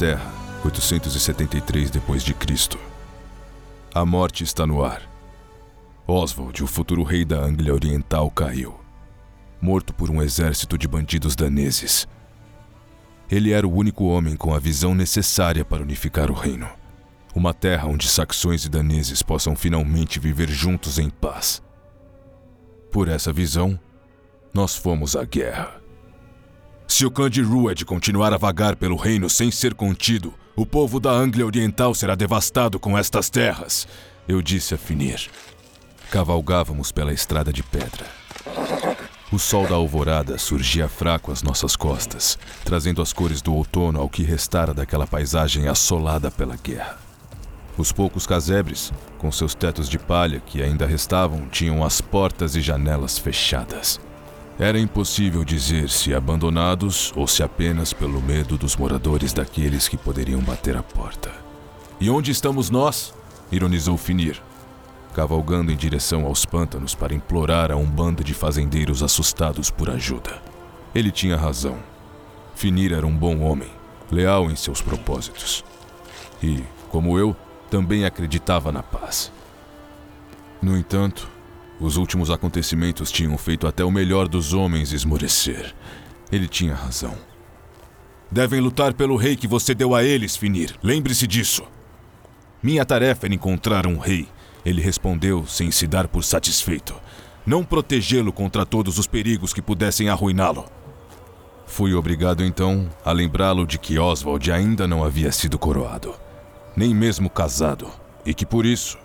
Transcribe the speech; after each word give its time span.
Inglaterra, 0.00 0.32
873 0.64 1.90
d.C. 1.90 2.78
A 3.94 4.06
morte 4.06 4.42
está 4.42 4.66
no 4.66 4.82
ar. 4.82 5.02
Oswald, 6.06 6.64
o 6.64 6.66
futuro 6.66 7.02
rei 7.02 7.22
da 7.22 7.38
Anglia 7.38 7.74
Oriental, 7.74 8.30
caiu, 8.30 8.80
morto 9.60 9.92
por 9.92 10.10
um 10.10 10.22
exército 10.22 10.78
de 10.78 10.88
bandidos 10.88 11.36
daneses. 11.36 12.08
Ele 13.30 13.52
era 13.52 13.68
o 13.68 13.74
único 13.74 14.04
homem 14.04 14.36
com 14.36 14.54
a 14.54 14.58
visão 14.58 14.94
necessária 14.94 15.66
para 15.66 15.82
unificar 15.82 16.30
o 16.30 16.34
reino. 16.34 16.70
Uma 17.34 17.52
terra 17.52 17.86
onde 17.86 18.08
saxões 18.08 18.64
e 18.64 18.70
daneses 18.70 19.22
possam 19.22 19.54
finalmente 19.54 20.18
viver 20.18 20.48
juntos 20.48 20.98
em 20.98 21.10
paz. 21.10 21.62
Por 22.90 23.06
essa 23.06 23.34
visão, 23.34 23.78
nós 24.54 24.74
fomos 24.74 25.14
à 25.14 25.26
guerra. 25.26 25.79
Se 26.90 27.06
o 27.06 27.10
clã 27.10 27.30
de 27.30 27.40
Rued 27.40 27.84
continuar 27.84 28.34
a 28.34 28.36
vagar 28.36 28.74
pelo 28.74 28.96
reino 28.96 29.30
sem 29.30 29.48
ser 29.48 29.74
contido, 29.74 30.34
o 30.56 30.66
povo 30.66 30.98
da 30.98 31.12
Anglia 31.12 31.46
Oriental 31.46 31.94
será 31.94 32.16
devastado 32.16 32.80
com 32.80 32.98
estas 32.98 33.30
terras, 33.30 33.86
eu 34.26 34.42
disse 34.42 34.74
a 34.74 34.76
Finir. 34.76 35.30
Cavalgávamos 36.10 36.90
pela 36.90 37.12
estrada 37.12 37.52
de 37.52 37.62
pedra. 37.62 38.04
O 39.30 39.38
sol 39.38 39.68
da 39.68 39.76
alvorada 39.76 40.36
surgia 40.36 40.88
fraco 40.88 41.30
às 41.30 41.44
nossas 41.44 41.76
costas, 41.76 42.36
trazendo 42.64 43.00
as 43.00 43.12
cores 43.12 43.40
do 43.40 43.54
outono 43.54 44.00
ao 44.00 44.08
que 44.08 44.24
restara 44.24 44.74
daquela 44.74 45.06
paisagem 45.06 45.68
assolada 45.68 46.28
pela 46.28 46.56
guerra. 46.56 46.98
Os 47.78 47.92
poucos 47.92 48.26
casebres, 48.26 48.92
com 49.16 49.30
seus 49.30 49.54
tetos 49.54 49.88
de 49.88 49.96
palha 49.98 50.42
que 50.44 50.60
ainda 50.60 50.86
restavam, 50.86 51.48
tinham 51.48 51.84
as 51.84 52.00
portas 52.00 52.56
e 52.56 52.60
janelas 52.60 53.16
fechadas. 53.16 54.00
Era 54.60 54.78
impossível 54.78 55.42
dizer 55.42 55.88
se 55.88 56.12
abandonados 56.12 57.14
ou 57.16 57.26
se 57.26 57.42
apenas 57.42 57.94
pelo 57.94 58.20
medo 58.20 58.58
dos 58.58 58.76
moradores 58.76 59.32
daqueles 59.32 59.88
que 59.88 59.96
poderiam 59.96 60.38
bater 60.42 60.76
a 60.76 60.82
porta. 60.82 61.32
E 61.98 62.10
onde 62.10 62.30
estamos 62.30 62.68
nós? 62.68 63.14
ironizou 63.50 63.96
Finir, 63.96 64.38
cavalgando 65.14 65.72
em 65.72 65.76
direção 65.76 66.26
aos 66.26 66.44
pântanos 66.44 66.94
para 66.94 67.14
implorar 67.14 67.72
a 67.72 67.76
um 67.76 67.86
bando 67.86 68.22
de 68.22 68.34
fazendeiros 68.34 69.02
assustados 69.02 69.70
por 69.70 69.88
ajuda. 69.88 70.42
Ele 70.94 71.10
tinha 71.10 71.38
razão. 71.38 71.78
Finir 72.54 72.92
era 72.92 73.06
um 73.06 73.16
bom 73.16 73.40
homem, 73.40 73.70
leal 74.12 74.50
em 74.50 74.56
seus 74.56 74.82
propósitos. 74.82 75.64
E, 76.42 76.62
como 76.90 77.18
eu, 77.18 77.34
também 77.70 78.04
acreditava 78.04 78.70
na 78.70 78.82
paz. 78.82 79.32
No 80.60 80.76
entanto, 80.76 81.26
os 81.80 81.96
últimos 81.96 82.30
acontecimentos 82.30 83.10
tinham 83.10 83.36
feito 83.38 83.66
até 83.66 83.82
o 83.82 83.90
melhor 83.90 84.28
dos 84.28 84.52
homens 84.52 84.92
esmorecer. 84.92 85.74
Ele 86.30 86.46
tinha 86.46 86.74
razão. 86.74 87.14
Devem 88.30 88.60
lutar 88.60 88.92
pelo 88.92 89.16
rei 89.16 89.34
que 89.34 89.48
você 89.48 89.74
deu 89.74 89.94
a 89.94 90.04
eles, 90.04 90.36
Finir. 90.36 90.76
Lembre-se 90.82 91.26
disso. 91.26 91.64
Minha 92.62 92.84
tarefa 92.84 93.26
era 93.26 93.34
encontrar 93.34 93.86
um 93.86 93.98
rei. 93.98 94.28
Ele 94.64 94.82
respondeu 94.82 95.46
sem 95.46 95.70
se 95.70 95.86
dar 95.86 96.06
por 96.06 96.22
satisfeito. 96.22 96.94
Não 97.46 97.64
protegê-lo 97.64 98.32
contra 98.32 98.66
todos 98.66 98.98
os 98.98 99.06
perigos 99.06 99.54
que 99.54 99.62
pudessem 99.62 100.10
arruiná-lo. 100.10 100.66
Fui 101.66 101.94
obrigado 101.94 102.44
então 102.44 102.90
a 103.04 103.10
lembrá-lo 103.10 103.66
de 103.66 103.78
que 103.78 103.98
Oswald 103.98 104.52
ainda 104.52 104.86
não 104.86 105.02
havia 105.02 105.32
sido 105.32 105.58
coroado, 105.58 106.14
nem 106.76 106.94
mesmo 106.94 107.30
casado, 107.30 107.88
e 108.26 108.34
que 108.34 108.44
por 108.44 108.66
isso 108.66 108.98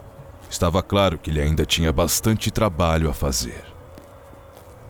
Estava 0.56 0.82
claro 0.82 1.18
que 1.18 1.30
ele 1.30 1.42
ainda 1.42 1.66
tinha 1.66 1.92
bastante 1.92 2.50
trabalho 2.50 3.10
a 3.10 3.14
fazer. 3.14 3.62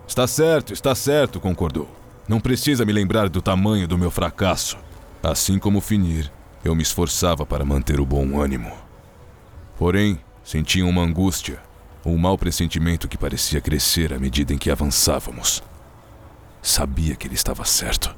Está 0.07 0.27
certo, 0.27 0.71
está 0.71 0.93
certo, 0.93 1.39
concordou. 1.39 1.89
Não 2.27 2.39
precisa 2.39 2.85
me 2.85 2.93
lembrar 2.93 3.29
do 3.29 3.41
tamanho 3.41 3.87
do 3.87 3.97
meu 3.97 4.11
fracasso. 4.11 4.77
Assim 5.23 5.57
como 5.57 5.81
finir, 5.81 6.31
eu 6.63 6.75
me 6.75 6.83
esforçava 6.83 7.47
para 7.47 7.65
manter 7.65 7.99
o 7.99 8.05
bom 8.05 8.39
ânimo. 8.39 8.71
Porém, 9.75 10.19
sentia 10.43 10.85
uma 10.85 11.01
angústia, 11.01 11.59
um 12.05 12.15
mau 12.15 12.37
pressentimento 12.37 13.07
que 13.07 13.17
parecia 13.17 13.59
crescer 13.59 14.13
à 14.13 14.19
medida 14.19 14.53
em 14.53 14.59
que 14.59 14.69
avançávamos. 14.69 15.63
Sabia 16.61 17.15
que 17.15 17.25
ele 17.25 17.33
estava 17.33 17.65
certo. 17.65 18.15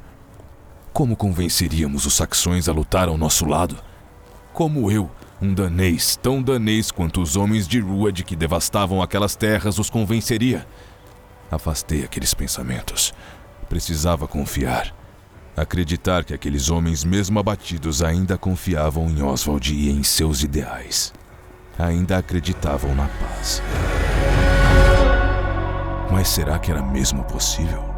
Como 0.92 1.16
convenceríamos 1.16 2.06
os 2.06 2.14
saxões 2.14 2.68
a 2.68 2.74
lutar 2.74 3.08
ao 3.08 3.18
nosso 3.18 3.46
lado? 3.46 3.78
Como 4.52 4.92
eu, 4.92 5.10
um 5.42 5.54
danês, 5.54 6.16
tão 6.16 6.42
danês 6.42 6.92
quanto 6.92 7.22
os 7.22 7.36
homens 7.36 7.68
de 7.68 7.80
Ruad 7.80 8.24
que 8.24 8.36
devastavam 8.36 9.02
aquelas 9.02 9.36
terras 9.36 9.78
os 9.78 9.90
convenceria. 9.90 10.68
Afastei 11.52 12.04
aqueles 12.04 12.34
pensamentos. 12.34 13.14
Precisava 13.70 14.28
confiar. 14.28 14.94
Acreditar 15.56 16.24
que 16.24 16.34
aqueles 16.34 16.70
homens, 16.70 17.04
mesmo 17.04 17.40
abatidos, 17.40 18.04
ainda 18.04 18.38
confiavam 18.38 19.10
em 19.10 19.22
Oswald 19.22 19.74
e 19.74 19.90
em 19.90 20.04
seus 20.04 20.44
ideais. 20.44 21.14
Ainda 21.78 22.18
acreditavam 22.18 22.94
na 22.96 23.08
paz. 23.08 23.62
Mas 26.12 26.28
será 26.28 26.58
que 26.58 26.72
era 26.72 26.82
mesmo 26.82 27.24
possível? 27.24 27.97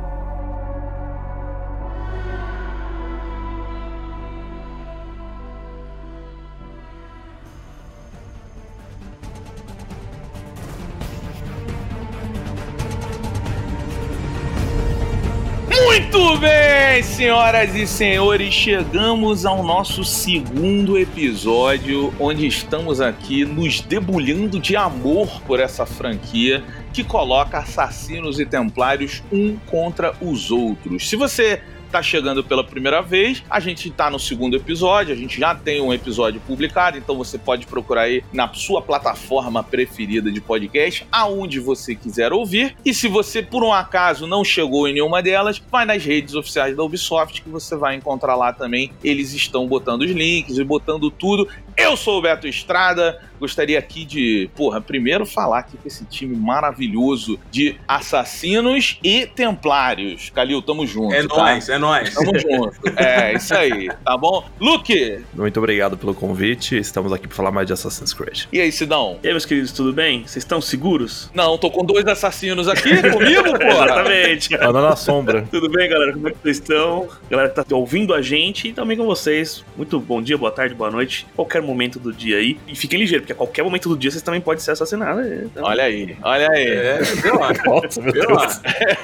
Bem, 17.00 17.04
senhoras 17.04 17.76
e 17.76 17.88
senhores, 17.88 18.54
chegamos 18.54 19.46
ao 19.46 19.64
nosso 19.64 20.04
segundo 20.04 20.98
episódio, 20.98 22.14
onde 22.20 22.46
estamos 22.46 23.00
aqui 23.00 23.46
nos 23.46 23.80
debulhando 23.80 24.60
de 24.60 24.76
amor 24.76 25.42
por 25.48 25.62
essa 25.62 25.86
franquia 25.86 26.62
que 26.92 27.04
coloca 27.04 27.60
assassinos 27.60 28.38
e 28.40 28.46
templários 28.46 29.24
um 29.32 29.56
contra 29.68 30.14
os 30.20 30.52
outros. 30.52 31.10
Se 31.10 31.16
você 31.16 31.62
tá 31.89 32.01
chegando 32.01 32.44
pela 32.44 32.63
primeira 32.63 33.01
vez, 33.01 33.44
a 33.50 33.59
gente 33.59 33.89
tá 33.89 34.09
no 34.09 34.19
segundo 34.19 34.55
episódio, 34.55 35.13
a 35.13 35.17
gente 35.17 35.39
já 35.39 35.55
tem 35.55 35.81
um 35.81 35.94
episódio 35.94 36.39
publicado, 36.41 36.97
então 36.97 37.17
você 37.17 37.38
pode 37.38 37.66
procurar 37.66 38.01
aí 38.01 38.23
na 38.31 38.51
sua 38.53 38.81
plataforma 38.81 39.63
preferida 39.63 40.31
de 40.31 40.39
podcast, 40.39 41.05
aonde 41.11 41.59
você 41.59 41.95
quiser 41.95 42.31
ouvir. 42.31 42.75
E 42.85 42.94
se 42.94 43.07
você 43.07 43.41
por 43.41 43.63
um 43.63 43.73
acaso 43.73 44.27
não 44.27 44.44
chegou 44.44 44.88
em 44.88 44.94
nenhuma 44.94 45.22
delas, 45.22 45.61
vai 45.72 45.85
nas 45.85 46.03
redes 46.03 46.35
oficiais 46.35 46.75
da 46.75 46.83
Ubisoft 46.83 47.41
que 47.41 47.50
você 47.50 47.75
vai 47.75 47.95
encontrar 47.95 48.35
lá 48.35 48.53
também. 48.53 48.91
Eles 49.03 49.33
estão 49.33 49.67
botando 49.67 50.01
os 50.01 50.11
links 50.11 50.57
e 50.57 50.63
botando 50.63 51.09
tudo. 51.09 51.47
Eu 51.75 51.95
sou 51.95 52.19
o 52.19 52.21
Beto 52.21 52.47
Estrada, 52.47 53.21
gostaria 53.39 53.79
aqui 53.79 54.05
de, 54.05 54.50
porra, 54.55 54.81
primeiro 54.81 55.25
falar 55.25 55.59
aqui 55.59 55.77
com 55.77 55.88
esse 55.88 56.05
time 56.05 56.35
maravilhoso 56.35 57.39
de 57.50 57.75
assassinos 57.88 59.00
e 59.03 59.25
templários. 59.25 60.29
Calil, 60.29 60.61
tamo 60.61 60.85
junto. 60.85 61.13
É 61.13 61.27
tá? 61.27 61.35
nóis, 61.35 61.69
é 61.69 61.77
nóis. 61.77 62.13
Tamo 62.13 62.38
junto. 62.38 62.79
É, 63.00 63.33
isso 63.33 63.55
aí, 63.55 63.89
tá 64.03 64.17
bom? 64.17 64.44
Luke! 64.59 65.23
Muito 65.33 65.57
obrigado 65.57 65.97
pelo 65.97 66.13
convite. 66.13 66.77
Estamos 66.77 67.13
aqui 67.13 67.27
para 67.27 67.35
falar 67.35 67.51
mais 67.51 67.66
de 67.66 67.72
Assassin's 67.72 68.13
Creed. 68.13 68.45
E 68.51 68.59
aí, 68.59 68.72
Sidão? 68.72 69.19
E 69.24 69.27
aí, 69.27 69.33
meus 69.33 69.45
queridos, 69.45 69.71
tudo 69.71 69.94
bem? 69.94 70.21
Vocês 70.21 70.38
estão 70.38 70.59
seguros? 70.59 71.30
Não, 71.33 71.57
tô 71.57 71.71
com 71.71 71.85
dois 71.85 72.06
assassinos 72.06 72.68
aqui 72.68 72.89
comigo, 73.09 73.57
porra. 73.57 73.85
Exatamente. 73.85 74.56
Anda 74.59 74.81
na 74.81 74.95
sombra. 74.95 75.47
Tudo 75.50 75.69
bem, 75.69 75.89
galera? 75.89 76.12
Como 76.13 76.27
é 76.27 76.31
que 76.31 76.38
vocês 76.42 76.57
estão? 76.57 77.07
Galera 77.30 77.50
que 77.50 77.56
tá 77.56 77.75
ouvindo 77.75 78.13
a 78.13 78.21
gente 78.21 78.68
e 78.68 78.74
também 78.74 78.97
com 78.97 79.06
vocês. 79.06 79.63
Muito 79.77 80.00
bom 80.00 80.21
dia, 80.21 80.38
boa 80.38 80.51
tarde, 80.51 80.75
boa 80.75 80.92
noite. 80.92 81.25
Qualquer 81.35 81.62
momento 81.62 82.00
do 82.00 82.12
dia 82.12 82.38
aí. 82.38 82.57
E 82.68 82.75
fiquem 82.75 83.00
ligeiros, 83.00 83.29
porque 83.30 83.34
a 83.34 83.36
qualquer 83.36 83.64
momento 83.64 83.90
do 83.90 83.98
dia 83.98 84.12
vocês 84.12 84.24
também 84.24 84.42
podem 84.42 84.60
ser 84.60 84.72
assassinados. 84.72 85.26
Então... 85.26 85.64
Olha 85.64 85.84
aí, 85.84 86.18
olha 86.22 86.50
aí. 86.52 86.68
É, 86.68 87.02
vê 87.02 87.31
lá. 87.31 87.52
Nossa, 87.66 88.02
meu 88.02 88.30
lá. 88.30 88.48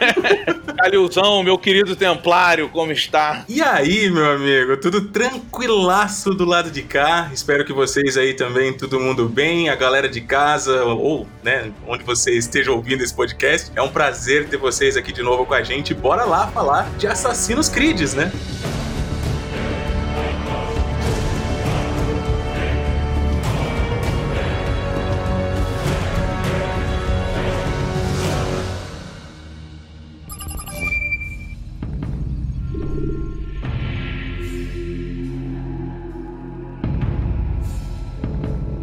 Calilzão, 0.77 1.43
meu 1.43 1.57
querido 1.57 1.95
templário, 1.95 2.69
como 2.69 2.91
está? 2.91 3.45
E 3.47 3.61
aí, 3.61 4.09
meu 4.09 4.31
amigo, 4.31 4.77
tudo 4.77 5.09
tranquilaço 5.09 6.33
do 6.33 6.45
lado 6.45 6.71
de 6.71 6.81
cá. 6.81 7.29
Espero 7.33 7.63
que 7.65 7.73
vocês 7.73 8.17
aí 8.17 8.33
também, 8.33 8.73
todo 8.73 8.99
mundo 8.99 9.27
bem, 9.27 9.69
a 9.69 9.75
galera 9.75 10.09
de 10.09 10.21
casa 10.21 10.83
ou, 10.83 11.27
né, 11.43 11.71
onde 11.87 12.03
você 12.03 12.31
esteja 12.31 12.71
ouvindo 12.71 13.03
esse 13.03 13.13
podcast. 13.13 13.71
É 13.75 13.81
um 13.81 13.89
prazer 13.89 14.47
ter 14.47 14.57
vocês 14.57 14.97
aqui 14.97 15.11
de 15.11 15.21
novo 15.21 15.45
com 15.45 15.53
a 15.53 15.63
gente. 15.63 15.93
Bora 15.93 16.25
lá 16.25 16.47
falar 16.47 16.89
de 16.97 17.07
Assassinos 17.07 17.69
Creeds, 17.69 18.13
né? 18.13 18.31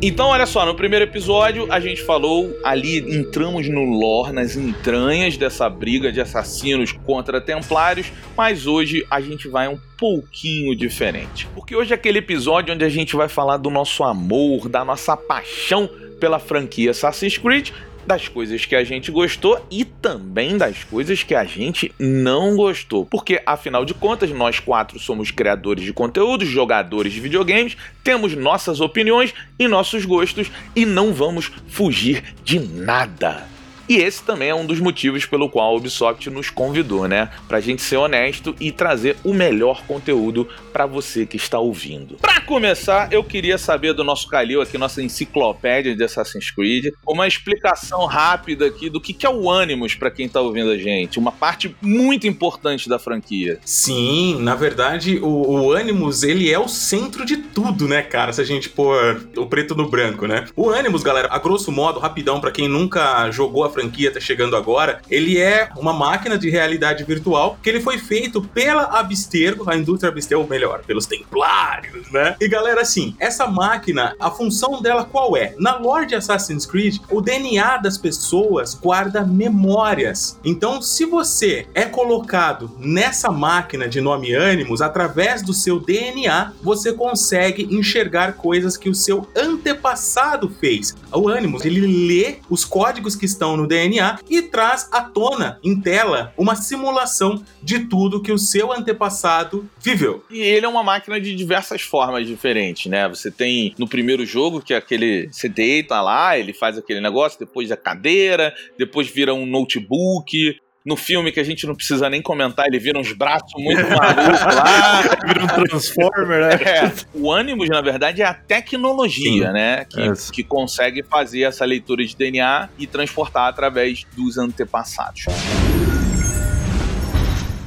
Então, 0.04 0.31
olha 0.31 0.46
só, 0.46 0.66
no 0.66 0.75
primeiro 0.75 1.04
episódio 1.04 1.72
a 1.72 1.78
gente 1.78 2.02
falou 2.02 2.58
ali, 2.64 2.99
entramos 3.16 3.69
no 3.69 3.84
lore, 3.84 4.32
nas 4.32 4.56
entranhas 4.56 5.37
dessa 5.37 5.70
briga 5.70 6.10
de 6.10 6.20
assassinos 6.20 6.90
contra 6.90 7.40
templários, 7.40 8.10
mas 8.37 8.66
hoje 8.66 9.06
a 9.08 9.20
gente 9.20 9.46
vai 9.46 9.69
um 9.69 9.78
pouquinho 9.96 10.75
diferente. 10.75 11.46
Porque 11.54 11.76
hoje 11.76 11.93
é 11.93 11.94
aquele 11.94 12.19
episódio 12.19 12.75
onde 12.75 12.84
a 12.84 12.88
gente 12.88 13.14
vai 13.14 13.28
falar 13.28 13.58
do 13.58 13.70
nosso 13.70 14.02
amor, 14.02 14.69
da 14.69 14.84
nossa 14.84 15.16
paixão 15.16 15.88
pela 16.19 16.40
franquia 16.40 16.90
Assassin's 16.90 17.38
Creed 17.38 17.70
das 18.06 18.28
coisas 18.28 18.64
que 18.64 18.75
a 18.75 18.84
gente 18.84 19.10
gostou 19.10 19.64
e 19.70 19.84
também 19.84 20.56
das 20.56 20.84
coisas 20.84 21.22
que 21.22 21.34
a 21.34 21.44
gente 21.44 21.93
não 21.99 22.56
gostou. 22.56 23.06
Porque, 23.06 23.43
afinal 23.46 23.84
de 23.84 23.94
contas, 23.94 24.31
nós 24.31 24.58
quatro 24.58 24.99
somos 24.99 25.31
criadores 25.31 25.84
de 25.84 25.93
conteúdo, 25.93 26.44
jogadores 26.44 27.12
de 27.12 27.20
videogames, 27.20 27.76
temos 28.02 28.34
nossas 28.34 28.81
opiniões 28.81 29.32
e 29.58 29.69
nossos 29.69 30.04
gostos 30.04 30.50
e 30.75 30.84
não 30.84 31.12
vamos 31.12 31.50
fugir 31.69 32.22
de 32.44 32.58
nada. 32.58 33.46
E 33.88 33.96
esse 33.96 34.23
também 34.23 34.49
é 34.49 34.55
um 34.55 34.67
dos 34.67 34.81
motivos 34.81 35.26
pelo 35.26 35.49
qual 35.49 35.73
a 35.73 35.76
Ubisoft 35.76 36.29
nos 36.31 36.50
convidou, 36.50 37.08
né? 37.08 37.31
Pra 37.49 37.61
gente 37.61 37.82
ser 37.82 37.96
honesto 37.96 38.55
e 38.61 38.70
trazer 38.70 39.17
o 39.25 39.34
melhor 39.34 39.82
conteúdo 39.87 40.49
para 40.73 40.87
você 40.87 41.26
que 41.26 41.37
está 41.37 41.58
ouvindo. 41.58 42.17
Para 42.17 42.40
começar, 42.40 43.12
eu 43.12 43.23
queria 43.23 43.58
saber 43.58 43.93
do 43.93 44.05
nosso 44.05 44.29
Calil 44.29 44.62
aqui, 44.62 44.79
nossa 44.79 45.02
enciclopédia 45.02 45.94
de 45.94 46.05
Assassin's 46.05 46.50
Creed, 46.50 46.93
uma 47.06 47.26
explicação 47.26 48.06
rápida 48.06 48.67
aqui 48.67 48.88
do 48.88 49.00
que 49.00 49.26
é 49.26 49.31
o 49.31 49.50
Animus 49.50 49.94
para 49.94 50.11
quem 50.11 50.29
tá 50.29 50.40
ouvindo 50.40 50.70
a 50.70 50.79
gente. 50.79 51.19
Uma 51.19 51.32
parte 51.32 51.75
muito 51.81 52.26
importante 52.26 52.88
da 52.88 52.99
franquia. 52.99 53.58
Sim, 53.64 54.38
na 54.40 54.55
verdade, 54.55 55.19
o, 55.19 55.67
o 55.67 55.73
Animus, 55.73 56.23
ele 56.23 56.50
é 56.50 56.58
o 56.58 56.69
centro 56.69 57.25
de 57.25 57.37
tudo, 57.37 57.87
né, 57.87 58.02
cara? 58.02 58.32
Se 58.32 58.40
a 58.40 58.44
gente 58.44 58.69
pôr 58.69 59.23
o 59.37 59.46
preto 59.46 59.75
no 59.75 59.88
branco, 59.88 60.26
né? 60.26 60.46
O 60.56 60.70
Animus, 60.70 61.02
galera, 61.02 61.29
a 61.31 61.38
grosso 61.38 61.70
modo, 61.70 62.00
rapidão, 62.00 62.40
para 62.40 62.50
quem 62.50 62.69
nunca 62.69 63.31
jogou 63.31 63.64
a 63.64 63.70
franquia, 63.72 63.92
franquia 63.92 64.12
tá 64.12 64.20
chegando 64.20 64.56
agora, 64.56 65.00
ele 65.10 65.38
é 65.38 65.69
uma 65.76 65.92
máquina 65.92 66.38
de 66.38 66.48
realidade 66.48 67.04
virtual 67.04 67.58
que 67.62 67.69
ele 67.69 67.80
foi 67.80 67.98
feito 67.98 68.40
pela 68.40 68.84
Abstergo, 68.98 69.69
a 69.69 69.76
indústria 69.76 70.10
Abstergo, 70.10 70.48
melhor, 70.48 70.82
pelos 70.86 71.06
Templários, 71.06 72.10
né? 72.10 72.36
E 72.40 72.48
galera, 72.48 72.80
assim, 72.80 73.14
essa 73.19 73.46
máquina, 73.46 74.14
a 74.19 74.30
função 74.30 74.80
dela 74.80 75.04
qual 75.04 75.36
é? 75.36 75.54
Na 75.58 75.76
lore 75.76 76.06
de 76.06 76.14
Assassin's 76.14 76.64
Creed, 76.64 76.98
o 77.10 77.20
DNA 77.20 77.78
das 77.78 77.98
pessoas 77.98 78.74
guarda 78.74 79.24
memórias. 79.24 80.38
Então, 80.44 80.80
se 80.80 81.04
você 81.04 81.66
é 81.74 81.84
colocado 81.84 82.70
nessa 82.78 83.30
máquina 83.30 83.88
de 83.88 84.00
nome 84.00 84.34
Animus, 84.34 84.80
através 84.80 85.42
do 85.42 85.52
seu 85.52 85.78
DNA, 85.78 86.52
você 86.62 86.92
consegue 86.92 87.69
enxergar 87.70 88.34
coisas 88.34 88.76
que 88.76 88.88
o 88.88 88.94
seu 88.94 89.28
antepassado 89.36 90.48
fez. 90.48 90.94
O 91.12 91.28
Animus, 91.28 91.64
ele 91.64 91.80
lê 91.80 92.36
os 92.48 92.64
códigos 92.64 93.14
que 93.14 93.26
estão 93.26 93.56
no 93.56 93.62
DNA 93.67 94.19
e 94.29 94.43
traz 94.43 94.88
à 94.93 95.03
tona, 95.03 95.59
em 95.62 95.81
tela, 95.81 96.32
uma 96.37 96.55
simulação 96.55 97.43
de 97.62 97.81
tudo 97.81 98.23
que 98.23 98.32
o 98.32 98.38
seu 98.38 98.73
antepassado 98.73 99.69
viveu. 99.81 100.25
E 100.31 100.41
ele 100.41 100.67
é 100.67 100.69
uma 100.69 100.82
máquina 100.82 101.20
de 101.20 101.35
diversas 101.35 101.82
formas 101.82 102.26
diferentes, 102.26 102.91
né? 102.91 103.09
Você 103.09 103.31
tem 103.31 103.75
no 103.79 103.88
primeiro 103.88 104.25
jogo, 104.25 104.61
que 104.61 104.75
é 104.75 104.76
aquele. 104.76 105.29
Você 105.31 105.49
deita 105.49 106.00
lá, 106.00 106.38
ele 106.38 106.53
faz 106.53 106.79
aquele 106.79 107.00
negócio, 107.00 107.38
depois 107.38 107.70
a 107.70 107.76
cadeira, 107.76 108.55
depois 108.79 109.09
vira 109.09 109.35
um 109.35 109.47
notebook, 109.47 110.56
no 110.84 110.96
filme 110.96 111.31
que 111.31 111.40
a 111.40 111.44
gente 111.44 111.67
não 111.67 111.75
precisa 111.75 112.11
nem 112.11 112.20
comentar, 112.20 112.67
ele 112.67 112.79
vira 112.79 112.99
uns 112.99 113.12
braços 113.12 113.52
muito 113.56 113.82
malucos 113.82 114.40
lá. 114.40 115.02
vira 115.26 115.44
um 115.44 115.46
Transformer, 115.46 116.40
né? 116.40 116.55
É. 116.55 116.93
O 117.14 117.32
Animus, 117.32 117.69
na 117.69 117.81
verdade, 117.81 118.23
é 118.23 118.25
a 118.25 118.34
tecnologia, 118.34 119.46
Sim. 119.46 119.52
né? 119.52 119.84
Que, 119.84 120.00
é. 120.00 120.12
que 120.32 120.43
consegue 120.43 121.02
fazer 121.02 121.43
essa 121.43 121.64
leitura 121.64 122.05
de 122.05 122.17
DNA 122.17 122.69
e 122.79 122.87
transportar 122.87 123.49
através 123.49 124.05
dos 124.17 124.38
antepassados. 124.38 125.26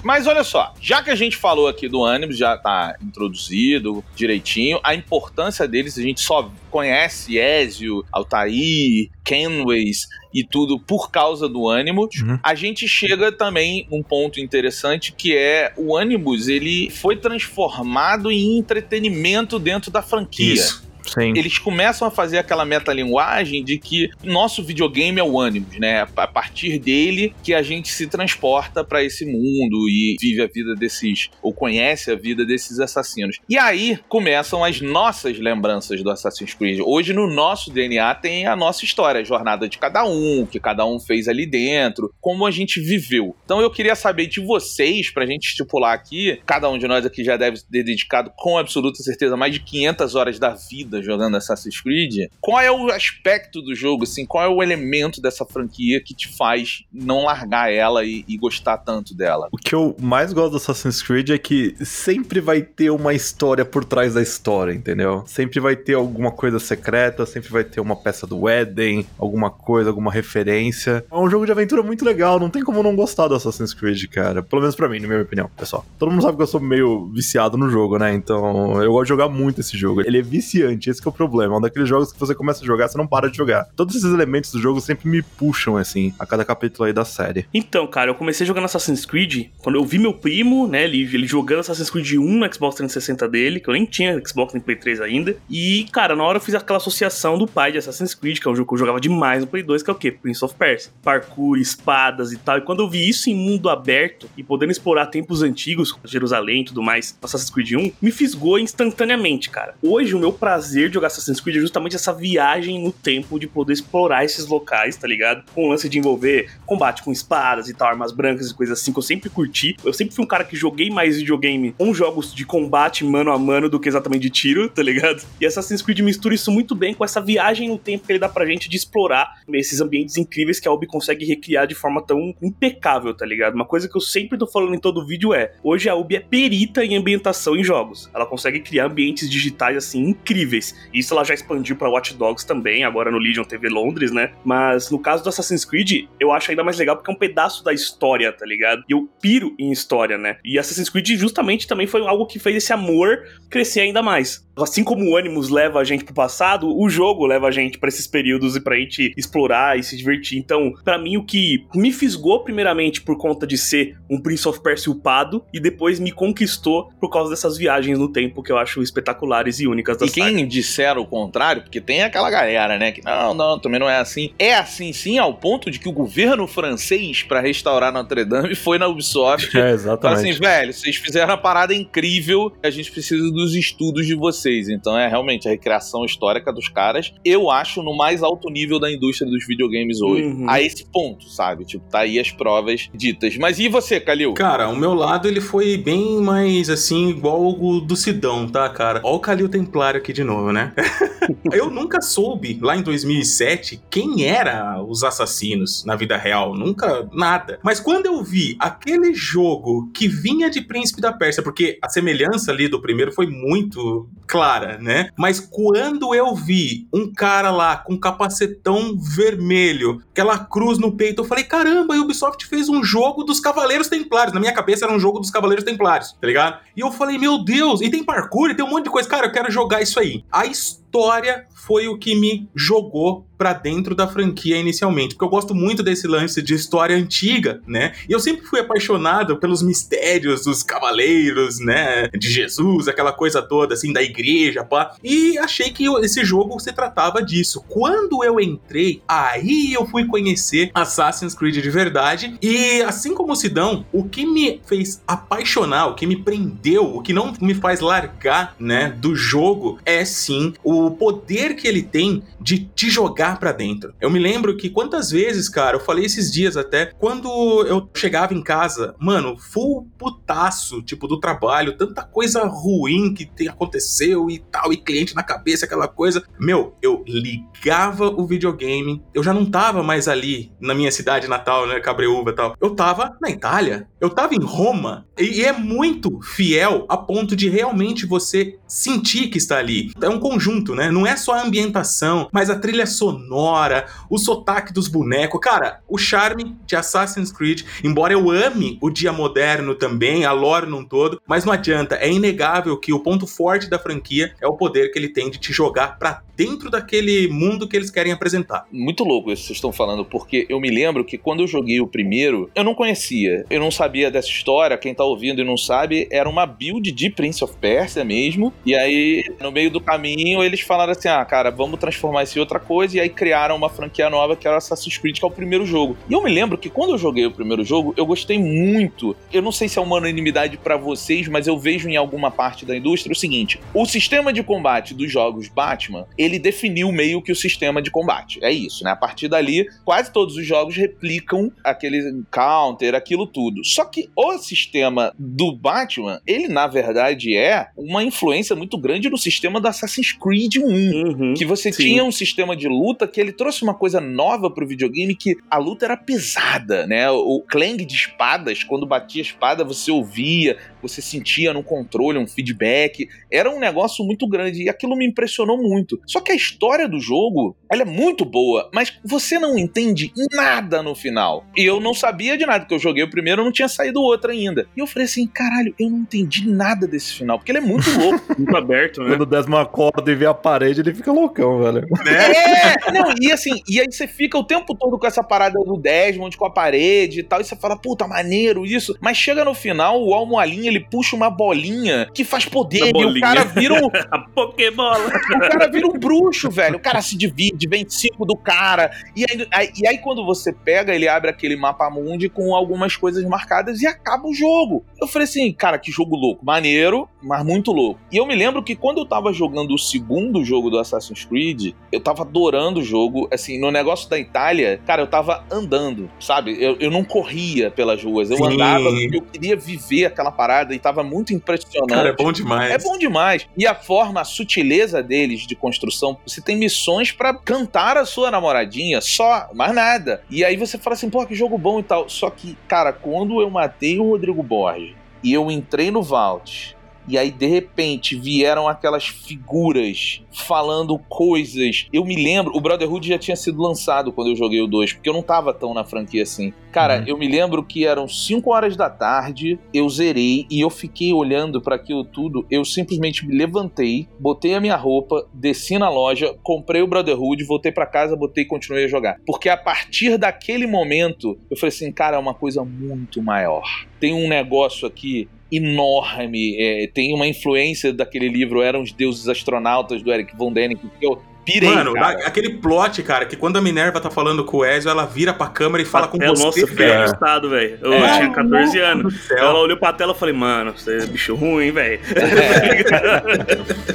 Mas 0.06 0.28
olha 0.28 0.44
só, 0.44 0.72
já 0.80 1.02
que 1.02 1.10
a 1.10 1.16
gente 1.16 1.36
falou 1.36 1.68
aqui 1.68 1.90
do 1.90 2.06
Animus, 2.06 2.38
já 2.38 2.56
tá 2.56 2.96
introduzido 3.02 4.06
direitinho, 4.16 4.80
a 4.84 4.94
importância 4.94 5.68
deles 5.68 5.98
a 5.98 6.02
gente 6.04 6.22
só 6.22 6.52
conhece 6.70 7.40
Ezio, 7.40 8.06
Altair, 8.12 9.10
Kenways 9.24 10.08
e 10.32 10.46
tudo 10.46 10.80
por 10.80 11.10
causa 11.10 11.50
do 11.50 11.72
Animus. 11.72 12.22
Uhum. 12.22 12.38
A 12.44 12.54
gente 12.54 12.88
chega 12.88 13.32
também 13.32 13.88
num 13.90 14.04
ponto 14.04 14.40
interessante 14.40 15.12
que 15.12 15.36
é 15.36 15.74
o 15.76 15.98
Animus, 15.98 16.50
ele 16.50 16.92
foi 16.92 17.16
transformado 17.16 18.32
em 18.32 18.60
entretenimento 18.60 19.58
dentro 19.58 19.90
da 19.90 20.04
franquia. 20.04 20.54
Isso. 20.54 20.85
Sim. 21.06 21.34
eles 21.36 21.58
começam 21.58 22.08
a 22.08 22.12
fazer 22.12 22.38
aquela 22.38 22.66
metalinguagem 22.66 23.64
de 23.64 23.78
que 23.78 24.10
nosso 24.24 24.64
videogame 24.64 25.20
é 25.20 25.24
o 25.24 25.40
ânimos, 25.40 25.78
né? 25.80 26.08
A 26.16 26.28
partir 26.28 26.80
dele 26.80 27.34
que 27.44 27.54
a 27.54 27.62
gente 27.62 27.90
se 27.90 28.08
transporta 28.08 28.84
para 28.84 29.04
esse 29.04 29.26
mundo 29.26 29.88
e 29.90 30.16
vive 30.20 30.42
a 30.42 30.48
vida 30.48 30.76
desses, 30.76 31.30
ou 31.42 31.54
conhece 31.54 32.12
a 32.12 32.16
vida 32.16 32.46
desses 32.46 32.80
assassinos. 32.80 33.40
E 33.50 33.58
aí 33.58 34.00
começam 34.08 34.64
as 34.64 34.82
nossas 34.82 35.40
lembranças 35.40 36.02
do 36.02 36.10
Assassin's 36.10 36.54
Creed. 36.54 36.80
Hoje 36.82 37.14
no 37.14 37.28
nosso 37.28 37.72
DNA 37.72 38.16
tem 38.16 38.48
a 38.48 38.56
nossa 38.56 38.86
história, 38.86 39.22
a 39.22 39.24
jornada 39.24 39.68
de 39.68 39.78
cada 39.78 40.06
um, 40.06 40.44
o 40.44 40.48
que 40.48 40.60
cada 40.60 40.86
um 40.86 41.00
fez 41.00 41.28
ali 41.28 41.46
dentro, 41.46 42.14
como 42.20 42.46
a 42.46 42.52
gente 42.52 42.80
viveu. 42.80 43.36
Então 43.46 43.62
eu 43.62 43.70
queria 43.70 43.96
saber 43.96 44.28
de 44.28 44.40
vocês, 44.40 45.12
pra 45.12 45.26
gente 45.26 45.48
estipular 45.48 45.94
aqui, 45.94 46.40
cada 46.46 46.70
um 46.70 46.78
de 46.78 46.88
nós 46.88 47.06
aqui 47.06 47.24
já 47.24 47.38
deve 47.38 47.60
ter 47.72 47.84
dedicado 47.84 48.32
com 48.36 48.58
absoluta 48.58 49.02
certeza 49.04 49.38
mais 49.38 49.54
de 49.54 49.60
500 49.60 50.16
horas 50.16 50.40
da 50.40 50.50
vida 50.50 50.95
vida 50.96 51.02
jogando 51.02 51.36
Assassin's 51.36 51.82
Creed, 51.82 52.30
qual 52.40 52.60
é 52.60 52.72
o 52.72 52.90
aspecto 52.90 53.62
do 53.62 53.76
jogo, 53.76 54.04
assim, 54.04 54.26
qual 54.26 54.44
é 54.44 54.48
o 54.48 54.64
elemento 54.64 55.22
dessa 55.22 55.46
franquia 55.46 56.02
que 56.02 56.14
te 56.14 56.28
faz 56.36 56.84
não 56.94 57.26
largar 57.26 57.72
ela 57.72 58.04
e, 58.04 58.24
e 58.28 58.38
gostar 58.38 58.78
tanto 58.78 59.16
dela? 59.16 59.50
O 59.52 59.58
que 59.58 59.74
eu 59.74 59.96
mais 60.00 60.32
gosto 60.32 60.52
do 60.52 60.58
Assassin's 60.58 61.02
Creed 61.02 61.30
é 61.30 61.38
que 61.38 61.76
sempre 61.84 62.40
vai 62.40 62.62
ter 62.62 62.90
uma 62.90 63.14
história 63.14 63.66
por 63.66 63.84
trás 63.84 64.14
da 64.14 64.22
história, 64.22 64.74
entendeu? 64.74 65.24
Sempre 65.28 65.60
vai 65.60 65.76
ter 65.76 65.94
alguma 65.94 66.32
coisa 66.32 66.60
secreta, 66.60 67.26
sempre 67.26 67.50
vai 67.50 67.64
ter 67.64 67.82
uma 67.82 67.96
peça 67.96 68.26
do 68.28 68.50
Eden, 68.50 69.06
alguma 69.18 69.50
coisa, 69.50 69.90
alguma 69.90 70.12
referência. 70.12 71.06
É 71.12 71.16
um 71.16 71.30
jogo 71.30 71.46
de 71.46 71.52
aventura 71.52 71.84
muito 71.84 72.06
legal, 72.06 72.40
não 72.40 72.50
tem 72.50 72.64
como 72.64 72.84
não 72.84 72.96
gostar 72.96 73.28
do 73.28 73.36
Assassin's 73.36 73.74
Creed, 73.74 74.06
cara. 74.08 74.42
Pelo 74.44 74.62
menos 74.62 74.76
pra 74.76 74.88
mim, 74.88 75.00
na 75.00 75.08
minha 75.08 75.22
opinião, 75.22 75.50
pessoal. 75.58 75.86
Todo 75.98 76.12
mundo 76.12 76.22
sabe 76.22 76.38
que 76.38 76.44
eu 76.44 76.48
sou 76.48 76.60
meio 76.60 77.08
viciado 77.14 77.58
no 77.58 77.70
jogo, 77.70 77.98
né? 77.98 78.14
Então 78.14 78.82
eu 78.82 78.92
gosto 78.92 79.06
de 79.06 79.10
jogar 79.10 79.30
muito 79.30 79.62
esse 79.62 79.78
jogo. 79.78 80.02
Ele 80.02 80.20
é 80.20 80.22
viciante 80.22 80.85
esse 80.90 81.06
é 81.06 81.10
o 81.10 81.12
problema. 81.12 81.56
É 81.56 81.58
um 81.58 81.62
daqueles 81.62 81.88
jogos 81.88 82.12
que 82.12 82.20
você 82.20 82.34
começa 82.34 82.64
a 82.64 82.66
jogar, 82.66 82.88
você 82.88 82.98
não 82.98 83.08
para 83.08 83.30
de 83.30 83.38
jogar. 83.38 83.68
Todos 83.76 83.96
esses 83.96 84.12
elementos 84.12 84.52
do 84.52 84.60
jogo 84.60 84.82
sempre 84.82 85.10
me 85.10 85.22
puxam, 85.22 85.78
assim, 85.78 86.14
a 86.20 86.26
cada 86.26 86.46
capítulo 86.46 86.86
aí 86.86 86.94
da 86.94 87.06
série. 87.06 87.46
Então, 87.54 87.88
cara, 87.88 88.12
eu 88.12 88.16
comecei 88.16 88.46
jogando 88.46 88.66
Assassin's 88.66 89.06
Creed 89.06 89.48
quando 89.60 89.76
eu 89.76 89.86
vi 89.86 89.98
meu 89.98 90.14
primo, 90.14 90.68
né, 90.68 90.84
ele, 90.84 91.02
ele 91.02 91.28
jogando 91.28 91.60
Assassin's 91.60 91.90
Creed 91.90 92.14
1 92.14 92.22
no 92.22 92.54
Xbox 92.54 92.76
360 92.76 93.28
dele, 93.28 93.60
que 93.60 93.70
eu 93.70 93.74
nem 93.74 93.86
tinha 93.86 94.22
Xbox 94.26 94.54
nem 94.54 94.62
Play 94.62 94.76
3 94.76 95.02
ainda. 95.02 95.36
E, 95.50 95.88
cara, 95.92 96.16
na 96.16 96.24
hora 96.24 96.38
eu 96.38 96.42
fiz 96.42 96.56
aquela 96.56 96.78
associação 96.78 97.38
do 97.38 97.48
pai 97.48 97.72
de 97.72 97.78
Assassin's 97.78 98.14
Creed, 98.14 98.40
que 98.40 98.48
é 98.48 98.52
um 98.52 98.56
jogo 98.56 98.68
que 98.68 98.74
eu 98.76 98.80
jogava 98.80 99.00
demais 99.00 99.42
no 99.42 99.48
Play 99.48 99.64
2, 99.64 99.84
que 99.84 99.90
é 99.90 99.94
o 99.94 99.96
quê? 99.96 100.12
Prince 100.12 100.44
of 100.44 100.56
Persia. 100.56 100.92
Parkour, 101.04 101.58
espadas 101.58 102.32
e 102.32 102.38
tal. 102.38 102.58
E 102.58 102.62
quando 102.62 102.82
eu 102.82 102.90
vi 102.90 103.08
isso 103.08 103.30
em 103.30 103.36
mundo 103.36 103.70
aberto 103.70 104.30
e 104.38 104.44
podendo 104.44 104.72
explorar 104.72 105.08
tempos 105.08 105.42
antigos, 105.42 105.96
Jerusalém 106.04 106.62
e 106.62 106.66
tudo 106.66 106.82
mais, 106.82 107.18
Assassin's 107.22 107.50
Creed 107.50 107.74
1, 107.74 107.92
me 108.02 108.12
fisgou 108.12 108.60
instantaneamente, 108.60 109.50
cara. 109.50 109.76
Hoje 109.82 110.14
o 110.14 110.20
meu 110.20 110.32
prazer 110.32 110.75
de 110.76 110.94
jogar 110.94 111.08
Assassin's 111.08 111.40
Creed 111.40 111.58
é 111.58 111.60
justamente 111.60 111.96
essa 111.96 112.14
viagem 112.14 112.82
no 112.82 112.92
tempo 112.92 113.40
de 113.40 113.48
poder 113.48 113.74
explorar 113.74 114.26
esses 114.26 114.48
locais, 114.48 114.96
tá 114.96 115.08
ligado? 115.08 115.44
Com 115.54 115.66
o 115.66 115.70
lance 115.70 115.88
de 115.90 115.98
envolver 115.98 116.52
combate 116.66 117.04
com 117.04 117.12
espadas 117.12 117.70
e 117.70 117.74
tal, 117.74 117.90
armas 117.90 118.12
brancas 118.12 118.50
e 118.50 118.54
coisas 118.54 118.80
assim, 118.80 118.92
que 118.92 119.00
eu 119.00 119.04
sempre 119.04 119.30
curti. 119.30 119.76
Eu 119.84 119.94
sempre 119.94 120.14
fui 120.16 120.24
um 120.24 120.28
cara 120.28 120.44
que 120.44 120.56
joguei 120.56 120.90
mais 120.90 121.18
videogame 121.18 121.74
com 121.78 121.94
jogos 121.94 122.34
de 122.34 122.46
combate 122.46 123.04
mano 123.04 123.32
a 123.32 123.38
mano 123.38 123.70
do 123.70 123.80
que 123.80 123.88
exatamente 123.88 124.22
de 124.22 124.30
tiro, 124.30 124.70
tá 124.70 124.82
ligado? 124.82 125.26
E 125.40 125.46
Assassin's 125.46 125.82
Creed 125.82 126.00
mistura 126.00 126.36
isso 126.36 126.52
muito 126.52 126.76
bem 126.76 126.94
com 126.94 127.04
essa 127.04 127.22
viagem 127.22 127.70
no 127.70 127.78
tempo 127.78 128.06
que 128.06 128.12
ele 128.12 128.20
dá 128.20 128.30
pra 128.30 128.46
gente 128.46 128.70
de 128.70 128.78
explorar 128.78 129.42
esses 129.54 129.80
ambientes 129.82 130.18
incríveis 130.18 130.60
que 130.60 130.68
a 130.68 130.72
Ubi 130.72 130.88
consegue 130.88 131.26
recriar 131.26 131.68
de 131.68 131.76
forma 131.76 132.02
tão 132.02 132.34
impecável, 132.42 133.14
tá 133.14 133.26
ligado? 133.26 133.56
Uma 133.56 133.66
coisa 133.66 133.88
que 133.88 133.96
eu 133.96 134.02
sempre 134.02 134.38
tô 134.38 134.48
falando 134.48 134.74
em 134.76 134.80
todo 134.80 135.06
vídeo 135.06 135.34
é: 135.34 135.54
hoje 135.64 135.90
a 135.90 135.96
Ubi 135.96 136.16
é 136.16 136.20
perita 136.20 136.84
em 136.84 136.96
ambientação 136.96 137.56
em 137.56 137.64
jogos. 137.64 138.10
Ela 138.14 138.26
consegue 138.26 138.60
criar 138.60 138.86
ambientes 138.86 139.30
digitais 139.30 139.78
assim 139.78 140.02
incríveis. 140.10 140.65
E 140.94 141.00
isso 141.00 141.14
ela 141.14 141.24
já 141.24 141.34
expandiu 141.34 141.76
para 141.76 141.90
Watch 141.90 142.14
Dogs 142.14 142.46
também, 142.46 142.84
agora 142.84 143.12
no 143.12 143.18
Legion 143.18 143.44
TV 143.44 143.70
Londres, 143.70 144.12
né? 144.12 144.32
Mas 144.44 144.90
no 144.90 145.00
caso 145.00 145.24
do 145.24 145.30
Assassin's 145.30 145.66
Creed, 145.66 146.08
eu 146.20 146.32
acho 146.32 146.52
ainda 146.52 146.64
mais 146.64 146.78
legal 146.78 146.96
porque 146.96 147.12
é 147.12 147.14
um 147.14 147.18
pedaço 147.18 147.64
da 147.64 147.74
história, 147.74 148.32
tá 148.32 148.46
ligado? 148.46 148.84
E 148.90 148.94
eu 148.94 149.10
piro 149.22 149.54
em 149.60 149.72
história, 149.72 150.18
né? 150.18 150.38
E 150.44 150.58
Assassin's 150.58 150.90
Creed 150.90 151.10
justamente 151.18 151.68
também 151.68 151.88
foi 151.88 152.06
algo 152.08 152.26
que 152.26 152.40
fez 152.40 152.56
esse 152.56 152.74
amor 152.74 153.24
crescer 153.50 153.82
ainda 153.82 154.02
mais. 154.02 154.46
Assim 154.58 154.84
como 154.84 155.10
o 155.10 155.18
Animus 155.18 155.50
leva 155.50 155.80
a 155.80 155.84
gente 155.84 156.06
pro 156.06 156.14
passado, 156.14 156.74
o 156.78 156.90
jogo 156.90 157.26
leva 157.26 157.48
a 157.48 157.52
gente 157.52 157.78
para 157.78 157.90
esses 157.90 158.08
períodos 158.08 158.56
e 158.56 158.62
pra 158.62 158.78
gente 158.78 159.14
explorar 159.18 159.78
e 159.78 159.84
se 159.84 159.98
divertir. 159.98 160.40
Então, 160.40 160.74
para 160.84 160.98
mim, 160.98 161.18
o 161.18 161.26
que 161.26 161.66
me 161.76 161.92
fisgou 161.92 162.44
primeiramente 162.44 163.02
por 163.02 163.18
conta 163.18 163.46
de 163.46 163.58
ser 163.58 163.98
um 164.10 164.20
Prince 164.20 164.48
of 164.48 164.62
Persia 164.62 164.92
upado 164.92 165.44
e 165.54 165.60
depois 165.60 166.00
me 166.00 166.12
conquistou 166.12 166.90
por 167.00 167.10
causa 167.10 167.30
dessas 167.30 167.58
viagens 167.58 168.00
no 168.00 168.12
tempo 168.12 168.42
que 168.42 168.52
eu 168.52 168.58
acho 168.58 168.82
espetaculares 168.82 169.60
e 169.60 169.68
únicas 169.68 169.98
da 169.98 170.06
E 170.06 170.10
quem 170.10 170.36
disseram 170.56 171.02
o 171.02 171.06
contrário, 171.06 171.62
porque 171.62 171.82
tem 171.82 172.02
aquela 172.02 172.30
galera, 172.30 172.78
né, 172.78 172.92
que 172.92 173.04
não, 173.04 173.34
não, 173.34 173.60
também 173.60 173.80
não 173.80 173.90
é 173.90 173.98
assim. 173.98 174.32
É 174.40 174.56
assim 174.56 174.94
sim, 174.94 175.18
ao 175.18 175.34
ponto 175.34 175.70
de 175.70 175.80
que 175.80 175.90
o 175.90 175.92
governo 175.92 176.48
francês, 176.48 177.24
para 177.24 177.42
restaurar 177.42 177.92
Notre 177.92 178.24
Dame, 178.24 178.56
foi 178.56 178.78
na 178.78 178.88
Ubisoft. 178.88 179.56
É, 179.66 179.72
exatamente. 179.72 180.30
assim, 180.30 180.40
velho, 180.40 180.74
vocês 180.74 180.96
fizeram 180.98 181.30
uma 181.30 181.38
parada 181.38 181.74
incrível, 181.74 182.52
a 182.62 182.70
gente 182.70 182.92
precisa 182.92 183.32
dos 183.32 183.56
estudos 183.56 184.06
de 184.06 184.14
vocês. 184.14 184.70
Então 184.70 184.98
é 184.98 185.08
realmente 185.08 185.48
a 185.48 185.52
recriação 185.52 186.06
histórica 186.06 186.54
dos 186.54 186.68
caras, 186.68 187.14
eu 187.24 187.50
acho 187.50 187.82
no 187.82 187.96
mais 187.96 188.22
alto 188.22 188.50
nível 188.50 188.80
da 188.80 188.92
indústria 188.92 189.30
dos 189.30 189.48
videogames 189.48 190.02
hoje. 190.02 190.26
Uhum. 190.26 190.50
A 190.50 190.62
esse 190.62 190.86
ponto, 190.86 191.28
sabe? 191.30 191.66
Tipo, 191.66 191.86
tá 191.90 192.00
aí 192.00 192.20
as 192.20 192.32
provas 192.32 192.90
ditas. 192.94 193.38
Mas 193.38 193.58
e 193.58 193.68
você, 193.68 194.00
Calil? 194.00 194.34
Cara, 194.34 194.68
o 194.68 194.76
meu 194.76 194.94
lado 194.94 195.28
ele 195.28 195.42
foi 195.42 195.78
bem 195.78 196.22
mais 196.22 196.70
assim, 196.70 197.10
igual 197.10 197.42
o 197.42 197.80
do 197.80 197.96
Sidão, 197.96 198.48
tá, 198.48 198.68
cara? 198.70 199.02
Ó 199.04 199.16
o 199.16 199.20
Calil 199.20 199.50
Templário 199.50 200.00
aqui 200.00 200.14
de 200.14 200.24
novo, 200.24 200.45
né? 200.52 200.74
eu 201.52 201.70
nunca 201.70 202.02
soube, 202.02 202.60
lá 202.62 202.76
em 202.76 202.82
2007, 202.82 203.82
quem 203.90 204.26
era 204.26 204.82
os 204.84 205.04
assassinos 205.04 205.84
na 205.86 205.96
vida 205.96 206.18
real. 206.18 206.56
Nunca, 206.56 207.08
nada. 207.14 207.60
Mas 207.64 207.80
quando 207.80 208.06
eu 208.06 208.24
vi 208.24 208.56
aquele 208.60 209.14
jogo 209.14 209.90
que 209.94 210.08
vinha 210.08 210.50
de 210.50 210.62
Príncipe 210.62 211.02
da 211.02 211.14
Pérsia, 211.14 211.44
porque 211.44 211.78
a 211.82 211.90
semelhança 211.90 212.52
ali 212.52 212.68
do 212.68 212.82
primeiro 212.82 213.12
foi 213.12 213.28
muito 213.28 214.10
clara, 214.28 214.78
né? 214.78 215.10
Mas 215.18 215.40
quando 215.40 216.14
eu 216.14 216.36
vi 216.36 216.88
um 216.94 217.12
cara 217.12 217.52
lá 217.52 217.78
com 217.78 217.94
um 217.94 218.00
capacetão 218.00 218.98
vermelho, 218.98 220.02
aquela 220.12 220.38
cruz 220.38 220.78
no 220.78 220.92
peito, 220.92 221.22
eu 221.22 221.26
falei, 221.26 221.44
caramba, 221.44 221.96
a 221.96 222.00
Ubisoft 222.00 222.46
fez 222.48 222.70
um 222.70 222.84
jogo 222.84 223.24
dos 223.24 223.40
Cavaleiros 223.40 223.88
Templários. 223.88 224.34
Na 224.34 224.40
minha 224.40 224.54
cabeça 224.54 224.86
era 224.86 224.94
um 224.94 225.00
jogo 225.00 225.20
dos 225.20 225.32
Cavaleiros 225.32 225.64
Templários, 225.64 226.14
tá 226.20 226.28
ligado? 226.28 226.60
E 226.76 226.82
eu 226.82 226.92
falei, 226.92 227.18
meu 227.18 227.44
Deus, 227.44 227.82
e 227.82 227.90
tem 227.90 228.04
parkour, 228.04 228.50
e 228.50 228.56
tem 228.56 228.66
um 228.66 228.70
monte 228.70 228.86
de 228.86 228.90
coisa. 228.90 229.08
Cara, 229.08 229.28
eu 229.28 229.32
quero 229.32 229.52
jogar 229.52 229.82
isso 229.82 230.00
aí. 230.00 230.24
A 230.36 230.46
história 230.46 231.48
foi 231.66 231.88
o 231.88 231.98
que 231.98 232.16
me 232.16 232.48
jogou 232.56 233.26
para 233.38 233.54
dentro 233.54 233.94
da 233.94 234.08
franquia 234.08 234.58
inicialmente, 234.58 235.16
porque 235.16 235.26
eu 235.26 235.30
gosto 235.30 235.54
muito 235.54 235.84
desse 235.84 236.08
lance 236.08 236.42
de 236.42 236.54
história 236.54 236.96
antiga, 236.96 237.62
né? 237.68 237.94
E 238.08 238.14
eu 238.14 238.20
sempre 238.20 238.46
fui 238.46 238.60
apaixonado 238.60 239.38
pelos 239.38 239.62
mistérios 239.62 240.44
dos 240.44 240.64
cavaleiros, 240.64 241.60
né? 241.60 242.08
De 242.18 242.32
Jesus, 242.32 242.88
aquela 242.88 243.12
coisa 243.12 243.42
toda 243.42 243.74
assim 243.74 243.92
da 243.92 244.02
igreja, 244.02 244.64
pá. 244.64 244.96
E 245.04 245.38
achei 245.38 245.70
que 245.70 245.86
esse 246.04 246.24
jogo 246.24 246.58
se 246.60 246.72
tratava 246.72 247.22
disso. 247.22 247.64
Quando 247.68 248.24
eu 248.24 248.40
entrei, 248.40 249.02
aí 249.08 249.74
eu 249.74 249.86
fui 249.86 250.06
conhecer 250.06 250.72
Assassin's 250.74 251.34
Creed 251.34 251.56
de 251.56 251.70
verdade 251.70 252.38
e 252.42 252.82
assim 252.84 253.14
como 253.14 253.34
o 253.34 253.36
Sidão, 253.36 253.86
o 253.92 254.06
que 254.06 254.26
me 254.26 254.62
fez 254.66 255.02
apaixonar, 255.06 255.88
o 255.88 255.96
que 255.96 256.08
me 256.08 256.16
prendeu, 256.16 256.96
o 256.96 257.02
que 257.02 257.12
não 257.12 257.34
me 257.42 257.54
faz 257.54 257.80
largar, 257.80 258.56
né, 258.60 258.96
do 258.98 259.16
jogo 259.16 259.80
é 259.86 260.06
sim 260.06 260.54
o 260.64 260.92
poder 260.92 261.55
que 261.56 261.68
ele 261.68 261.82
tem 261.82 262.24
de 262.40 262.60
te 262.60 262.90
jogar 262.90 263.40
para 263.40 263.52
dentro. 263.52 263.94
Eu 264.00 264.10
me 264.10 264.20
lembro 264.20 264.56
que 264.58 264.70
quantas 264.70 265.10
vezes, 265.10 265.50
cara, 265.50 265.78
eu 265.78 265.80
falei 265.80 266.06
esses 266.06 266.32
dias 266.32 266.58
até, 266.58 266.88
quando 266.98 267.28
eu 267.66 267.90
chegava 267.94 268.34
em 268.34 268.42
casa, 268.42 268.96
mano, 269.00 269.38
full 269.38 269.88
putaço, 269.98 270.82
tipo, 270.82 271.08
do 271.08 271.20
trabalho, 271.20 271.78
tanta 271.78 272.04
coisa 272.04 272.46
ruim 272.46 273.14
que 273.14 273.26
tem, 273.26 273.48
aconteceu 273.48 274.30
e 274.30 274.40
tal, 274.40 274.72
e 274.72 274.78
cliente 274.78 275.16
na 275.16 275.24
cabeça, 275.24 275.66
aquela 275.66 275.88
coisa. 275.88 276.24
Meu, 276.40 276.76
eu 276.82 277.04
ligava 277.08 278.08
o 278.08 278.26
videogame, 278.26 279.02
eu 279.14 279.24
já 279.24 279.34
não 279.34 279.46
tava 279.46 279.82
mais 279.82 280.08
ali 280.08 280.52
na 280.60 280.74
minha 280.74 280.92
cidade 280.92 281.28
natal, 281.28 281.68
né, 281.68 281.80
Cabreúva 281.80 282.32
e 282.32 282.36
tal. 282.36 282.56
Eu 282.60 282.76
tava 282.76 283.18
na 283.22 283.30
Itália, 283.30 283.88
eu 284.00 284.10
tava 284.10 284.36
em 284.36 284.44
Roma, 284.44 285.06
e, 285.18 285.44
é 285.44 285.54
muito 285.54 286.20
fiel 286.22 286.86
a 286.90 286.98
ponto 286.98 287.36
de 287.36 287.50
realmente 287.50 288.06
você 288.06 288.58
sentir 288.68 289.28
que 289.28 289.38
está 289.38 289.58
ali. 289.58 289.92
É 290.02 290.10
um 290.10 290.20
conjunto, 290.20 290.76
né? 290.76 290.92
Não 290.92 291.06
é 291.06 291.16
só 291.16 291.34
ambientação, 291.46 292.28
mas 292.32 292.50
a 292.50 292.60
trilha 292.60 292.86
sonora 292.86 293.86
o 294.10 294.18
sotaque 294.18 294.74
dos 294.74 294.88
bonecos. 294.88 295.40
Cara, 295.40 295.82
o 295.88 295.98
charme 295.98 296.56
de 296.66 296.76
Assassin's 296.76 297.32
Creed, 297.32 297.64
embora 297.84 298.14
eu 298.14 298.30
ame 298.30 298.78
o 298.82 298.90
dia 298.90 299.12
moderno 299.12 299.76
também, 299.76 300.26
a 300.26 300.32
lore 300.32 300.68
num 300.68 300.84
todo, 300.84 301.22
mas 301.28 301.46
não 301.46 301.54
adianta, 301.54 301.96
é 301.96 302.12
inegável 302.12 302.78
que 302.78 302.94
o 302.94 303.00
ponto 303.00 303.28
forte 303.28 303.70
da 303.70 303.80
franquia 303.80 304.34
é 304.42 304.48
o 304.48 304.58
poder 304.58 304.92
que 304.92 305.00
ele 305.00 305.10
tem 305.10 305.30
de 305.30 305.40
te 305.40 305.54
jogar 305.54 305.98
pra 305.98 306.22
dentro 306.36 306.70
daquele 306.70 307.28
mundo 307.28 307.68
que 307.68 307.76
eles 307.76 307.90
querem 307.90 308.12
apresentar. 308.12 308.68
Muito 308.72 309.04
louco 309.04 309.32
isso 309.32 309.44
que 309.44 309.48
vocês 309.48 309.58
estão 309.58 309.72
falando, 309.72 310.04
porque 310.04 310.46
eu 310.50 310.60
me 310.60 310.70
lembro 310.70 311.06
que 311.06 311.18
quando 311.18 311.42
eu 311.42 311.48
joguei 311.48 311.80
o 311.80 311.88
primeiro, 311.88 312.50
eu 312.54 312.64
não 312.64 312.76
conhecia, 312.76 313.46
eu 313.50 313.60
não 313.60 313.72
sabia 313.72 314.12
dessa 314.12 314.28
história, 314.28 314.78
quem 314.78 314.94
tá 314.94 315.04
ouvindo 315.04 315.42
e 315.42 315.46
não 315.46 315.58
sabe, 315.58 316.08
era 316.12 316.30
uma 316.30 316.46
build 316.46 316.92
de 316.92 317.10
Prince 317.10 317.44
of 317.44 317.56
Persia 317.58 318.04
mesmo, 318.04 318.54
e 318.66 318.76
aí 318.76 319.24
no 319.40 319.52
meio 319.52 319.72
do 319.72 319.80
caminho 319.80 320.44
eles 320.44 320.62
falaram 320.62 320.92
assim, 320.92 321.08
ah, 321.08 321.24
cara, 321.36 321.52
vamos 321.52 321.78
transformar 321.78 322.24
isso 322.24 322.38
em 322.38 322.40
outra 322.40 322.62
coisa, 322.62 322.96
e 322.96 323.00
aí 323.02 323.10
criaram 323.10 323.58
uma 323.58 323.68
franquia 323.68 324.10
nova 324.10 324.38
que 324.38 324.48
era 324.48 324.56
Assassin's 324.56 324.98
Creed, 324.98 325.20
que 325.20 325.26
é 325.26 325.28
o 325.28 325.32
primeiro 325.32 325.66
jogo. 325.66 325.98
E 326.10 326.14
eu 326.14 326.24
me 326.24 326.32
lembro 326.32 326.58
que 326.58 326.70
quando 326.70 326.92
eu 326.92 326.98
joguei 326.98 327.26
o 327.26 327.32
primeiro 327.32 327.62
jogo, 327.62 327.94
eu 327.98 328.06
gostei 328.06 328.40
muito. 328.40 329.14
Eu 329.34 329.42
não 329.42 329.52
sei 329.52 329.68
se 329.68 329.78
é 329.78 329.82
uma 329.82 329.98
unanimidade 329.98 330.56
para 330.56 330.78
vocês, 330.78 331.28
mas 331.28 331.46
eu 331.46 331.60
vejo 331.60 331.90
em 331.90 331.98
alguma 331.98 332.32
parte 332.32 332.66
da 332.66 332.74
indústria 332.74 333.12
o 333.12 333.16
seguinte: 333.16 333.60
o 333.74 333.86
sistema 333.86 334.32
de 334.32 334.44
combate 334.44 334.94
dos 334.94 335.12
jogos 335.12 335.50
Batman, 335.50 336.08
ele 336.18 336.40
definiu 336.40 336.90
meio 336.90 337.22
que 337.22 337.34
o 337.34 337.36
sistema 337.36 337.82
de 337.82 337.92
combate. 337.92 338.40
É 338.42 338.50
isso, 338.50 338.86
né? 338.86 338.92
A 338.92 338.96
partir 338.96 339.28
dali, 339.28 339.68
quase 339.84 340.14
todos 340.14 340.38
os 340.38 340.46
jogos 340.46 340.78
replicam 340.78 341.52
aquele 341.66 342.24
counter, 342.32 342.96
aquilo 342.96 343.28
tudo. 343.28 343.62
Só 343.66 343.84
que 343.84 344.10
o 344.16 344.38
sistema 344.38 345.14
do 345.20 345.54
Batman, 345.54 346.22
ele 346.26 346.48
na 346.48 346.66
verdade 346.66 347.36
é 347.36 347.68
uma 347.76 348.02
influência 348.06 348.56
muito 348.56 348.78
grande 348.78 349.10
no 349.10 349.18
sistema 349.18 349.60
do 349.60 349.68
Assassin's 349.68 350.14
Creed 350.14 350.56
1, 350.60 350.62
uhum, 350.62 351.25
que 351.34 351.46
você 351.46 351.72
sim. 351.72 351.84
tinha 351.84 352.04
um 352.04 352.12
sistema 352.12 352.56
de 352.56 352.68
luta 352.68 352.86
luta 352.86 353.08
que 353.08 353.20
ele 353.20 353.32
trouxe 353.32 353.64
uma 353.64 353.74
coisa 353.74 354.00
nova 354.00 354.50
pro 354.50 354.66
videogame 354.66 355.16
que 355.16 355.38
a 355.50 355.58
luta 355.58 355.86
era 355.86 355.98
pesada, 355.98 356.88
né? 356.88 357.10
O 357.10 357.42
clang 357.42 357.84
de 357.84 357.96
espadas, 357.96 358.64
quando 358.64 358.86
batia 358.86 359.22
a 359.22 359.26
espada, 359.26 359.64
você 359.64 359.92
ouvia, 359.92 360.58
você 360.88 361.02
sentia 361.02 361.54
no 361.54 361.64
controle 361.64 362.20
um 362.20 362.28
feedback. 362.28 363.08
Era 363.32 363.50
um 363.50 363.60
negócio 363.60 364.06
muito 364.06 364.28
grande 364.28 364.64
e 364.64 364.70
aquilo 364.70 364.96
me 364.96 365.06
impressionou 365.06 365.58
muito. 365.58 366.00
Só 366.06 366.20
que 366.20 366.32
a 366.32 366.36
história 366.36 366.88
do 366.88 367.00
jogo, 367.00 367.56
ela 367.72 367.82
é 367.82 367.86
muito 367.86 368.26
boa, 368.26 368.70
mas 368.74 368.98
você 369.04 369.40
não 369.40 369.58
entende 369.58 370.12
nada 370.32 370.82
no 370.84 370.94
final. 370.94 371.46
E 371.56 371.64
eu 371.64 371.80
não 371.80 371.94
sabia 371.94 372.38
de 372.38 372.46
nada, 372.46 372.62
porque 372.62 372.76
eu 372.76 372.80
joguei 372.80 373.04
o 373.04 373.10
primeiro, 373.10 373.44
não 373.44 373.52
tinha 373.52 373.68
saído 373.68 374.00
o 374.00 374.04
outro 374.04 374.32
ainda. 374.32 374.68
E 374.76 374.80
eu 374.80 374.88
falei 374.88 375.06
assim, 375.06 375.28
caralho, 375.28 375.74
eu 375.80 375.90
não 375.90 376.00
entendi 376.00 376.48
nada 376.48 376.88
desse 376.88 377.14
final, 377.14 377.38
porque 377.38 377.52
ele 377.52 377.60
é 377.60 377.62
muito 377.62 377.90
louco. 377.98 378.22
muito 378.38 378.56
aberto, 378.56 379.02
né? 379.02 379.10
Quando 379.10 379.22
o 379.22 379.26
Desmond 379.26 379.64
acorda 379.64 380.12
e 380.12 380.16
vê 380.16 380.26
a 380.26 380.34
parede, 380.34 380.82
ele 380.82 380.94
fica 380.94 381.12
loucão, 381.12 381.60
velho. 381.62 381.86
É! 382.08 382.92
não, 382.92 383.14
e 383.20 383.32
assim, 383.32 383.62
e 383.68 383.80
aí 383.80 383.88
você 383.90 384.08
fica 384.08 384.38
o 384.38 384.44
tempo 384.44 384.76
todo 384.76 384.98
com 384.98 385.08
essa 385.08 385.24
parada 385.24 385.60
do 385.60 385.78
Desmond, 385.78 386.36
com 386.38 386.46
a 386.46 386.52
parede 386.52 387.20
e 387.20 387.24
tal, 387.24 387.42
e 387.42 387.44
você 387.44 387.56
fala, 387.56 387.78
puta, 387.78 388.08
maneiro 388.08 388.66
isso. 388.66 388.96
Mas 389.00 389.18
chega 389.18 389.46
no 389.46 389.54
final, 389.54 390.02
o 390.04 390.14
Almoalin, 390.14 390.68
ele 390.76 390.86
puxa 390.90 391.16
uma 391.16 391.30
bolinha 391.30 392.10
que 392.14 392.24
faz 392.24 392.46
poder 392.46 392.92
e 392.96 393.06
o 393.06 393.20
cara 393.20 393.46
vira 393.46 393.74
um. 393.74 393.90
a 394.12 394.20
Pokébola. 394.20 395.08
O 395.08 395.40
cara 395.40 395.68
vira 395.68 395.88
um 395.88 395.94
bruxo, 395.94 396.50
velho. 396.50 396.78
O 396.78 396.80
cara 396.80 397.02
se 397.02 397.18
divide, 397.18 397.68
vem 397.68 397.86
cinco 397.88 398.26
do 398.26 398.36
cara. 398.36 398.92
E 399.16 399.24
aí, 399.24 399.48
aí, 399.52 399.72
e 399.82 399.88
aí, 399.88 399.98
quando 399.98 400.26
você 400.26 400.52
pega, 400.52 400.94
ele 400.94 401.08
abre 401.08 401.30
aquele 401.30 401.56
mapa 401.56 401.90
mundi 401.90 402.30
com 402.30 402.54
algumas 402.56 402.96
coisas 402.96 403.24
marcadas 403.24 403.82
e 403.82 403.88
acaba 403.88 404.28
o 404.28 404.34
jogo. 404.34 404.84
Eu 405.00 405.08
falei 405.08 405.28
assim, 405.28 405.52
cara, 405.54 405.78
que 405.78 405.92
jogo 405.92 406.16
louco. 406.16 406.46
Maneiro, 406.46 407.08
mas 407.22 407.44
muito 407.44 407.72
louco. 407.72 408.00
E 408.12 408.18
eu 408.18 408.26
me 408.26 408.36
lembro 408.36 408.64
que 408.64 408.76
quando 408.76 409.00
eu 409.00 409.06
tava 409.06 409.32
jogando 409.34 409.74
o 409.74 409.80
segundo 409.80 410.44
jogo 410.44 410.70
do 410.70 410.80
Assassin's 410.80 411.26
Creed, 411.26 411.74
eu 411.92 412.00
tava 412.00 412.24
adorando 412.24 412.80
o 412.80 412.84
jogo. 412.84 413.28
Assim, 413.32 413.60
no 413.60 413.72
negócio 413.72 414.10
da 414.10 414.18
Itália, 414.18 414.80
cara, 414.86 415.02
eu 415.02 415.08
tava 415.08 415.44
andando, 415.52 416.10
sabe? 416.20 416.56
Eu, 416.62 416.78
eu 416.80 416.92
não 416.92 417.04
corria 417.04 417.72
pelas 417.72 418.04
ruas. 418.04 418.30
Eu 418.30 418.38
Sim. 418.38 418.54
andava 418.54 418.90
porque 418.90 419.18
eu 419.18 419.22
queria 419.22 419.56
viver 419.56 420.06
aquela 420.06 420.32
parada 420.32 420.65
e 420.74 420.80
tava 420.80 421.04
muito 421.04 421.34
impressionante. 421.34 421.90
Cara, 421.90 422.10
é 422.10 422.14
bom 422.14 422.32
demais. 422.32 422.72
É 422.72 422.78
bom 422.78 422.98
demais. 422.98 423.48
E 423.58 423.66
a 423.68 423.76
forma, 423.76 424.22
a 424.22 424.24
sutileza 424.24 425.02
deles 425.04 425.46
de 425.46 425.56
construção, 425.56 426.18
você 426.26 426.42
tem 426.42 426.56
missões 426.56 427.12
para 427.12 427.34
cantar 427.34 427.98
a 427.98 428.06
sua 428.06 428.32
namoradinha, 428.32 429.02
só, 429.02 429.50
mais 429.54 429.74
nada. 429.74 430.22
E 430.30 430.44
aí 430.44 430.56
você 430.56 430.78
fala 430.78 430.96
assim, 430.96 431.10
pô, 431.10 431.26
que 431.26 431.36
jogo 431.36 431.58
bom 431.58 431.80
e 431.80 431.84
tal. 431.84 432.10
Só 432.10 432.30
que, 432.30 432.58
cara, 432.68 432.92
quando 432.94 433.42
eu 433.42 433.50
matei 433.50 434.00
o 434.00 434.10
Rodrigo 434.10 434.42
Borges 434.42 434.96
e 435.24 435.34
eu 435.34 435.50
entrei 435.50 435.92
no 435.92 436.04
Vault 436.04 436.75
e 437.08 437.18
aí 437.18 437.32
de 437.32 437.46
repente 437.46 438.16
vieram 438.16 438.68
aquelas 438.68 439.08
figuras 439.08 440.22
falando 440.32 440.98
coisas. 441.10 441.88
Eu 441.92 442.04
me 442.04 442.16
lembro, 442.16 442.56
o 442.56 442.62
Brotherhood 442.62 443.08
já 443.08 443.18
tinha 443.18 443.36
sido 443.36 443.62
lançado 443.62 444.12
quando 444.12 444.32
eu 444.32 444.36
joguei 444.36 444.62
o 444.62 444.68
2, 444.68 444.94
porque 444.94 445.10
eu 445.10 445.14
não 445.14 445.22
tava 445.22 445.54
tão 445.54 445.74
na 445.74 445.84
franquia 445.84 446.24
assim. 446.24 446.54
Cara, 446.72 447.00
uhum. 447.00 447.06
eu 447.08 447.18
me 447.18 447.28
lembro 447.28 447.64
que 447.64 447.86
eram 447.86 448.08
5 448.08 448.52
horas 448.52 448.76
da 448.76 448.90
tarde, 448.90 449.58
eu 449.74 449.88
zerei 449.90 450.46
e 450.50 450.60
eu 450.60 450.70
fiquei 450.70 451.14
olhando 451.14 451.62
para 451.62 451.76
aquilo 451.76 452.04
tudo. 452.04 452.46
Eu 452.52 452.66
simplesmente 452.66 453.26
me 453.26 453.36
levantei, 453.36 454.08
botei 454.20 454.54
a 454.56 454.60
minha 454.60 454.76
roupa, 454.76 455.26
desci 455.34 455.78
na 455.78 455.90
loja, 455.90 456.36
comprei 456.44 456.82
o 456.82 456.88
Brotherhood, 456.88 457.44
voltei 457.46 457.72
para 457.72 457.86
casa, 457.86 458.16
botei 458.16 458.44
e 458.44 458.48
continuei 458.48 458.86
a 458.86 458.90
jogar. 458.90 459.18
Porque 459.26 459.48
a 459.48 459.56
partir 459.56 460.18
daquele 460.18 460.68
momento, 460.68 461.38
eu 461.50 461.56
falei 461.56 461.70
assim, 461.70 461.92
cara, 461.92 462.18
é 462.18 462.20
uma 462.20 462.34
coisa 462.34 462.64
muito 462.64 463.22
maior. 463.22 463.64
Tem 464.00 464.14
um 464.14 464.28
negócio 464.28 464.86
aqui 464.86 465.30
enorme. 465.52 466.56
É, 466.60 466.88
tem 466.94 467.14
uma 467.14 467.28
influência 467.28 467.94
daquele 467.94 468.28
livro 468.30 468.62
Eram 468.62 468.82
os 468.82 468.92
Deuses 468.92 469.28
Astronautas, 469.28 470.02
do 470.02 470.12
Eric 470.12 470.36
Von 470.36 470.52
Däniken, 470.52 470.90
que 471.00 471.06
eu 471.06 471.22
pirei, 471.46 471.70
Mano, 471.70 471.94
cara. 471.94 472.26
aquele 472.26 472.56
plot, 472.58 473.04
cara, 473.04 473.24
que 473.26 473.36
quando 473.36 473.58
a 473.58 473.62
Minerva 473.62 474.02
tá 474.02 474.10
falando 474.10 474.44
com 474.44 474.58
o 474.58 474.66
Ezio, 474.66 474.90
ela 474.90 475.06
vira 475.06 475.32
pra 475.32 475.46
câmera 475.46 475.84
e 475.84 475.86
fala 475.86 476.08
com 476.08 476.18
É, 476.22 476.28
você, 476.28 476.44
nossa, 476.44 476.60
eu 476.60 476.68
fiquei 476.68 476.88
velho. 476.88 477.04
assustado, 477.04 477.50
velho. 477.52 477.78
Eu 477.84 477.94
É. 477.94 478.14
tinha 478.18 478.32
14 478.32 478.80
Mano 478.80 478.92
anos. 479.02 479.30
Ela 479.32 479.60
olhou 479.60 479.78
pra 479.78 479.94
tela 479.94 480.14
e 480.14 480.16
falei, 480.18 480.34
mano, 480.34 480.74
você 480.76 480.98
é 480.98 481.06
bicho 481.06 481.36
ruim, 481.36 481.72
velho. 481.72 482.00
No, 482.00 483.95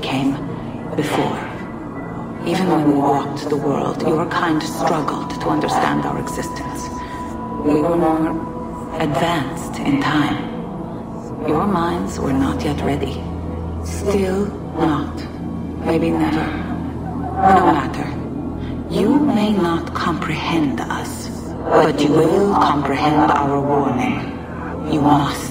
came 0.00 0.32
before. 0.96 1.38
Even 2.46 2.68
when 2.70 2.88
we 2.88 2.94
walked 2.94 3.48
the 3.48 3.56
world, 3.56 4.00
your 4.02 4.26
kind 4.26 4.62
struggled 4.62 5.30
to 5.40 5.48
understand 5.48 6.04
our 6.04 6.18
existence. 6.18 6.88
We 7.64 7.80
were 7.80 7.96
more 7.96 8.30
advanced 9.00 9.78
in 9.80 10.00
time. 10.00 10.38
Your 11.46 11.66
minds 11.66 12.18
were 12.18 12.32
not 12.32 12.64
yet 12.64 12.80
ready. 12.80 13.22
Still 13.84 14.46
not. 14.76 15.16
Maybe 15.84 16.10
never. 16.10 16.46
No 17.56 17.64
matter. 17.72 18.08
You 18.90 19.18
may 19.20 19.52
not 19.52 19.94
comprehend 19.94 20.80
us, 20.80 21.28
but 21.64 22.00
you 22.00 22.10
will 22.10 22.54
comprehend 22.54 23.30
our 23.30 23.60
warning. 23.60 24.18
You 24.92 25.00
must. 25.02 25.49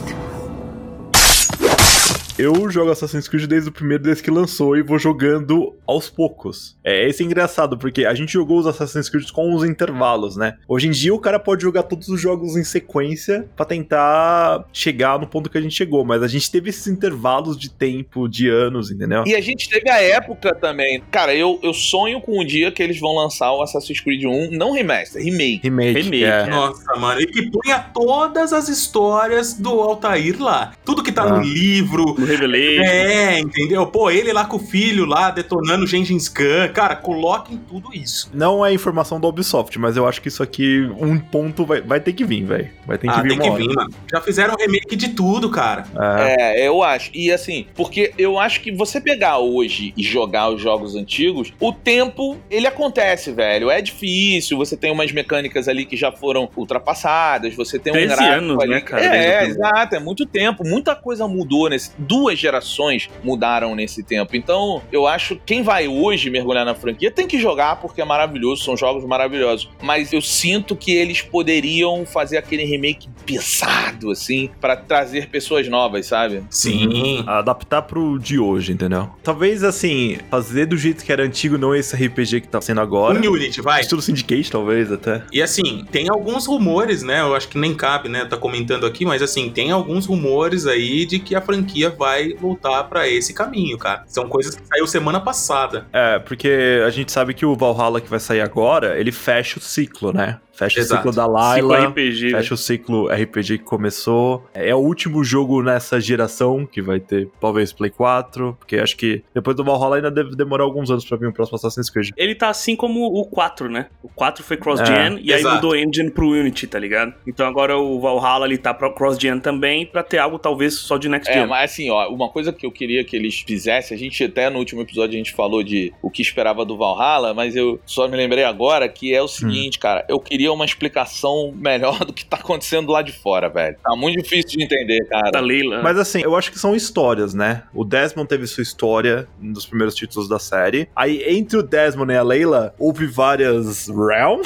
Eu 2.39 2.72
jogo 2.72 2.89
Assassin's 2.89 3.27
Creed 3.27 3.48
desde 3.48 3.67
o 3.67 3.72
primeiro, 3.72 4.01
desde 4.01 4.24
que 4.24 4.31
lançou, 4.31 4.77
e 4.77 4.81
vou 4.81 4.98
jogando 4.98 5.75
aos 5.86 6.10
poucos. 6.10 6.77
É, 6.81 7.05
esse 7.05 7.22
é 7.22 7.25
engraçado, 7.25 7.77
porque 7.77 8.05
a 8.05 8.13
gente 8.13 8.31
jogou 8.31 8.58
os 8.60 8.65
Assassin's 8.65 9.10
Creed 9.10 9.29
com 9.31 9.53
os 9.53 9.65
intervalos, 9.65 10.38
né? 10.38 10.55
Hoje 10.65 10.88
em 10.88 10.91
dia 10.91 11.13
o 11.13 11.19
cara 11.19 11.38
pode 11.38 11.63
jogar 11.63 11.84
todos 11.84 12.08
os 12.08 12.22
jogos 12.22 12.55
em 12.55 12.63
sequência 12.63 13.46
pra 13.58 13.65
tentar 13.65 14.63
chegar 14.72 15.19
no 15.19 15.27
ponto 15.27 15.50
que 15.50 15.58
a 15.58 15.62
gente 15.62 15.75
chegou, 15.75 16.05
mas 16.05 16.24
a 16.24 16.29
gente 16.29 16.50
teve 16.50 16.69
esses 16.69 16.88
intervalos 16.88 17.58
de 17.60 17.69
tempo, 17.69 18.29
de 18.29 18.48
anos, 18.48 18.89
entendeu? 18.89 19.24
E 19.27 19.36
a 19.36 19.41
gente 19.41 19.67
teve 19.67 19.89
a 19.89 20.01
época 20.01 20.55
também. 20.55 21.03
Cara, 21.12 21.36
eu, 21.36 21.60
eu 21.62 21.74
sonho 21.74 22.22
com 22.22 22.39
o 22.39 22.46
dia 22.46 22.72
que 22.72 22.81
eles 22.81 23.01
vão 23.01 23.13
lançar 23.15 23.51
o 23.51 23.62
Assassin's 23.62 24.00
Creed 24.00 24.24
1, 24.24 24.51
não 24.51 24.72
remaster, 24.72 25.22
remake. 25.22 25.60
Remake. 25.63 26.01
Remake, 26.03 26.24
é. 26.24 26.27
é. 26.43 26.46
Nossa, 26.46 26.96
mano, 26.96 27.19
e 27.19 27.27
que 27.27 27.51
punha 27.51 27.79
todas 27.93 28.53
as 28.53 28.69
histórias 28.69 29.55
do 29.55 29.72
Altair 29.81 30.41
lá. 30.41 30.72
Tudo 30.86 31.03
que 31.03 31.12
tá 31.12 31.24
Ah. 31.24 31.38
no 31.38 31.43
livro. 31.43 32.28
Revelation. 32.31 32.83
É, 32.83 33.39
entendeu? 33.39 33.86
Pô, 33.88 34.09
ele 34.09 34.31
lá 34.33 34.45
com 34.45 34.57
o 34.57 34.59
filho 34.59 35.05
lá 35.05 35.31
detonando 35.31 35.83
o 35.83 35.88
Gengis 35.88 36.29
Khan. 36.29 36.69
Cara, 36.74 36.95
coloquem 36.95 37.59
tudo 37.67 37.89
isso. 37.93 38.29
Não 38.33 38.65
é 38.65 38.74
informação 38.74 39.19
da 39.19 39.27
Ubisoft, 39.27 39.77
mas 39.79 39.98
eu 39.98 40.07
acho 40.07 40.21
que 40.21 40.27
isso 40.27 40.43
aqui, 40.43 40.89
um 41.00 41.19
ponto 41.19 41.65
vai, 41.65 41.81
vai 41.81 42.00
ter 42.00 42.13
que 42.13 42.24
vir, 42.24 42.43
velho. 42.45 42.69
Vai 42.86 42.98
ter 42.98 43.07
que 43.07 43.13
ah, 43.13 43.21
vir 43.21 43.29
tem 43.29 43.38
uma 43.38 43.43
que 43.43 43.50
hora. 43.50 43.63
vir, 43.63 43.75
mano. 43.75 43.89
Já 44.12 44.21
fizeram 44.21 44.55
remake 44.55 44.95
de 44.95 45.09
tudo, 45.09 45.50
cara. 45.50 45.86
É. 45.98 46.59
É, 46.59 46.67
eu 46.67 46.83
acho. 46.83 47.12
E 47.13 47.31
assim, 47.31 47.65
porque 47.75 48.13
eu 48.17 48.39
acho 48.39 48.62
que 48.62 48.71
você 48.71 49.00
pegar 49.01 49.39
hoje 49.39 49.93
e 49.98 50.03
jogar 50.03 50.50
os 50.50 50.62
jogos 50.62 50.95
antigos, 50.95 51.53
o 51.59 51.71
tempo, 51.71 52.38
ele 52.50 52.67
acontece, 52.67 53.31
velho. 53.31 53.69
É 53.69 53.81
difícil, 53.81 54.57
você 54.57 54.75
tem 54.77 54.91
umas 54.91 55.12
mecânicas 55.12 55.67
ali 55.67 55.86
que 55.86 55.95
já 55.98 56.12
foram 56.12 56.50
ultrapassadas, 56.55 57.55
você 57.55 57.79
tem 57.79 57.91
um 57.91 57.95
13 57.95 58.15
gráfico 58.15 58.33
anos, 58.38 58.59
ali. 58.63 58.71
né, 58.71 58.81
cara, 58.81 59.03
É, 59.05 59.43
é, 59.43 59.47
exato, 59.47 59.95
é 59.95 59.99
muito 59.99 60.25
tempo. 60.25 60.67
Muita 60.67 60.95
coisa 60.95 61.27
mudou 61.27 61.69
nesse. 61.69 61.91
Duas 62.19 62.38
gerações 62.38 63.10
mudaram 63.23 63.73
nesse 63.75 64.03
tempo. 64.03 64.36
Então, 64.36 64.82
eu 64.91 65.08
acho 65.08 65.36
que 65.38 65.41
quem 65.45 65.63
vai 65.63 65.88
hoje 65.88 66.29
mergulhar 66.29 66.65
na 66.65 66.75
franquia 66.75 67.10
tem 67.10 67.25
que 67.25 67.39
jogar 67.39 67.77
porque 67.77 68.01
é 68.01 68.05
maravilhoso, 68.05 68.62
são 68.63 68.75
jogos 68.75 69.05
maravilhosos. 69.05 69.69
Mas 69.82 70.12
eu 70.12 70.21
sinto 70.21 70.75
que 70.75 70.91
eles 70.91 71.21
poderiam 71.21 72.05
fazer 72.05 72.38
aquele 72.38 72.65
remake 72.65 73.08
pesado, 73.25 74.12
assim, 74.12 74.49
pra 74.60 74.75
trazer 74.75 75.29
pessoas 75.29 75.69
novas, 75.69 76.08
sabe? 76.08 76.43
Sim. 76.49 77.23
Adaptar 77.25 77.84
pro 77.84 78.19
de 78.19 78.38
hoje, 78.38 78.73
entendeu? 78.73 79.10
Talvez, 79.23 79.63
assim, 79.63 80.17
fazer 80.29 80.65
do 80.65 80.75
jeito 80.75 81.05
que 81.05 81.12
era 81.13 81.23
antigo, 81.23 81.58
não 81.58 81.73
esse 81.73 81.95
RPG 81.95 82.41
que 82.41 82.47
tá 82.49 82.60
sendo 82.60 82.82
agora. 82.82 83.17
Um 83.17 83.32
Unity, 83.32 83.62
vai. 83.62 83.79
Estilo 83.79 84.01
Syndicate, 84.01 84.51
talvez, 84.51 84.91
até. 84.91 85.23
E 85.32 85.41
assim, 85.41 85.86
tem 85.89 86.10
alguns 86.10 86.45
rumores, 86.45 87.01
né? 87.01 87.21
Eu 87.21 87.34
acho 87.34 87.47
que 87.47 87.58
nem 87.58 87.73
cabe, 87.73 88.10
né? 88.10 88.25
Tá 88.25 88.36
comentando 88.36 88.86
aqui, 88.86 89.05
mas 89.05 89.21
assim, 89.21 89.49
tem 89.49 89.71
alguns 89.71 90.05
rumores 90.05 90.65
aí 90.65 91.05
de 91.05 91.19
que 91.19 91.34
a 91.34 91.41
franquia 91.41 91.89
vai 91.89 92.09
voltar 92.39 92.84
pra 92.86 93.08
esse 93.08 93.34
caminho, 93.34 93.78
cara. 93.78 94.04
São 94.08 94.28
coisas 94.28 94.56
que 94.56 94.65
saiu 94.67 94.88
semana 94.88 95.19
passada. 95.19 95.88
É, 95.91 96.19
porque 96.19 96.82
a 96.86 96.89
gente 96.89 97.12
sabe 97.12 97.34
que 97.34 97.45
o 97.45 97.56
Valhalla 97.56 98.02
que 98.02 98.10
vai 98.10 98.19
sair 98.19 98.41
agora, 98.41 99.00
ele 99.00 99.12
fecha 99.12 99.60
o 99.60 99.62
ciclo, 99.62 100.12
né? 100.13 100.39
Fecha 100.60 100.80
Exato. 100.82 101.08
o 101.08 101.13
ciclo 101.13 101.15
da 101.15 101.54
Ciclo 101.56 101.69
Layla. 101.69 101.88
RPG. 101.88 102.32
Fecha 102.32 102.54
o 102.54 102.58
ciclo 102.58 103.08
RPG 103.08 103.60
que 103.60 103.63
começou. 103.63 104.45
É 104.54 104.76
o 104.76 104.80
último 104.80 105.24
jogo 105.24 105.63
nessa 105.63 106.02
geração 106.02 106.65
que 106.65 106.82
vai 106.82 107.00
ter, 107.00 107.30
talvez, 107.39 107.72
Play 107.72 107.89
4. 107.89 108.58
Porque 108.60 108.78
acho 108.78 108.98
que 108.98 109.24
depois 109.34 109.56
do 109.56 109.63
Valhalla 109.63 109.95
ainda 109.95 110.12
deve 110.12 110.36
demorar 110.36 110.65
alguns 110.65 110.91
anos 110.91 111.06
pra 111.06 111.17
vir 111.17 111.28
o 111.28 111.34
próximo 111.34 111.56
Assassin's 111.56 111.89
Creed. 111.89 112.10
Ele 112.17 112.36
tá 112.36 112.50
assim 112.50 112.76
como 112.76 113.06
o 113.06 113.26
4, 113.26 113.69
né? 113.69 113.88
O 114.04 114.10
4 114.10 114.43
foi 114.43 114.58
cross-gen 114.58 115.17
É, 115.17 115.19
e 115.22 115.34
aí 115.34 115.39
exato. 115.39 115.56
mudou 115.56 115.76
engine 115.76 116.12
pro 116.12 116.28
Unity, 116.30 116.67
tá 116.67 116.78
ligado? 116.78 117.13
Então 117.26 117.48
agora 117.48 117.78
o 117.78 118.00
Valhalla 118.02 118.45
ele 118.45 118.58
tá 118.58 118.74
pra 118.74 118.91
cross-gen 118.91 119.39
também 119.39 119.86
pra 119.86 120.04
ter 120.04 120.17
algo 120.17 120.38
talvez 120.38 120.74
só 120.76 120.98
de 120.98 121.08
next 121.08 121.32
É, 121.32 121.45
mas 121.45 121.72
assim, 121.72 121.89
ó, 121.89 122.10
uma 122.10 122.28
coisa 122.30 122.52
que 122.52 122.65
eu 122.65 122.72
queria 122.72 123.04
que 123.06 123.15
eles 123.15 123.39
fizessem, 123.48 123.95
a 123.95 124.00
gente 124.00 124.22
até 124.24 124.50
no 124.50 124.60
último 124.60 124.82
episódio 124.82 125.15
a 125.15 125.17
gente 125.17 125.32
falou 125.32 125.63
de 125.63 125.93
o 126.02 126.10
que 126.12 126.22
esperava 126.22 126.65
do 126.65 126.76
Valhalla, 126.76 127.34
mas 127.34 127.56
eu 127.56 127.80
só 127.86 128.08
me 128.08 128.17
lembrei 128.17 128.43
agora 128.43 128.89
que 128.89 129.13
é 129.13 129.22
o 129.22 129.28
seguinte, 129.28 129.80
cara, 129.80 130.04
eu 130.10 130.19
queria 130.19 130.48
uma 130.53 130.65
explicação 130.65 131.53
melhor 131.55 132.05
do 132.05 132.13
que 132.13 132.25
tá 132.25 132.38
acontecendo 132.38 132.91
lá 132.91 133.01
de 133.01 133.12
fora, 133.12 133.49
velho. 133.49 133.77
Tá 133.83 133.95
muito 133.95 134.21
difícil 134.21 134.57
de 134.57 134.63
entender, 134.63 134.99
Da 135.09 135.21
cara. 135.21 135.39
Leila. 135.39 135.81
Mas 135.81 135.97
assim, 135.97 136.21
eu 136.21 136.35
acho 136.35 136.51
que 136.51 136.59
são 136.59 136.75
histórias, 136.75 137.33
né? 137.33 137.63
O 137.73 137.83
Desmond 137.83 138.27
teve 138.27 138.47
sua 138.47 138.62
história 138.63 139.27
dos 139.39 139.65
primeiros 139.65 139.95
títulos 139.95 140.27
da 140.27 140.39
série. 140.39 140.89
Aí, 140.95 141.23
entre 141.27 141.57
o 141.57 141.63
Desmond 141.63 142.12
e 142.12 142.17
a 142.17 142.23
Layla, 142.23 142.73
houve 142.77 143.05
várias 143.05 143.88
realm, 143.88 144.41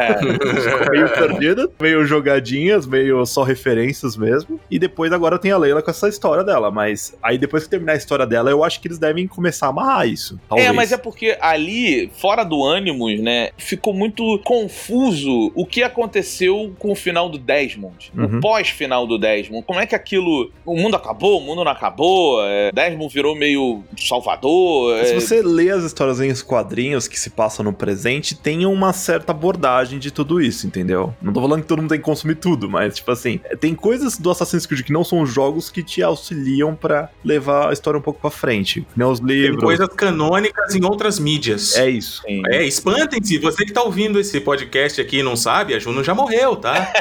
É, 0.00 0.20
meio 0.90 1.08
perdidas, 1.08 1.68
meio 1.80 2.04
jogadinhas, 2.04 2.86
meio 2.86 3.24
só 3.26 3.42
referências 3.42 4.16
mesmo. 4.16 4.60
E 4.70 4.78
depois 4.78 5.12
agora 5.12 5.38
tem 5.38 5.50
a 5.50 5.58
Layla 5.58 5.82
com 5.82 5.90
essa 5.90 6.08
história 6.08 6.44
dela. 6.44 6.70
Mas 6.70 7.16
aí 7.22 7.38
depois 7.38 7.64
que 7.64 7.70
terminar 7.70 7.92
a 7.92 7.96
história 7.96 8.26
dela, 8.26 8.50
eu 8.50 8.64
acho 8.64 8.80
que 8.80 8.88
eles 8.88 8.98
devem 8.98 9.26
começar 9.26 9.66
a 9.66 9.70
amarrar 9.70 10.08
isso. 10.08 10.38
Talvez. 10.48 10.68
é, 10.68 10.72
mas 10.72 10.92
é 10.92 10.96
porque 10.96 11.36
ali, 11.40 12.10
fora 12.16 12.44
do 12.44 12.64
Animus, 12.66 13.20
né, 13.20 13.50
ficou 13.56 13.92
muito 13.92 14.40
confuso 14.44 15.43
o 15.54 15.66
que 15.66 15.82
aconteceu 15.82 16.74
com 16.78 16.92
o 16.92 16.94
final 16.94 17.28
do 17.28 17.38
Desmond. 17.38 18.12
Uhum. 18.16 18.38
O 18.38 18.40
pós-final 18.40 19.06
do 19.06 19.18
Desmond. 19.18 19.64
Como 19.66 19.80
é 19.80 19.86
que 19.86 19.94
aquilo. 19.94 20.50
O 20.64 20.76
mundo 20.76 20.96
acabou, 20.96 21.38
o 21.38 21.40
mundo 21.40 21.64
não 21.64 21.72
acabou. 21.72 22.44
É, 22.44 22.70
Desmond 22.72 23.12
virou 23.12 23.34
meio 23.34 23.82
salvador. 23.98 25.04
Se 25.04 25.12
é, 25.12 25.14
você 25.20 25.42
lê 25.42 25.70
as 25.70 25.84
histórias 25.84 26.20
em 26.20 26.34
quadrinhos 26.44 27.08
que 27.08 27.18
se 27.18 27.30
passam 27.30 27.64
no 27.64 27.72
presente, 27.72 28.34
tem 28.34 28.66
uma 28.66 28.92
certa 28.92 29.32
abordagem 29.32 29.98
de 29.98 30.10
tudo 30.10 30.40
isso, 30.40 30.66
entendeu? 30.66 31.14
Não 31.20 31.32
tô 31.32 31.40
falando 31.40 31.62
que 31.62 31.68
todo 31.68 31.80
mundo 31.80 31.90
tem 31.90 31.98
que 31.98 32.04
consumir 32.04 32.36
tudo, 32.36 32.68
mas, 32.68 32.96
tipo 32.96 33.10
assim, 33.10 33.40
tem 33.60 33.74
coisas 33.74 34.18
do 34.18 34.30
Assassin's 34.30 34.66
Creed 34.66 34.82
que 34.82 34.92
não 34.92 35.04
são 35.04 35.24
jogos 35.26 35.70
que 35.70 35.82
te 35.82 36.02
auxiliam 36.02 36.74
pra 36.74 37.10
levar 37.24 37.70
a 37.70 37.72
história 37.72 37.98
um 37.98 38.02
pouco 38.02 38.20
pra 38.20 38.30
frente. 38.30 38.86
Nem 38.96 39.06
os 39.06 39.20
Tem 39.20 39.28
livros. 39.28 39.62
coisas 39.62 39.88
canônicas 39.88 40.74
em 40.74 40.84
outras 40.84 41.18
mídias. 41.18 41.76
É 41.76 41.88
isso. 41.88 42.22
Sim. 42.26 42.42
É, 42.46 42.64
espantem-se. 42.64 43.38
Você 43.38 43.64
que 43.64 43.72
tá 43.72 43.82
ouvindo 43.82 44.18
esse 44.18 44.40
podcast 44.40 45.00
aqui 45.00 45.18
e 45.18 45.22
não 45.34 45.36
sabe, 45.36 45.74
a 45.74 45.80
Juno 45.80 46.04
já 46.04 46.14
morreu, 46.14 46.54
tá? 46.54 46.92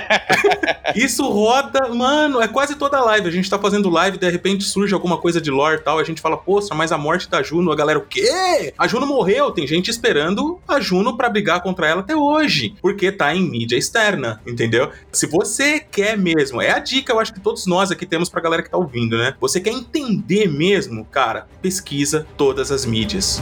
Isso 0.96 1.28
roda, 1.30 1.88
mano, 1.90 2.42
é 2.42 2.48
quase 2.48 2.76
toda 2.76 3.00
live. 3.00 3.28
A 3.28 3.32
gente 3.32 3.50
tá 3.50 3.60
fazendo 3.60 3.90
live, 3.90 4.18
de 4.18 4.30
repente 4.30 4.64
surge 4.64 4.94
alguma 4.94 5.18
coisa 5.18 5.40
de 5.40 5.52
lore 5.52 5.78
e 5.78 5.84
tal, 5.84 6.00
a 6.00 6.04
gente 6.04 6.20
fala, 6.20 6.36
poxa, 6.36 6.74
mas 6.74 6.92
a 6.92 6.98
morte 6.98 7.30
da 7.30 7.44
Juno, 7.44 7.72
a 7.72 7.76
galera, 7.76 8.00
o 8.00 8.06
quê? 8.06 8.74
A 8.78 8.88
Juno 8.88 9.06
morreu. 9.06 9.52
Tem 9.52 9.68
gente 9.68 9.92
esperando 9.92 10.60
a 10.68 10.80
Juno 10.80 11.16
pra 11.16 11.30
brigar 11.30 11.62
contra 11.62 11.88
ela 11.88 12.02
até 12.02 12.16
hoje, 12.16 12.76
porque 12.82 13.12
tá 13.12 13.36
em 13.36 13.48
mídia 13.48 13.78
externa, 13.78 14.42
entendeu? 14.48 14.90
Se 15.12 15.28
você 15.28 15.80
quer 15.80 16.18
mesmo, 16.18 16.60
é 16.60 16.72
a 16.72 16.80
dica, 16.80 17.14
eu 17.14 17.20
acho 17.20 17.34
que 17.34 17.40
todos 17.40 17.68
nós 17.68 17.92
aqui 17.92 18.06
temos 18.06 18.30
pra 18.30 18.42
galera 18.42 18.64
que 18.64 18.70
tá 18.70 18.78
ouvindo, 18.78 19.16
né? 19.16 19.36
Você 19.40 19.60
quer 19.60 19.72
entender 19.72 20.48
mesmo, 20.48 21.06
cara, 21.06 21.48
pesquisa 21.62 22.26
todas 22.36 22.72
as 22.72 22.84
mídias. 22.84 23.42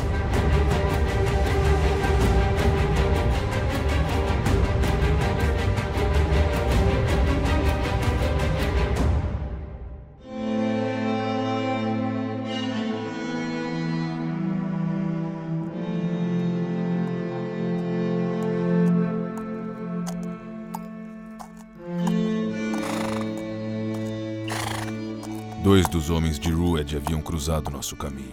Dois 25.64 25.88
dos 25.88 26.10
homens 26.10 26.40
de 26.40 26.52
Rued 26.52 26.98
haviam 26.98 27.22
cruzado 27.22 27.70
nosso 27.70 27.96
caminho. 27.96 28.32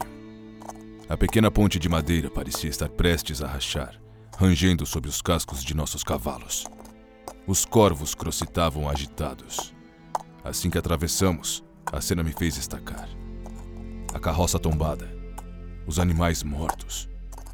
A 1.06 1.14
pequena 1.14 1.50
ponte 1.50 1.78
de 1.78 1.86
madeira 1.86 2.30
parecia 2.30 2.70
estar 2.70 2.88
prestes 2.88 3.42
a 3.42 3.46
rachar, 3.46 4.00
rangendo 4.38 4.86
sob 4.86 5.06
os 5.06 5.20
cascos 5.20 5.62
de 5.62 5.74
nossos 5.74 6.02
cavalos. 6.02 6.64
Os 7.46 7.66
corvos 7.66 8.14
crocitavam 8.14 8.88
agitados. 8.88 9.74
Assim 10.42 10.70
que 10.70 10.78
atravessamos, 10.78 11.62
a 11.92 12.00
cena 12.00 12.22
me 12.22 12.32
fez 12.32 12.56
estacar. 12.56 13.10
A 14.14 14.18
carroça 14.18 14.58
tombada, 14.58 15.14
os 15.86 15.98
animais 15.98 16.42
mortos, 16.42 17.10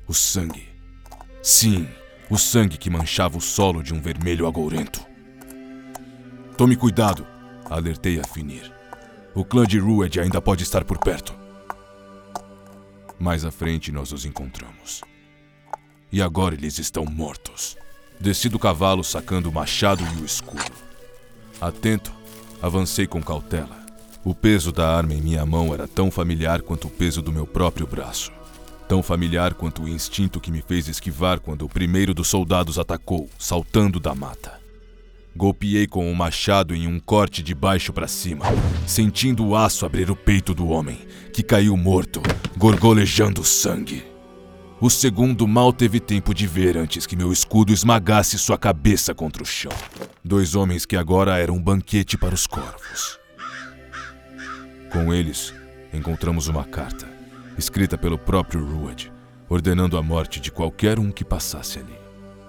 o 0.07 0.15
sangue. 0.15 0.69
Sim, 1.43 1.89
o 2.31 2.39
sangue 2.39 2.79
que 2.79 2.89
manchava 2.89 3.39
o 3.39 3.41
solo 3.41 3.83
de 3.83 3.93
um 3.93 4.01
vermelho 4.01 4.47
agourento. 4.47 5.05
Tome 6.57 6.77
cuidado, 6.77 7.27
alertei 7.69 8.21
a 8.21 8.25
finir. 8.25 8.74
O 9.35 9.45
clã 9.45 9.67
de 9.67 9.81
Rued 9.81 10.21
ainda 10.21 10.41
pode 10.41 10.63
estar 10.63 10.85
por 10.85 10.97
perto. 10.97 11.35
Mais 13.19 13.45
à 13.45 13.51
frente 13.51 13.91
nós 13.91 14.13
os 14.13 14.25
encontramos. 14.25 15.03
E 16.13 16.23
agora 16.23 16.55
eles 16.55 16.79
estão 16.79 17.05
mortos. 17.05 17.77
Desci 18.21 18.49
do 18.49 18.61
cavalo 18.61 19.03
sacando 19.03 19.51
o 19.51 19.53
machado 19.53 20.05
e 20.05 20.23
o 20.23 20.25
escudo. 20.25 20.71
Atento, 21.61 22.13
avancei 22.63 23.09
com 23.09 23.21
cautela. 23.21 23.85
O 24.25 24.37
peso 24.37 24.71
da 24.71 24.97
arma 24.97 25.15
em 25.15 25.21
minha 25.21 25.45
mão 25.45 25.75
era 25.75 25.89
tão 25.89 26.13
familiar 26.13 26.63
quanto 26.63 26.87
o 26.87 26.91
peso 26.91 27.21
do 27.21 27.33
meu 27.33 27.45
próprio 27.47 27.89
braço. 27.89 28.31
Tão 28.89 29.03
familiar 29.03 29.55
quanto 29.55 29.83
o 29.83 29.89
instinto 29.89 30.41
que 30.41 30.53
me 30.53 30.63
fez 30.63 30.87
esquivar 30.87 31.41
quando 31.41 31.65
o 31.65 31.69
primeiro 31.69 32.15
dos 32.15 32.29
soldados 32.29 32.79
atacou, 32.79 33.29
saltando 33.37 33.99
da 33.99 34.15
mata. 34.15 34.64
Golpeei 35.37 35.89
com 35.89 36.11
o 36.11 36.15
machado 36.15 36.77
em 36.77 36.87
um 36.87 37.01
corte 37.01 37.43
de 37.43 37.57
baixo 37.57 37.93
para 37.93 38.07
cima, 38.07 38.45
sentindo 38.87 39.45
o 39.45 39.57
aço 39.57 39.85
abrir 39.85 40.09
o 40.09 40.15
peito 40.15 40.55
do 40.55 40.69
homem, 40.69 40.99
que 41.33 41.43
caiu 41.43 41.77
morto, 41.77 42.23
gorgolejando 42.57 43.43
sangue. 43.43 44.05
O 44.81 44.89
segundo 44.89 45.49
mal 45.49 45.73
teve 45.73 45.99
tempo 45.99 46.33
de 46.33 46.47
ver 46.47 46.77
antes 46.77 47.05
que 47.05 47.17
meu 47.17 47.33
escudo 47.33 47.73
esmagasse 47.73 48.39
sua 48.39 48.57
cabeça 48.57 49.13
contra 49.13 49.43
o 49.43 49.47
chão. 49.47 49.73
Dois 50.23 50.55
homens 50.55 50.87
que 50.87 50.97
agora 50.97 51.37
eram 51.37 51.57
um 51.57 51.63
banquete 51.63 52.17
para 52.17 52.35
os 52.35 52.47
corvos. 52.47 53.19
Com 54.93 55.13
eles, 55.13 55.53
encontramos 55.93 56.47
uma 56.47 56.63
carta, 56.63 57.09
escrita 57.59 57.99
pelo 57.99 58.19
próprio 58.19 58.65
Ruad, 58.65 59.11
ordenando 59.49 59.97
a 59.99 60.03
morte 60.03 60.39
de 60.39 60.53
qualquer 60.53 61.01
um 61.01 61.11
que 61.11 61.25
passasse 61.25 61.81
ali. 61.81 62.04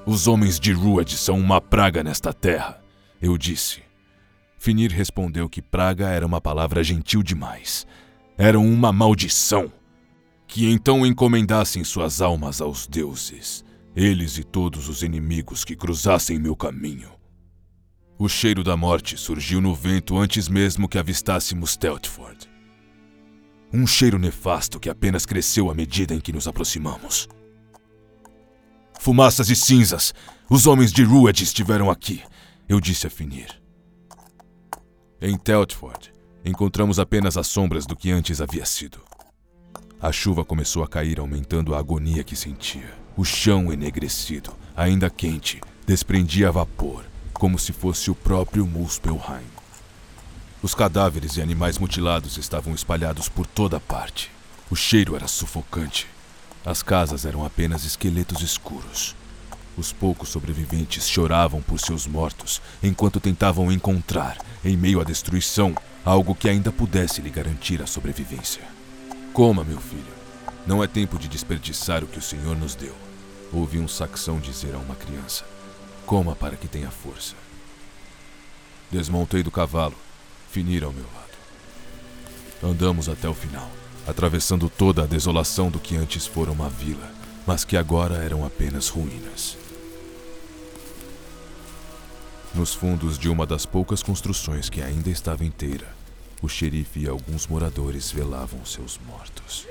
Os 0.07 0.27
homens 0.27 0.59
de 0.59 0.71
Ruad 0.71 1.17
são 1.17 1.39
uma 1.39 1.59
praga 1.59 2.03
nesta 2.03 2.31
terra, 2.31 2.79
eu 3.19 3.35
disse. 3.39 3.81
Finir 4.55 4.91
respondeu 4.91 5.49
que 5.49 5.63
praga 5.63 6.09
era 6.09 6.23
uma 6.23 6.39
palavra 6.39 6.83
gentil 6.83 7.23
demais. 7.23 7.87
Eram 8.37 8.67
uma 8.67 8.93
maldição. 8.93 9.71
Que 10.47 10.69
então 10.69 11.03
encomendassem 11.03 11.83
suas 11.83 12.21
almas 12.21 12.61
aos 12.61 12.85
deuses, 12.85 13.65
eles 13.95 14.37
e 14.37 14.43
todos 14.43 14.89
os 14.89 15.01
inimigos 15.01 15.65
que 15.65 15.75
cruzassem 15.75 16.37
meu 16.37 16.55
caminho. 16.55 17.09
O 18.17 18.29
cheiro 18.29 18.63
da 18.63 18.77
morte 18.77 19.17
surgiu 19.17 19.59
no 19.59 19.73
vento 19.73 20.15
antes 20.19 20.47
mesmo 20.47 20.87
que 20.87 20.99
avistássemos 20.99 21.75
Teltford. 21.75 22.47
Um 23.73 23.87
cheiro 23.87 24.19
nefasto 24.19 24.79
que 24.79 24.89
apenas 24.89 25.25
cresceu 25.25 25.71
à 25.71 25.73
medida 25.73 26.13
em 26.13 26.19
que 26.19 26.31
nos 26.31 26.47
aproximamos. 26.47 27.27
Fumaças 29.05 29.51
e 29.51 29.55
cinzas! 29.55 30.15
Os 30.49 30.65
homens 30.65 30.91
de 30.91 31.03
Rued 31.03 31.43
estiveram 31.43 31.91
aqui, 31.91 32.23
eu 32.67 32.81
disse 32.81 33.05
a 33.05 33.09
Finir. 33.11 33.49
Em 35.21 35.37
Teltford, 35.37 36.11
encontramos 36.43 36.97
apenas 36.97 37.37
as 37.37 37.45
sombras 37.45 37.85
do 37.85 37.95
que 37.95 38.11
antes 38.11 38.41
havia 38.41 38.65
sido. 38.65 38.97
A 40.01 40.11
chuva 40.11 40.43
começou 40.43 40.83
a 40.83 40.87
cair, 40.87 41.19
aumentando 41.19 41.75
a 41.75 41.77
agonia 41.77 42.23
que 42.23 42.35
sentia. 42.35 42.91
O 43.15 43.23
chão 43.23 43.71
enegrecido, 43.71 44.51
ainda 44.75 45.07
quente, 45.07 45.61
desprendia 45.85 46.51
vapor, 46.51 47.05
como 47.31 47.59
se 47.59 47.73
fosse 47.73 48.09
o 48.09 48.15
próprio 48.15 48.65
Muspelheim. 48.65 49.45
Os 50.63 50.73
cadáveres 50.73 51.37
e 51.37 51.43
animais 51.43 51.77
mutilados 51.77 52.37
estavam 52.37 52.73
espalhados 52.73 53.29
por 53.29 53.45
toda 53.45 53.79
parte. 53.79 54.31
O 54.71 54.75
cheiro 54.75 55.15
era 55.15 55.27
sufocante. 55.27 56.14
As 56.65 56.81
casas 56.81 57.25
eram 57.25 57.45
apenas 57.45 57.85
esqueletos 57.85 58.41
escuros. 58.41 59.15
Os 59.77 59.93
poucos 59.93 60.29
sobreviventes 60.29 61.07
choravam 61.07 61.61
por 61.61 61.79
seus 61.79 62.07
mortos 62.07 62.59
enquanto 62.81 63.19
tentavam 63.19 63.71
encontrar, 63.71 64.37
em 64.63 64.75
meio 64.75 64.99
à 64.99 65.03
destruição, 65.03 65.75
algo 66.03 66.33
que 66.33 66.49
ainda 66.49 66.71
pudesse 66.71 67.21
lhe 67.21 67.29
garantir 67.29 67.83
a 67.83 67.85
sobrevivência. 67.85 68.63
Coma, 69.31 69.63
meu 69.63 69.79
filho. 69.79 70.15
Não 70.65 70.83
é 70.83 70.87
tempo 70.87 71.19
de 71.19 71.27
desperdiçar 71.27 72.03
o 72.03 72.07
que 72.07 72.17
o 72.17 72.21
Senhor 72.21 72.57
nos 72.57 72.73
deu. 72.73 72.95
Ouvi 73.53 73.77
um 73.77 73.87
saxão 73.87 74.39
dizer 74.39 74.73
a 74.73 74.79
uma 74.79 74.95
criança: 74.95 75.45
Coma 76.03 76.35
para 76.35 76.55
que 76.55 76.67
tenha 76.67 76.89
força. 76.89 77.35
Desmontei 78.89 79.43
do 79.43 79.51
cavalo, 79.51 79.95
finir 80.49 80.83
ao 80.83 80.91
meu 80.91 81.05
lado. 81.13 82.71
Andamos 82.71 83.07
até 83.07 83.29
o 83.29 83.35
final 83.35 83.69
atravessando 84.07 84.69
toda 84.69 85.03
a 85.03 85.07
desolação 85.07 85.69
do 85.69 85.79
que 85.79 85.95
antes 85.95 86.27
fora 86.27 86.51
uma 86.51 86.69
vila, 86.69 87.11
mas 87.45 87.63
que 87.63 87.75
agora 87.75 88.15
eram 88.15 88.45
apenas 88.45 88.87
ruínas. 88.89 89.57
Nos 92.53 92.73
fundos 92.73 93.17
de 93.17 93.27
uma 93.27 93.45
das 93.45 93.65
poucas 93.65 94.01
construções 94.01 94.69
que 94.69 94.81
ainda 94.81 95.09
estava 95.09 95.43
inteira, 95.43 95.93
o 96.41 96.47
xerife 96.47 97.01
e 97.01 97.07
alguns 97.07 97.47
moradores 97.47 98.11
velavam 98.11 98.63
seus 98.65 98.99
mortos. 99.05 99.67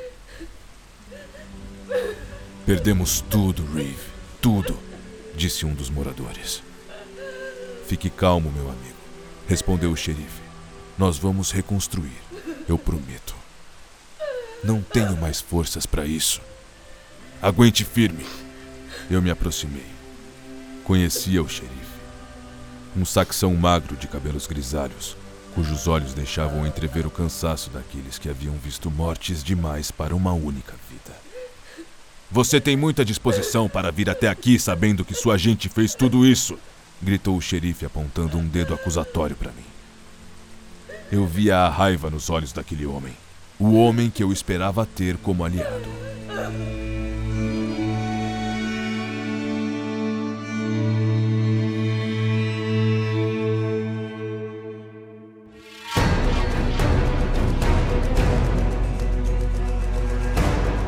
Perdemos 2.67 3.21
tudo, 3.23 3.65
Reeve. 3.73 4.13
Tudo, 4.41 4.79
disse 5.37 5.65
um 5.65 5.75
dos 5.75 5.89
moradores. 5.89 6.63
Fique 7.87 8.11
calmo, 8.11 8.51
meu 8.51 8.71
amigo, 8.71 8.97
respondeu 9.47 9.91
o 9.91 9.97
xerife. 9.97 10.43
Nós 10.99 11.17
vamos 11.19 11.51
reconstruir, 11.51 12.17
eu 12.69 12.79
prometo. 12.79 13.44
Não 14.65 14.81
tenho 14.81 15.15
mais 15.19 15.43
forças 15.43 15.85
para 15.85 16.07
isso. 16.07 16.41
Aguente 17.43 17.85
firme. 17.85 18.25
Eu 19.11 19.21
me 19.21 19.31
aproximei. 19.31 19.85
Conhecia 20.85 21.43
o 21.43 21.49
xerife. 21.49 21.75
Um 22.97 23.05
saxão 23.05 23.55
magro 23.55 23.95
de 23.95 24.09
cabelos 24.09 24.47
grisalhos, 24.47 25.19
cujos 25.55 25.87
olhos 25.87 26.15
deixavam 26.15 26.67
entrever 26.67 27.07
o 27.07 27.11
cansaço 27.11 27.69
daqueles 27.69 28.19
que 28.19 28.31
haviam 28.31 28.55
visto 28.55 28.91
mortes 28.91 29.45
demais 29.45 29.91
para 29.91 30.17
uma 30.17 30.33
única 30.33 30.73
vida. 30.89 31.15
Você 32.31 32.59
tem 32.59 32.75
muita 32.75 33.05
disposição 33.05 33.69
para 33.69 33.93
vir 33.93 34.09
até 34.09 34.29
aqui 34.29 34.59
sabendo 34.59 35.05
que 35.05 35.13
sua 35.13 35.37
gente 35.37 35.69
fez 35.69 35.95
tudo 35.95 36.25
isso, 36.25 36.59
gritou 37.03 37.37
o 37.37 37.43
xerife 37.43 37.85
apontando 37.85 38.39
um 38.39 38.47
dedo 38.47 38.73
acusatório 38.73 39.37
para 39.37 39.53
mim. 39.53 39.67
Eu 41.13 41.27
via 41.27 41.59
a 41.59 41.69
raiva 41.69 42.09
nos 42.09 42.31
olhos 42.31 42.51
daquele 42.51 42.87
homem 42.87 43.15
o 43.59 43.75
homem 43.75 44.11
que 44.11 44.23
eu 44.23 44.33
esperava 44.33 44.87
ter 44.87 45.17
como 45.19 45.45
aliado. 45.45 46.05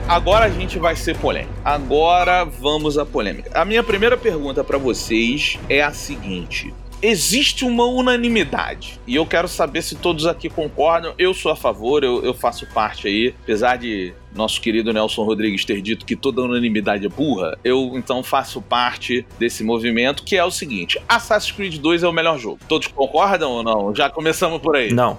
Agora 0.09 0.47
a 0.47 0.49
gente 0.49 0.79
vai 0.79 0.97
ser 0.97 1.19
polêmico. 1.19 1.53
Agora 1.65 2.45
vamos 2.45 2.97
à 2.97 3.05
polêmica. 3.05 3.51
A 3.53 3.65
minha 3.65 3.83
primeira 3.83 4.17
pergunta 4.17 4.65
para 4.65 4.79
vocês 4.79 5.59
é 5.69 5.83
a 5.83 5.93
seguinte: 5.93 6.73
existe 7.03 7.65
uma 7.65 7.85
unanimidade. 7.85 9.01
E 9.07 9.15
eu 9.15 9.27
quero 9.27 9.49
saber 9.49 9.83
se 9.83 9.97
todos 9.97 10.27
aqui 10.27 10.49
concordam. 10.49 11.15
Eu 11.19 11.35
sou 11.35 11.53
a 11.53 11.57
favor, 11.57 12.03
eu, 12.05 12.25
eu 12.25 12.35
faço 12.35 12.67
parte 12.67 13.09
aí. 13.09 13.35
Apesar 13.43 13.77
de 13.77 14.13
nosso 14.35 14.61
querido 14.61 14.93
Nelson 14.93 15.25
Rodrigues 15.25 15.65
ter 15.65 15.81
dito 15.81 16.05
que 16.05 16.15
toda 16.15 16.43
unanimidade 16.43 17.07
é 17.07 17.09
burra, 17.09 17.57
eu 17.65 17.93
então 17.95 18.23
faço 18.23 18.61
parte 18.61 19.27
desse 19.39 19.65
movimento 19.65 20.23
que 20.23 20.37
é 20.37 20.45
o 20.45 20.51
seguinte: 20.51 21.01
Assassin's 21.09 21.53
Creed 21.53 21.79
2 21.79 22.03
é 22.03 22.09
o 22.09 22.13
melhor 22.13 22.39
jogo. 22.39 22.59
Todos 22.69 22.89
concordam 22.89 23.51
ou 23.51 23.63
não? 23.63 23.95
Já 23.95 24.11
começamos 24.11 24.61
por 24.61 24.77
aí. 24.77 24.93
Não. 24.93 25.19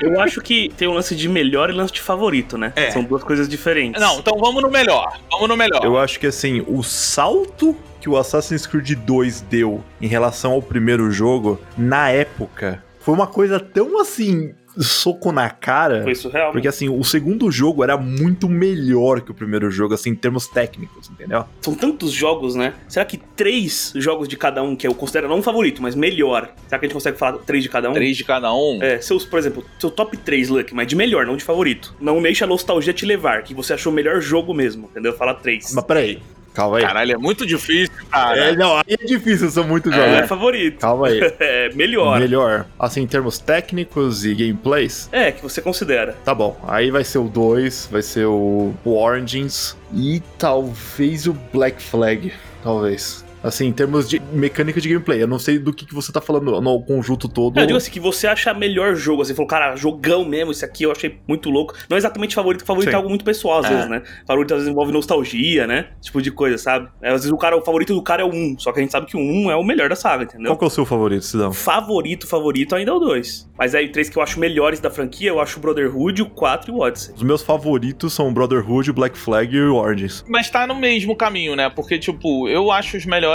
Eu 0.00 0.20
acho 0.20 0.40
que 0.40 0.70
tem 0.76 0.88
um 0.88 0.92
lance 0.92 1.14
de 1.14 1.28
melhor 1.28 1.68
e 1.68 1.72
lance 1.72 1.92
de 1.92 2.00
favorito, 2.00 2.56
né? 2.56 2.72
É. 2.76 2.90
São 2.90 3.04
duas 3.04 3.22
coisas 3.22 3.48
diferentes. 3.48 4.00
Não, 4.00 4.18
então 4.18 4.38
vamos 4.38 4.62
no 4.62 4.70
melhor. 4.70 5.18
Vamos 5.30 5.48
no 5.48 5.56
melhor. 5.56 5.84
Eu 5.84 5.98
acho 5.98 6.18
que 6.18 6.26
assim, 6.26 6.64
o 6.66 6.82
salto 6.82 7.76
que 8.00 8.08
o 8.08 8.16
Assassin's 8.16 8.66
Creed 8.66 8.92
2 8.92 9.42
deu 9.42 9.82
em 10.00 10.06
relação 10.06 10.52
ao 10.52 10.62
primeiro 10.62 11.10
jogo, 11.10 11.60
na 11.76 12.08
época, 12.10 12.82
foi 12.98 13.14
uma 13.14 13.26
coisa 13.26 13.60
tão 13.60 14.00
assim 14.00 14.54
soco 14.78 15.32
na 15.32 15.50
cara. 15.50 16.02
Foi 16.02 16.14
surreal. 16.14 16.52
Porque 16.52 16.68
assim, 16.68 16.88
o 16.88 17.02
segundo 17.02 17.50
jogo 17.50 17.82
era 17.82 17.96
muito 17.96 18.48
melhor 18.48 19.20
que 19.20 19.30
o 19.30 19.34
primeiro 19.34 19.70
jogo, 19.70 19.94
assim, 19.94 20.10
em 20.10 20.14
termos 20.14 20.46
técnicos, 20.46 21.10
entendeu? 21.10 21.44
São 21.60 21.74
tantos 21.74 22.12
jogos, 22.12 22.54
né? 22.54 22.74
Será 22.88 23.04
que 23.04 23.16
três 23.16 23.92
jogos 23.96 24.28
de 24.28 24.36
cada 24.36 24.62
um, 24.62 24.76
que 24.76 24.86
eu 24.86 24.94
considero 24.94 25.28
não 25.28 25.38
um 25.38 25.42
favorito, 25.42 25.82
mas 25.82 25.94
melhor, 25.94 26.52
será 26.66 26.78
que 26.78 26.86
a 26.86 26.88
gente 26.88 26.94
consegue 26.94 27.18
falar 27.18 27.38
três 27.38 27.62
de 27.62 27.68
cada 27.68 27.90
um? 27.90 27.94
Três 27.94 28.16
de 28.16 28.24
cada 28.24 28.52
um. 28.54 28.82
É, 28.82 29.00
seus, 29.00 29.24
por 29.24 29.38
exemplo, 29.38 29.64
seu 29.78 29.90
top 29.90 30.16
3, 30.16 30.48
Luck, 30.48 30.74
mas 30.74 30.86
de 30.86 30.96
melhor, 30.96 31.26
não 31.26 31.36
de 31.36 31.44
favorito. 31.44 31.94
Não 32.00 32.20
deixa 32.22 32.44
a 32.44 32.48
nostalgia 32.48 32.92
te 32.92 33.04
levar, 33.04 33.42
que 33.42 33.54
você 33.54 33.74
achou 33.74 33.92
o 33.92 33.94
melhor 33.94 34.20
jogo 34.20 34.54
mesmo, 34.54 34.88
entendeu? 34.90 35.12
Fala 35.14 35.34
três. 35.34 35.72
Mas 35.74 35.84
peraí, 35.84 36.20
calma 36.54 36.78
aí. 36.78 36.84
Caralho, 36.84 37.12
é 37.12 37.16
muito 37.16 37.46
difícil, 37.46 37.92
cara. 38.10 38.36
É, 38.38 38.56
não, 38.56 38.76
aí 38.76 38.82
é 38.88 38.96
difícil, 39.04 39.50
são 39.50 39.64
muitos 39.64 39.90
Não 39.92 40.02
é 40.02 40.14
jogos. 40.14 40.28
favorito. 40.28 40.78
Calma 40.80 41.08
aí. 41.08 41.20
É, 41.40 41.70
melhor. 41.74 42.20
Melhor. 42.20 42.66
Assim, 42.78 43.02
em 43.02 43.06
termos 43.06 43.38
técnicos 43.38 44.24
e 44.24 44.34
gameplays, 44.34 45.08
É, 45.12 45.32
que 45.32 45.42
você 45.42 45.60
considera. 45.62 46.16
tá 46.24 46.34
bom. 46.34 46.58
Aí 46.66 46.90
vai 46.90 47.04
ser 47.04 47.18
o 47.18 47.24
2, 47.28 47.88
vai 47.90 48.02
ser 48.02 48.26
o, 48.26 48.74
o 48.84 48.96
Origins 48.98 49.76
e 49.94 50.22
talvez 50.38 51.26
o 51.26 51.32
Black 51.52 51.82
Flag. 51.82 52.32
Talvez. 52.62 53.24
Assim, 53.42 53.66
em 53.66 53.72
termos 53.72 54.08
de 54.08 54.20
mecânica 54.32 54.80
de 54.80 54.88
gameplay. 54.88 55.22
Eu 55.22 55.26
não 55.26 55.38
sei 55.38 55.58
do 55.58 55.72
que, 55.72 55.86
que 55.86 55.94
você 55.94 56.12
tá 56.12 56.20
falando 56.20 56.60
no 56.60 56.82
conjunto 56.82 57.28
todo. 57.28 57.58
Eu 57.58 57.66
digo 57.66 57.76
assim, 57.78 57.90
que 57.90 58.00
você 58.00 58.26
acha 58.26 58.52
melhor 58.52 58.94
jogo, 58.94 59.22
assim, 59.22 59.34
falou, 59.34 59.48
cara, 59.48 59.74
jogão 59.76 60.24
mesmo, 60.24 60.52
esse 60.52 60.64
aqui 60.64 60.84
eu 60.84 60.92
achei 60.92 61.18
muito 61.26 61.48
louco. 61.50 61.74
Não 61.88 61.96
exatamente 61.96 62.34
favorito, 62.34 62.60
porque 62.60 62.66
favorito 62.66 62.90
Sim. 62.90 62.94
é 62.94 62.96
algo 62.96 63.08
muito 63.08 63.24
pessoal, 63.24 63.60
às 63.60 63.66
É. 63.66 63.68
vezes, 63.74 63.88
né? 63.90 64.02
Favorito 64.26 64.52
às 64.52 64.58
vezes 64.58 64.70
envolve 64.70 64.92
nostalgia, 64.92 65.66
né? 65.66 65.88
Esse 66.00 66.06
tipo 66.06 66.20
de 66.20 66.30
coisa, 66.30 66.58
sabe? 66.58 66.88
É, 67.00 67.08
Às 67.08 67.22
vezes 67.22 67.30
o 67.32 67.36
cara, 67.36 67.56
o 67.56 67.62
favorito 67.62 67.94
do 67.94 68.02
cara 68.02 68.22
é 68.22 68.24
o 68.24 68.28
1, 68.32 68.56
só 68.58 68.72
que 68.72 68.78
a 68.78 68.82
gente 68.82 68.92
sabe 68.92 69.06
que 69.06 69.16
o 69.16 69.20
1 69.20 69.50
é 69.50 69.56
o 69.56 69.64
melhor 69.64 69.88
da 69.88 69.96
saga, 69.96 70.24
entendeu? 70.24 70.46
Qual 70.46 70.58
que 70.58 70.64
é 70.64 70.66
o 70.66 70.70
seu 70.70 70.84
favorito, 70.86 71.24
Cidão? 71.24 71.52
Favorito, 71.52 72.26
favorito 72.26 72.74
ainda 72.74 72.90
é 72.90 72.94
o 72.94 72.98
2. 72.98 73.48
Mas 73.58 73.74
aí, 73.74 73.88
três 73.90 74.08
que 74.08 74.16
eu 74.18 74.22
acho 74.22 74.38
melhores 74.38 74.80
da 74.80 74.90
franquia, 74.90 75.28
eu 75.30 75.40
acho 75.40 75.58
o 75.58 75.62
Brotherhood, 75.62 76.22
o 76.22 76.26
4 76.30 76.70
e 76.70 76.74
o 76.74 76.80
Odyssey. 76.80 77.14
Os 77.14 77.22
meus 77.22 77.42
favoritos 77.42 78.12
são 78.12 78.28
o 78.28 78.32
Brotherhood, 78.32 78.90
o 78.90 78.94
Black 78.94 79.16
Flag 79.18 79.54
e 79.54 79.60
o 79.62 79.76
Origins. 79.76 80.24
Mas 80.28 80.48
tá 80.50 80.66
no 80.66 80.74
mesmo 80.74 81.16
caminho, 81.16 81.56
né? 81.56 81.70
Porque, 81.70 81.98
tipo, 81.98 82.48
eu 82.48 82.70
acho 82.70 82.96
os 82.96 83.04
melhores, 83.06 83.29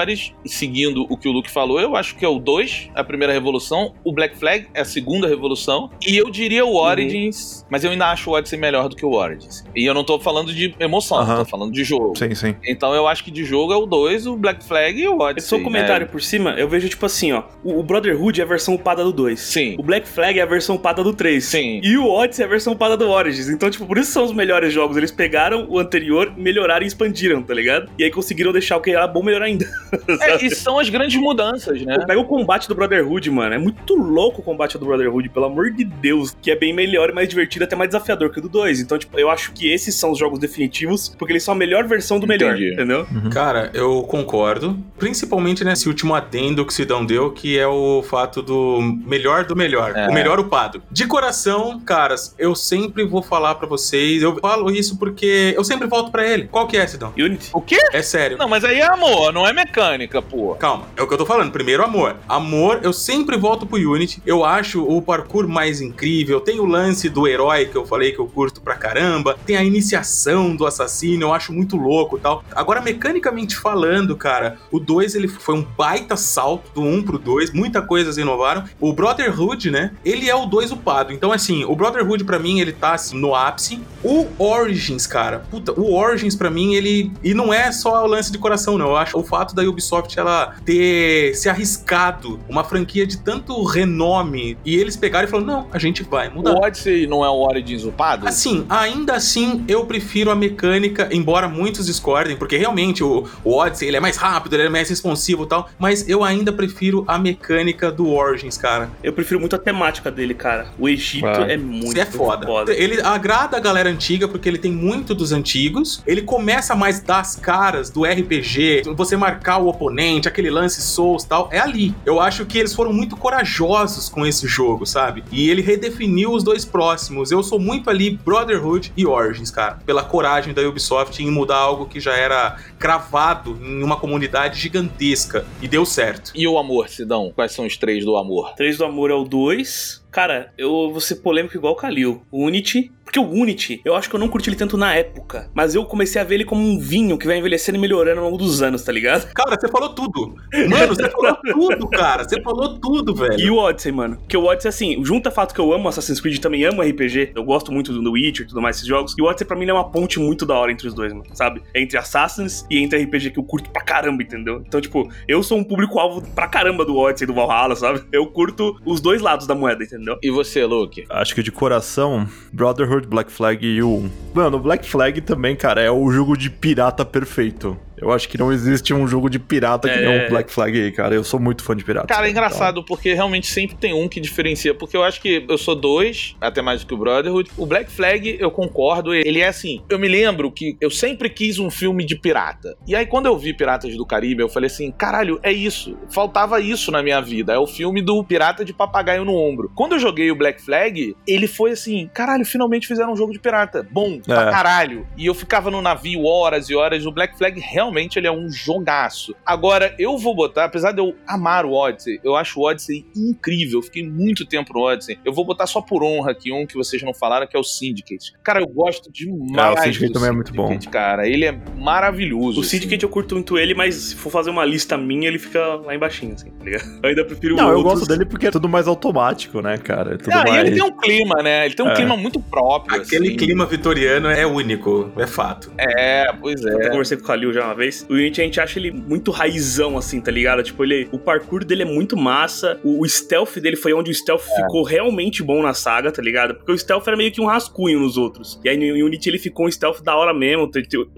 seguindo 0.45 1.05
o 1.09 1.17
que 1.17 1.27
o 1.27 1.31
Luke 1.31 1.49
falou, 1.51 1.79
eu 1.79 1.95
acho 1.95 2.15
que 2.15 2.25
é 2.25 2.27
o 2.27 2.39
2, 2.39 2.89
a 2.95 3.03
primeira 3.03 3.31
revolução, 3.31 3.93
o 4.03 4.11
Black 4.11 4.37
Flag 4.37 4.67
é 4.73 4.81
a 4.81 4.85
segunda 4.85 5.27
revolução, 5.27 5.89
e 6.05 6.17
eu 6.17 6.29
diria 6.29 6.65
o 6.65 6.75
Origins, 6.75 7.65
mas 7.69 7.83
eu 7.83 7.91
ainda 7.91 8.07
acho 8.07 8.29
o 8.29 8.33
Odyssey 8.33 8.57
melhor 8.59 8.89
do 8.89 8.95
que 8.95 9.05
o 9.05 9.11
Origins. 9.11 9.63
E 9.75 9.85
eu 9.85 9.93
não 9.93 10.03
tô 10.03 10.19
falando 10.19 10.53
de 10.53 10.75
emoção, 10.79 11.19
Aham. 11.19 11.43
tô 11.43 11.45
falando 11.45 11.71
de 11.71 11.83
jogo. 11.83 12.17
Sim, 12.17 12.33
sim. 12.33 12.55
Então 12.65 12.93
eu 12.93 13.07
acho 13.07 13.23
que 13.23 13.31
de 13.31 13.43
jogo 13.45 13.71
é 13.71 13.77
o 13.77 13.85
2, 13.85 14.27
o 14.27 14.35
Black 14.35 14.63
Flag 14.63 14.99
e 14.99 15.07
o 15.07 15.19
Odyssey. 15.19 15.37
Esse 15.37 15.47
seu 15.49 15.61
comentário 15.61 16.05
né? 16.05 16.11
por 16.11 16.21
cima, 16.21 16.51
eu 16.57 16.67
vejo 16.67 16.89
tipo 16.89 17.05
assim, 17.05 17.31
ó. 17.31 17.43
O 17.63 17.75
o 17.75 17.83
Brotherhood 17.83 18.39
é 18.39 18.43
a 18.43 18.47
versão 18.47 18.75
upada 18.75 19.03
do 19.03 19.11
2. 19.11 19.39
Sim. 19.39 19.75
O 19.77 19.83
Black 19.83 20.07
Flag 20.07 20.39
é 20.39 20.41
a 20.41 20.45
versão 20.45 20.75
upada 20.75 21.03
do 21.03 21.13
3. 21.13 21.43
Sim. 21.43 21.81
E 21.83 21.97
o 21.97 22.07
Odyssey 22.09 22.43
é 22.43 22.47
a 22.47 22.49
versão 22.49 22.73
upada 22.73 22.95
do 22.95 23.09
Origins. 23.09 23.49
Então, 23.49 23.69
tipo, 23.69 23.85
por 23.85 23.97
isso 23.97 24.11
são 24.11 24.23
os 24.23 24.31
melhores 24.31 24.73
jogos. 24.73 24.95
Eles 24.95 25.11
pegaram 25.11 25.67
o 25.69 25.77
anterior, 25.77 26.33
melhoraram 26.37 26.83
e 26.83 26.87
expandiram, 26.87 27.43
tá 27.43 27.53
ligado? 27.53 27.91
E 27.99 28.03
aí 28.03 28.11
conseguiram 28.11 28.53
deixar 28.53 28.77
o 28.77 28.81
que 28.81 28.91
era 28.91 29.07
bom 29.07 29.21
melhor 29.21 29.41
ainda. 29.41 29.65
É, 30.21 30.43
e 30.43 30.49
são 30.53 30.79
as 30.79 30.89
grandes 30.89 31.19
mudanças, 31.19 31.81
né? 31.81 31.97
Pega 32.05 32.19
o 32.19 32.25
combate 32.25 32.67
do 32.67 32.75
Brotherhood, 32.75 33.29
mano. 33.29 33.53
É 33.53 33.57
muito 33.57 33.95
louco 33.95 34.41
o 34.41 34.43
combate 34.43 34.77
do 34.77 34.85
Brotherhood, 34.85 35.29
pelo 35.29 35.45
amor 35.45 35.71
de 35.71 35.83
Deus. 35.83 36.35
Que 36.41 36.51
é 36.51 36.55
bem 36.55 36.73
melhor 36.73 37.09
e 37.09 37.13
mais 37.13 37.27
divertido, 37.27 37.65
até 37.65 37.75
mais 37.75 37.89
desafiador 37.89 38.29
que 38.31 38.39
o 38.39 38.41
do 38.41 38.49
2. 38.49 38.79
Então, 38.79 38.97
tipo, 38.97 39.17
eu 39.19 39.29
acho 39.29 39.51
que 39.51 39.71
esses 39.71 39.95
são 39.95 40.11
os 40.11 40.19
jogos 40.19 40.39
definitivos, 40.39 41.09
porque 41.17 41.33
eles 41.33 41.43
são 41.43 41.53
a 41.53 41.57
melhor 41.57 41.85
versão 41.85 42.19
do 42.19 42.27
melhor, 42.27 42.55
Entendi. 42.55 42.73
entendeu? 42.73 43.07
Cara, 43.31 43.69
eu 43.73 44.03
concordo. 44.03 44.77
Principalmente 44.97 45.63
nesse 45.63 45.87
último 45.87 46.13
adendo 46.15 46.65
que 46.65 46.71
o 46.71 46.75
Sidão 46.75 47.05
deu, 47.05 47.31
que 47.31 47.57
é 47.57 47.67
o 47.67 48.03
fato 48.03 48.41
do 48.41 48.79
melhor 49.05 49.45
do 49.45 49.55
melhor. 49.55 49.93
É. 49.95 50.07
O 50.07 50.13
melhor 50.13 50.39
upado. 50.39 50.81
De 50.91 51.05
coração, 51.07 51.79
caras, 51.79 52.35
eu 52.37 52.55
sempre 52.55 53.05
vou 53.05 53.21
falar 53.21 53.55
pra 53.55 53.67
vocês. 53.67 54.21
Eu 54.23 54.37
falo 54.39 54.71
isso 54.71 54.97
porque 54.97 55.53
eu 55.55 55.63
sempre 55.63 55.87
volto 55.87 56.11
pra 56.11 56.27
ele. 56.27 56.47
Qual 56.47 56.67
que 56.67 56.77
é, 56.77 56.85
Sidão? 56.87 57.13
Unity. 57.17 57.49
O 57.53 57.61
quê? 57.61 57.77
É 57.93 58.01
sério. 58.01 58.37
Não, 58.37 58.47
mas 58.47 58.63
aí 58.63 58.79
é 58.79 58.85
amor, 58.85 59.31
não 59.33 59.45
é 59.47 59.53
mecânica, 59.53 59.74
pô. 60.21 60.55
Calma, 60.55 60.87
é 60.95 61.01
o 61.01 61.07
que 61.07 61.13
eu 61.13 61.17
tô 61.17 61.25
falando. 61.25 61.51
Primeiro, 61.51 61.83
amor. 61.83 62.15
Amor, 62.29 62.79
eu 62.81 62.93
sempre 62.93 63.35
volto 63.35 63.65
pro 63.65 63.77
Unity. 63.77 64.21
Eu 64.25 64.45
acho 64.45 64.81
o 64.81 65.01
parkour 65.01 65.49
mais 65.49 65.81
incrível. 65.81 66.39
Tem 66.39 66.61
o 66.61 66.65
lance 66.65 67.09
do 67.09 67.27
herói 67.27 67.65
que 67.65 67.75
eu 67.75 67.85
falei 67.85 68.13
que 68.13 68.19
eu 68.19 68.25
curto 68.25 68.61
pra 68.61 68.75
caramba. 68.75 69.37
Tem 69.45 69.57
a 69.57 69.63
iniciação 69.63 70.55
do 70.55 70.65
assassino, 70.65 71.23
eu 71.23 71.33
acho 71.33 71.51
muito 71.51 71.75
louco 71.75 72.17
tal. 72.17 72.41
Agora, 72.53 72.79
mecanicamente 72.79 73.57
falando, 73.57 74.15
cara, 74.15 74.57
o 74.71 74.79
2 74.79 75.13
ele 75.13 75.27
foi 75.27 75.55
um 75.55 75.61
baita 75.61 76.15
salto 76.15 76.71
do 76.73 76.81
1 76.81 76.93
um 76.93 77.03
pro 77.03 77.19
2. 77.19 77.51
Muita 77.51 77.81
coisa 77.81 78.07
eles 78.07 78.17
inovaram. 78.17 78.63
O 78.79 78.93
Brotherhood, 78.93 79.69
né? 79.71 79.91
Ele 80.05 80.29
é 80.29 80.35
o 80.35 80.45
2 80.45 80.71
upado. 80.71 81.11
Então, 81.11 81.33
assim, 81.33 81.65
o 81.65 81.75
Brotherhood 81.75 82.23
pra 82.23 82.39
mim, 82.39 82.61
ele 82.61 82.71
tá 82.71 82.93
assim, 82.93 83.19
no 83.19 83.35
ápice. 83.35 83.81
O 84.01 84.25
Origins, 84.39 85.05
cara, 85.05 85.39
puta, 85.51 85.73
o 85.73 85.93
Origins 85.93 86.35
pra 86.35 86.49
mim, 86.49 86.75
ele. 86.75 87.11
E 87.21 87.33
não 87.33 87.53
é 87.53 87.73
só 87.73 88.05
o 88.05 88.07
lance 88.07 88.31
de 88.31 88.37
coração, 88.37 88.77
não. 88.77 88.87
Eu 88.87 88.97
acho 88.97 89.17
o 89.19 89.23
fato 89.23 89.53
da 89.53 89.64
Ubisoft 89.67 90.17
ela 90.19 90.55
ter 90.65 91.33
se 91.35 91.49
arriscado 91.49 92.39
uma 92.47 92.63
franquia 92.63 93.05
de 93.05 93.17
tanto 93.17 93.63
renome 93.63 94.57
e 94.65 94.75
eles 94.75 94.95
pegaram 94.95 95.27
e 95.27 95.31
falaram: 95.31 95.47
não, 95.47 95.67
a 95.71 95.79
gente 95.79 96.03
vai 96.03 96.29
mudar. 96.29 96.53
O 96.53 96.63
Odyssey 96.63 97.07
não 97.07 97.23
é 97.23 97.29
o 97.29 97.35
Origins 97.45 97.83
upado? 97.83 98.27
Assim, 98.27 98.65
ainda 98.69 99.13
assim, 99.15 99.63
eu 99.67 99.85
prefiro 99.85 100.31
a 100.31 100.35
mecânica, 100.35 101.09
embora 101.11 101.47
muitos 101.47 101.85
discordem, 101.85 102.35
porque 102.35 102.57
realmente 102.57 103.03
o, 103.03 103.25
o 103.43 103.55
Odyssey 103.57 103.87
ele 103.87 103.97
é 103.97 103.99
mais 103.99 104.17
rápido, 104.17 104.53
ele 104.53 104.63
é 104.63 104.69
mais 104.69 104.89
responsivo 104.89 105.43
e 105.43 105.47
tal, 105.47 105.69
mas 105.77 106.07
eu 106.07 106.23
ainda 106.23 106.51
prefiro 106.51 107.03
a 107.07 107.17
mecânica 107.17 107.91
do 107.91 108.09
Origins, 108.11 108.57
cara. 108.57 108.89
Eu 109.03 109.13
prefiro 109.13 109.39
muito 109.39 109.55
a 109.55 109.59
temática 109.59 110.11
dele, 110.11 110.33
cara. 110.33 110.67
O 110.77 110.87
Egito 110.89 111.25
Ah. 111.25 111.45
é 111.51 111.57
muito 111.57 111.97
Isso 111.97 111.99
é 111.99 112.05
foda. 112.05 112.73
Ele 112.73 113.01
agrada 113.01 113.57
a 113.57 113.59
galera 113.59 113.89
antiga 113.89 114.27
porque 114.27 114.47
ele 114.47 114.57
tem 114.57 114.71
muito 114.71 115.13
dos 115.13 115.31
antigos. 115.31 116.01
Ele 116.05 116.21
começa 116.21 116.75
mais 116.75 116.99
das 116.99 117.35
caras 117.35 117.89
do 117.89 118.03
RPG, 118.03 118.83
você 118.95 119.15
marcar 119.17 119.54
o 119.57 119.67
oponente, 119.67 120.27
aquele 120.27 120.49
lance 120.49 120.81
Souls 120.81 121.23
e 121.23 121.27
tal. 121.27 121.49
É 121.51 121.59
ali. 121.59 121.93
Eu 122.05 122.19
acho 122.19 122.45
que 122.45 122.57
eles 122.57 122.73
foram 122.73 122.93
muito 122.93 123.15
corajosos 123.15 124.09
com 124.09 124.25
esse 124.25 124.47
jogo, 124.47 124.85
sabe? 124.85 125.23
E 125.31 125.49
ele 125.49 125.61
redefiniu 125.61 126.31
os 126.31 126.43
dois 126.43 126.65
próximos. 126.65 127.31
Eu 127.31 127.43
sou 127.43 127.59
muito 127.59 127.89
ali 127.89 128.11
Brotherhood 128.11 128.91
e 128.95 129.05
Origins, 129.05 129.51
cara. 129.51 129.79
Pela 129.85 130.03
coragem 130.03 130.53
da 130.53 130.61
Ubisoft 130.61 131.21
em 131.21 131.31
mudar 131.31 131.57
algo 131.57 131.85
que 131.85 131.99
já 131.99 132.15
era 132.15 132.57
cravado 132.79 133.59
em 133.61 133.83
uma 133.83 133.97
comunidade 133.97 134.59
gigantesca. 134.59 135.45
E 135.61 135.67
deu 135.67 135.85
certo. 135.85 136.31
E 136.35 136.47
o 136.47 136.57
amor, 136.57 136.89
Sidão? 136.89 137.31
Quais 137.33 137.51
são 137.51 137.65
os 137.65 137.77
três 137.77 138.03
do 138.03 138.15
amor? 138.15 138.53
Três 138.55 138.77
do 138.77 138.85
Amor 138.85 139.11
é 139.11 139.13
o 139.13 139.23
2. 139.23 140.04
Cara, 140.15 140.53
eu 140.57 140.69
vou 140.93 141.01
ser 141.01 141.15
polêmico 141.15 141.57
igual 141.57 141.73
o 141.73 141.75
Kalil. 141.75 142.21
O 142.31 142.45
Unity. 142.45 142.89
Porque 143.03 143.19
o 143.19 143.29
Unity, 143.29 143.81
eu 143.85 143.95
acho 143.95 144.09
que 144.09 144.15
eu 144.15 144.19
não 144.19 144.27
curti 144.27 144.49
ele 144.49 144.55
tanto 144.55 144.75
na 144.75 144.95
época. 144.95 145.49
Mas 145.53 145.75
eu 145.75 145.85
comecei 145.85 146.19
a 146.19 146.23
ver 146.23 146.35
ele 146.35 146.45
como 146.45 146.61
um 146.61 146.79
vinho 146.79 147.17
que 147.19 147.27
vai 147.27 147.37
envelhecendo 147.37 147.77
e 147.77 147.81
melhorando 147.81 148.19
ao 148.19 148.25
longo 148.25 148.37
dos 148.37 148.63
anos, 148.63 148.81
tá 148.81 148.91
ligado? 148.91 149.31
Cara, 149.33 149.55
você 149.59 149.67
falou 149.67 149.89
tudo. 149.89 150.35
Mano, 150.69 150.87
você 150.87 151.09
falou 151.09 151.37
tudo, 151.53 151.87
cara. 151.89 152.23
Você 152.23 152.41
falou 152.41 152.79
tudo, 152.79 153.13
velho. 153.13 153.39
E 153.39 153.51
o 153.51 153.57
Odyssey, 153.57 153.91
mano. 153.91 154.17
Que 154.27 154.35
o 154.35 154.45
Odyssey, 154.45 154.69
assim, 154.69 155.05
junta 155.05 155.29
o 155.29 155.31
fato 155.31 155.53
que 155.53 155.61
eu 155.61 155.71
amo 155.71 155.87
Assassin's 155.87 156.19
Creed 156.19 156.37
e 156.37 156.41
também 156.41 156.65
amo 156.65 156.81
RPG. 156.81 157.33
Eu 157.35 157.43
gosto 157.43 157.71
muito 157.71 157.93
do 157.93 158.03
The 158.03 158.09
Witcher 158.09 158.45
e 158.45 158.49
tudo 158.49 158.61
mais, 158.61 158.77
esses 158.77 158.87
jogos. 158.87 159.13
E 159.17 159.21
o 159.21 159.25
Odyssey, 159.25 159.45
pra 159.45 159.55
mim, 159.55 159.69
é 159.69 159.73
uma 159.73 159.91
ponte 159.91 160.19
muito 160.19 160.45
da 160.45 160.55
hora 160.55 160.71
entre 160.71 160.87
os 160.87 160.93
dois, 160.93 161.13
mano. 161.13 161.25
Sabe? 161.33 161.61
Entre 161.75 161.97
Assassins 161.97 162.65
e 162.71 162.79
entre 162.79 163.01
RPG 163.03 163.31
que 163.31 163.39
eu 163.39 163.43
curto 163.43 163.69
pra 163.69 163.83
caramba, 163.83 164.23
entendeu? 164.23 164.63
Então, 164.65 164.81
tipo, 164.81 165.09
eu 165.27 165.43
sou 165.43 165.57
um 165.59 165.63
público-alvo 165.63 166.21
pra 166.33 166.47
caramba 166.47 166.83
do 166.83 166.97
Odyssey 166.97 167.25
e 167.25 167.27
do 167.27 167.33
Valhalla, 167.33 167.75
sabe? 167.75 168.03
Eu 168.11 168.25
curto 168.27 168.79
os 168.83 168.99
dois 168.99 169.21
lados 169.21 169.45
da 169.45 169.53
moeda, 169.53 169.83
entendeu? 169.83 170.04
E 170.21 170.29
você, 170.29 170.65
Luke? 170.65 171.05
Acho 171.09 171.35
que 171.35 171.43
de 171.43 171.51
coração, 171.51 172.27
Brotherhood, 172.51 173.07
Black 173.07 173.31
Flag 173.31 173.65
e 173.65 173.81
o 173.81 173.97
1. 173.97 174.11
Mano, 174.33 174.59
Black 174.59 174.87
Flag 174.87 175.21
também, 175.21 175.55
cara, 175.55 175.81
é 175.81 175.91
o 175.91 176.09
jogo 176.11 176.37
de 176.37 176.49
pirata 176.49 177.05
perfeito. 177.05 177.77
Eu 177.97 178.11
acho 178.11 178.27
que 178.29 178.37
não 178.37 178.51
existe 178.51 178.93
um 178.93 179.07
jogo 179.07 179.29
de 179.29 179.39
pirata 179.39 179.87
que 179.89 179.95
É. 179.97 180.05
nem 180.05 180.25
o 180.25 180.29
Black 180.29 180.51
Flag 180.51 180.79
aí, 180.79 180.91
cara. 180.91 181.15
Eu 181.15 181.23
sou 181.23 181.39
muito 181.39 181.63
fã 181.63 181.75
de 181.75 181.83
pirata. 181.83 182.07
Cara, 182.07 182.27
é 182.27 182.29
Então, 182.29 182.43
engraçado, 182.43 182.83
porque 182.83 183.13
realmente 183.13 183.47
sempre 183.47 183.75
tem 183.77 183.93
um 183.93 184.07
que 184.07 184.19
diferencia. 184.19 184.73
Porque 184.73 184.95
eu 184.97 185.03
acho 185.03 185.21
que 185.21 185.45
eu 185.47 185.57
sou 185.57 185.75
dois, 185.75 186.35
até 186.41 186.61
mais 186.61 186.81
do 186.81 186.87
que 186.87 186.93
o 186.93 186.97
Brotherhood. 186.97 187.49
O 187.57 187.65
Black 187.65 187.89
Flag, 187.91 188.37
eu 188.39 188.51
concordo, 188.51 189.13
ele 189.13 189.39
é 189.39 189.47
assim. 189.47 189.81
Eu 189.89 189.97
me 189.97 190.07
lembro 190.07 190.51
que 190.51 190.75
eu 190.81 190.89
sempre 190.89 191.29
quis 191.29 191.57
um 191.59 191.69
filme 191.69 192.03
de 192.05 192.15
pirata. 192.15 192.75
E 192.87 192.95
aí, 192.95 193.05
quando 193.05 193.27
eu 193.27 193.37
vi 193.37 193.53
Piratas 193.53 193.95
do 193.95 194.05
Caribe, 194.05 194.41
eu 194.41 194.49
falei 194.49 194.67
assim: 194.67 194.91
caralho, 194.91 195.39
é 195.41 195.51
isso. 195.53 195.97
Faltava 196.09 196.59
isso 196.59 196.91
na 196.91 197.01
minha 197.01 197.21
vida. 197.21 197.53
É 197.53 197.57
o 197.57 197.67
filme 197.67 198.01
do 198.01 198.21
pirata 198.23 198.65
de 198.65 198.73
papagaio 198.73 199.23
no 199.23 199.33
ombro. 199.35 199.71
Quando 199.73 199.93
eu 199.93 199.99
joguei 199.99 200.29
o 200.31 200.35
Black 200.35 200.61
Flag, 200.61 201.15
ele 201.27 201.47
foi 201.47 201.71
assim: 201.71 202.09
caralho, 202.13 202.45
finalmente 202.45 202.87
fizeram 202.87 203.13
um 203.13 203.15
jogo 203.15 203.31
de 203.31 203.39
pirata. 203.39 203.87
Bom, 203.89 204.19
pra 204.19 204.49
É. 204.49 204.51
caralho. 204.51 205.07
E 205.17 205.25
eu 205.25 205.33
ficava 205.33 205.71
no 205.71 205.81
navio 205.81 206.25
horas 206.25 206.69
e 206.69 206.75
horas. 206.75 207.05
O 207.05 207.11
Black 207.11 207.37
Flag 207.37 207.59
realmente 207.59 207.84
realmente 207.85 208.17
ele 208.17 208.27
é 208.27 208.31
um 208.31 208.49
jogaço. 208.49 209.35
Agora, 209.45 209.93
eu 209.99 210.17
vou 210.17 210.35
botar, 210.35 210.65
apesar 210.65 210.91
de 210.91 210.99
eu 210.99 211.15
amar 211.27 211.65
o 211.65 211.73
Odyssey, 211.73 212.19
eu 212.23 212.35
acho 212.35 212.59
o 212.59 212.63
Odyssey 212.63 213.05
incrível. 213.15 213.79
Eu 213.79 213.83
fiquei 213.83 214.03
muito 214.07 214.45
tempo 214.45 214.73
no 214.73 214.81
Odyssey. 214.81 215.19
Eu 215.23 215.31
vou 215.33 215.45
botar 215.45 215.67
só 215.67 215.81
por 215.81 216.03
honra 216.03 216.31
aqui 216.31 216.51
um 216.51 216.65
que 216.65 216.75
vocês 216.75 217.01
não 217.03 217.13
falaram, 217.13 217.45
que 217.47 217.55
é 217.55 217.59
o 217.59 217.63
Syndicate. 217.63 218.33
Cara, 218.43 218.59
eu 218.59 218.67
gosto 218.67 219.11
demais. 219.11 219.75
É, 219.77 219.79
o 219.79 219.83
Syndicate 219.83 220.07
do 220.07 220.13
também 220.13 220.29
é 220.29 220.33
muito 220.33 220.53
bom. 220.53 220.79
Cara, 220.91 221.27
ele 221.27 221.45
é 221.45 221.51
maravilhoso. 221.77 222.57
O 222.59 222.61
assim. 222.61 222.71
Syndicate 222.71 223.03
eu 223.03 223.09
curto 223.09 223.35
muito 223.35 223.57
ele, 223.57 223.73
mas 223.73 223.95
se 223.95 224.15
for 224.15 224.29
fazer 224.31 224.49
uma 224.49 224.65
lista 224.65 224.97
minha, 224.97 225.27
ele 225.27 225.39
fica 225.39 225.59
lá 225.75 225.93
embaixo, 225.95 226.25
assim, 226.25 226.49
tá 226.51 226.63
ligado? 226.65 226.85
Eu 227.05 227.09
ainda 227.09 227.25
prefiro 227.25 227.55
Não, 227.55 227.69
eu 227.69 227.77
outros. 227.77 227.99
gosto 227.99 228.07
dele 228.07 228.25
porque 228.25 228.47
é 228.47 228.51
tudo 228.51 228.67
mais 228.67 228.87
automático, 228.87 229.61
né, 229.61 229.77
cara? 229.77 230.15
É 230.15 230.17
tudo 230.17 230.33
Ah, 230.33 230.43
e 230.47 230.51
mais... 230.51 230.65
ele 230.67 230.75
tem 230.75 230.83
um 230.83 230.97
clima, 230.97 231.43
né? 231.43 231.65
Ele 231.65 231.75
tem 231.75 231.85
um 231.85 231.89
É. 231.89 231.95
clima 231.95 232.17
muito 232.17 232.39
próprio. 232.39 232.99
Aquele 233.01 233.27
assim. 233.27 233.37
clima 233.37 233.65
vitoriano 233.65 234.27
é 234.29 234.45
único, 234.45 235.11
é 235.17 235.27
fato. 235.27 235.71
É, 235.77 236.31
pois 236.39 236.63
Eu 236.63 236.79
é. 236.81 236.89
conversei 236.89 237.17
com 237.17 237.23
o 237.23 237.27
Kalil 237.27 237.53
já 237.53 237.65
uma 237.65 237.74
vez. 237.75 238.05
O 238.09 238.13
Unity 238.13 238.41
a 238.41 238.43
gente 238.43 238.59
acha 238.59 238.79
ele 238.79 238.91
muito 238.91 239.31
raizão, 239.31 239.97
assim, 239.97 240.19
tá 240.21 240.31
ligado? 240.31 240.63
Tipo, 240.63 240.83
ele, 240.83 241.07
o 241.11 241.19
parkour 241.19 241.63
dele 241.63 241.83
é 241.83 241.85
muito 241.85 242.17
massa. 242.17 242.79
O, 242.83 243.01
o 243.01 243.07
stealth 243.07 243.57
dele 243.57 243.75
foi 243.75 243.93
onde 243.93 244.11
o 244.11 244.13
stealth 244.13 244.43
ficou 244.55 244.83
realmente 244.83 245.43
bom 245.43 245.61
na 245.61 245.73
saga, 245.73 246.11
tá 246.11 246.21
ligado? 246.21 246.55
Porque 246.55 246.71
o 246.71 246.77
stealth 246.77 247.07
era 247.07 247.17
meio 247.17 247.31
que 247.31 247.41
um 247.41 247.45
rascunho 247.45 247.99
nos 247.99 248.17
outros. 248.17 248.59
E 248.63 248.69
aí 248.69 248.77
no 248.77 249.05
Unity 249.05 249.29
ele 249.29 249.39
ficou 249.39 249.67
um 249.67 249.71
stealth 249.71 250.01
da 250.01 250.15
hora 250.15 250.33
mesmo. 250.33 250.69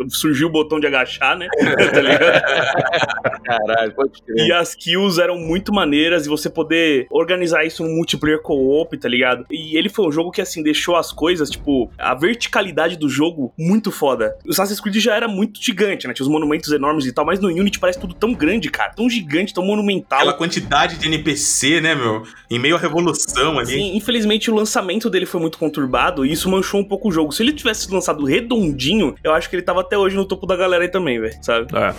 Surgiu 0.09 0.47
o 0.47 0.51
botão 0.51 0.79
de 0.79 0.87
agachar, 0.87 1.37
né? 1.37 1.47
tá 1.57 2.01
ligado? 2.01 3.43
Caralho, 3.43 3.93
pode 3.93 4.21
crer. 4.21 4.47
E 4.47 4.51
as 4.51 4.75
kills 4.75 5.21
eram 5.21 5.37
muito 5.37 5.73
maneiras 5.73 6.25
e 6.25 6.29
você 6.29 6.49
poder 6.49 7.07
organizar 7.09 7.65
isso 7.65 7.83
num 7.83 7.95
multiplayer 7.95 8.41
co-op, 8.41 8.97
tá 8.97 9.07
ligado? 9.07 9.45
E 9.51 9.77
ele 9.77 9.89
foi 9.89 10.07
um 10.07 10.11
jogo 10.11 10.31
que, 10.31 10.41
assim, 10.41 10.63
deixou 10.63 10.95
as 10.95 11.11
coisas, 11.11 11.49
tipo, 11.49 11.91
a 11.97 12.13
verticalidade 12.13 12.97
do 12.97 13.09
jogo 13.09 13.53
muito 13.57 13.91
foda. 13.91 14.37
O 14.45 14.51
Assassin's 14.51 14.79
Creed 14.79 14.97
já 14.97 15.15
era 15.15 15.27
muito 15.27 15.61
gigante, 15.61 16.07
né? 16.07 16.13
Tinha 16.13 16.23
os 16.23 16.31
monumentos 16.31 16.46
enormes 16.71 17.05
e 17.05 17.11
tal, 17.11 17.25
mas 17.25 17.39
no 17.39 17.47
Unity 17.47 17.79
parece 17.79 17.99
tudo 17.99 18.13
tão 18.13 18.33
grande, 18.33 18.69
cara. 18.69 18.93
Tão 18.93 19.09
gigante, 19.09 19.53
tão 19.53 19.65
monumental. 19.65 20.19
Aquela 20.19 20.33
quantidade 20.33 20.97
de 20.97 21.07
NPC, 21.07 21.81
né, 21.81 21.95
meu? 21.95 22.23
Em 22.49 22.59
meio 22.59 22.75
à 22.75 22.79
revolução 22.79 23.59
ali. 23.59 23.73
Sim, 23.73 23.95
infelizmente 23.95 24.49
o 24.49 24.55
lançamento 24.55 25.09
dele 25.09 25.25
foi 25.25 25.39
muito 25.41 25.57
conturbado 25.57 26.25
e 26.25 26.31
isso 26.31 26.49
manchou 26.49 26.79
um 26.79 26.83
pouco 26.83 27.09
o 27.09 27.11
jogo. 27.11 27.31
Se 27.31 27.43
ele 27.43 27.53
tivesse 27.53 27.91
lançado 27.91 28.23
redondinho, 28.25 29.15
eu 29.23 29.33
acho 29.33 29.49
que 29.49 29.55
ele 29.55 29.63
tava 29.63 29.81
até 29.81 29.97
hoje 29.97 30.15
no 30.15 30.25
topo 30.25 30.45
da 30.45 30.55
galera 30.55 30.83
aí 30.83 30.89
também, 30.89 31.19
velho, 31.19 31.37
sabe? 31.41 31.67
É. 31.75 31.93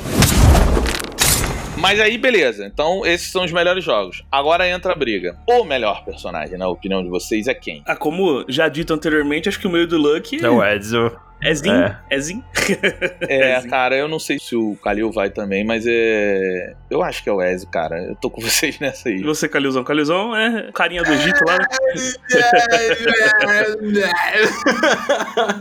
Mas 1.79 2.01
aí, 2.01 2.19
beleza. 2.19 2.67
Então, 2.67 3.07
esses 3.07 3.31
são 3.31 3.45
os 3.45 3.53
melhores 3.53 3.85
jogos. 3.85 4.25
Agora 4.33 4.69
entra 4.69 4.93
a 4.93 4.97
briga. 4.97 5.39
O 5.49 5.63
melhor 5.63 6.05
personagem, 6.05 6.59
na 6.59 6.69
opinião 6.69 7.03
de 7.05 7.09
vocês, 7.09 7.47
é 7.47 7.55
quem? 7.55 7.83
Ah, 7.87 7.95
como 7.95 8.45
já 8.49 8.69
dito 8.69 8.93
anteriormente, 8.93 9.49
acho 9.49 9.61
que 9.61 9.67
o 9.67 9.71
meio 9.71 9.87
do 9.87 9.97
Luck 9.97 10.45
É 10.45 10.51
o 10.51 10.63
Ezio. 10.65 11.17
É 11.41 11.55
Zin. 11.55 11.71
É. 11.71 11.99
É 12.11 12.21
Zin. 12.21 12.43
É, 13.29 13.57
Ezio. 13.59 13.71
cara, 13.71 13.97
eu 13.97 14.09
não 14.09 14.19
sei 14.19 14.39
se 14.39 14.57
o 14.57 14.77
Kalil 14.77 15.11
vai 15.13 15.31
também, 15.31 15.65
mas 15.65 15.85
é. 15.87 16.75
Eu 16.91 17.03
acho 17.03 17.23
que 17.23 17.29
é 17.29 17.33
o 17.33 17.43
Ezio, 17.43 17.69
cara. 17.69 18.03
Eu 18.03 18.17
tô 18.17 18.31
com 18.31 18.41
vocês 18.43 18.79
nessa 18.79 19.09
aí. 19.09 19.17
E 19.17 19.23
você, 19.23 19.49
Calilzão? 19.49 19.85
Calilzão 19.85 20.35
é 20.35 20.71
carinha 20.73 21.03
do 21.03 21.13
Egito 21.13 21.45
lá, 21.47 21.59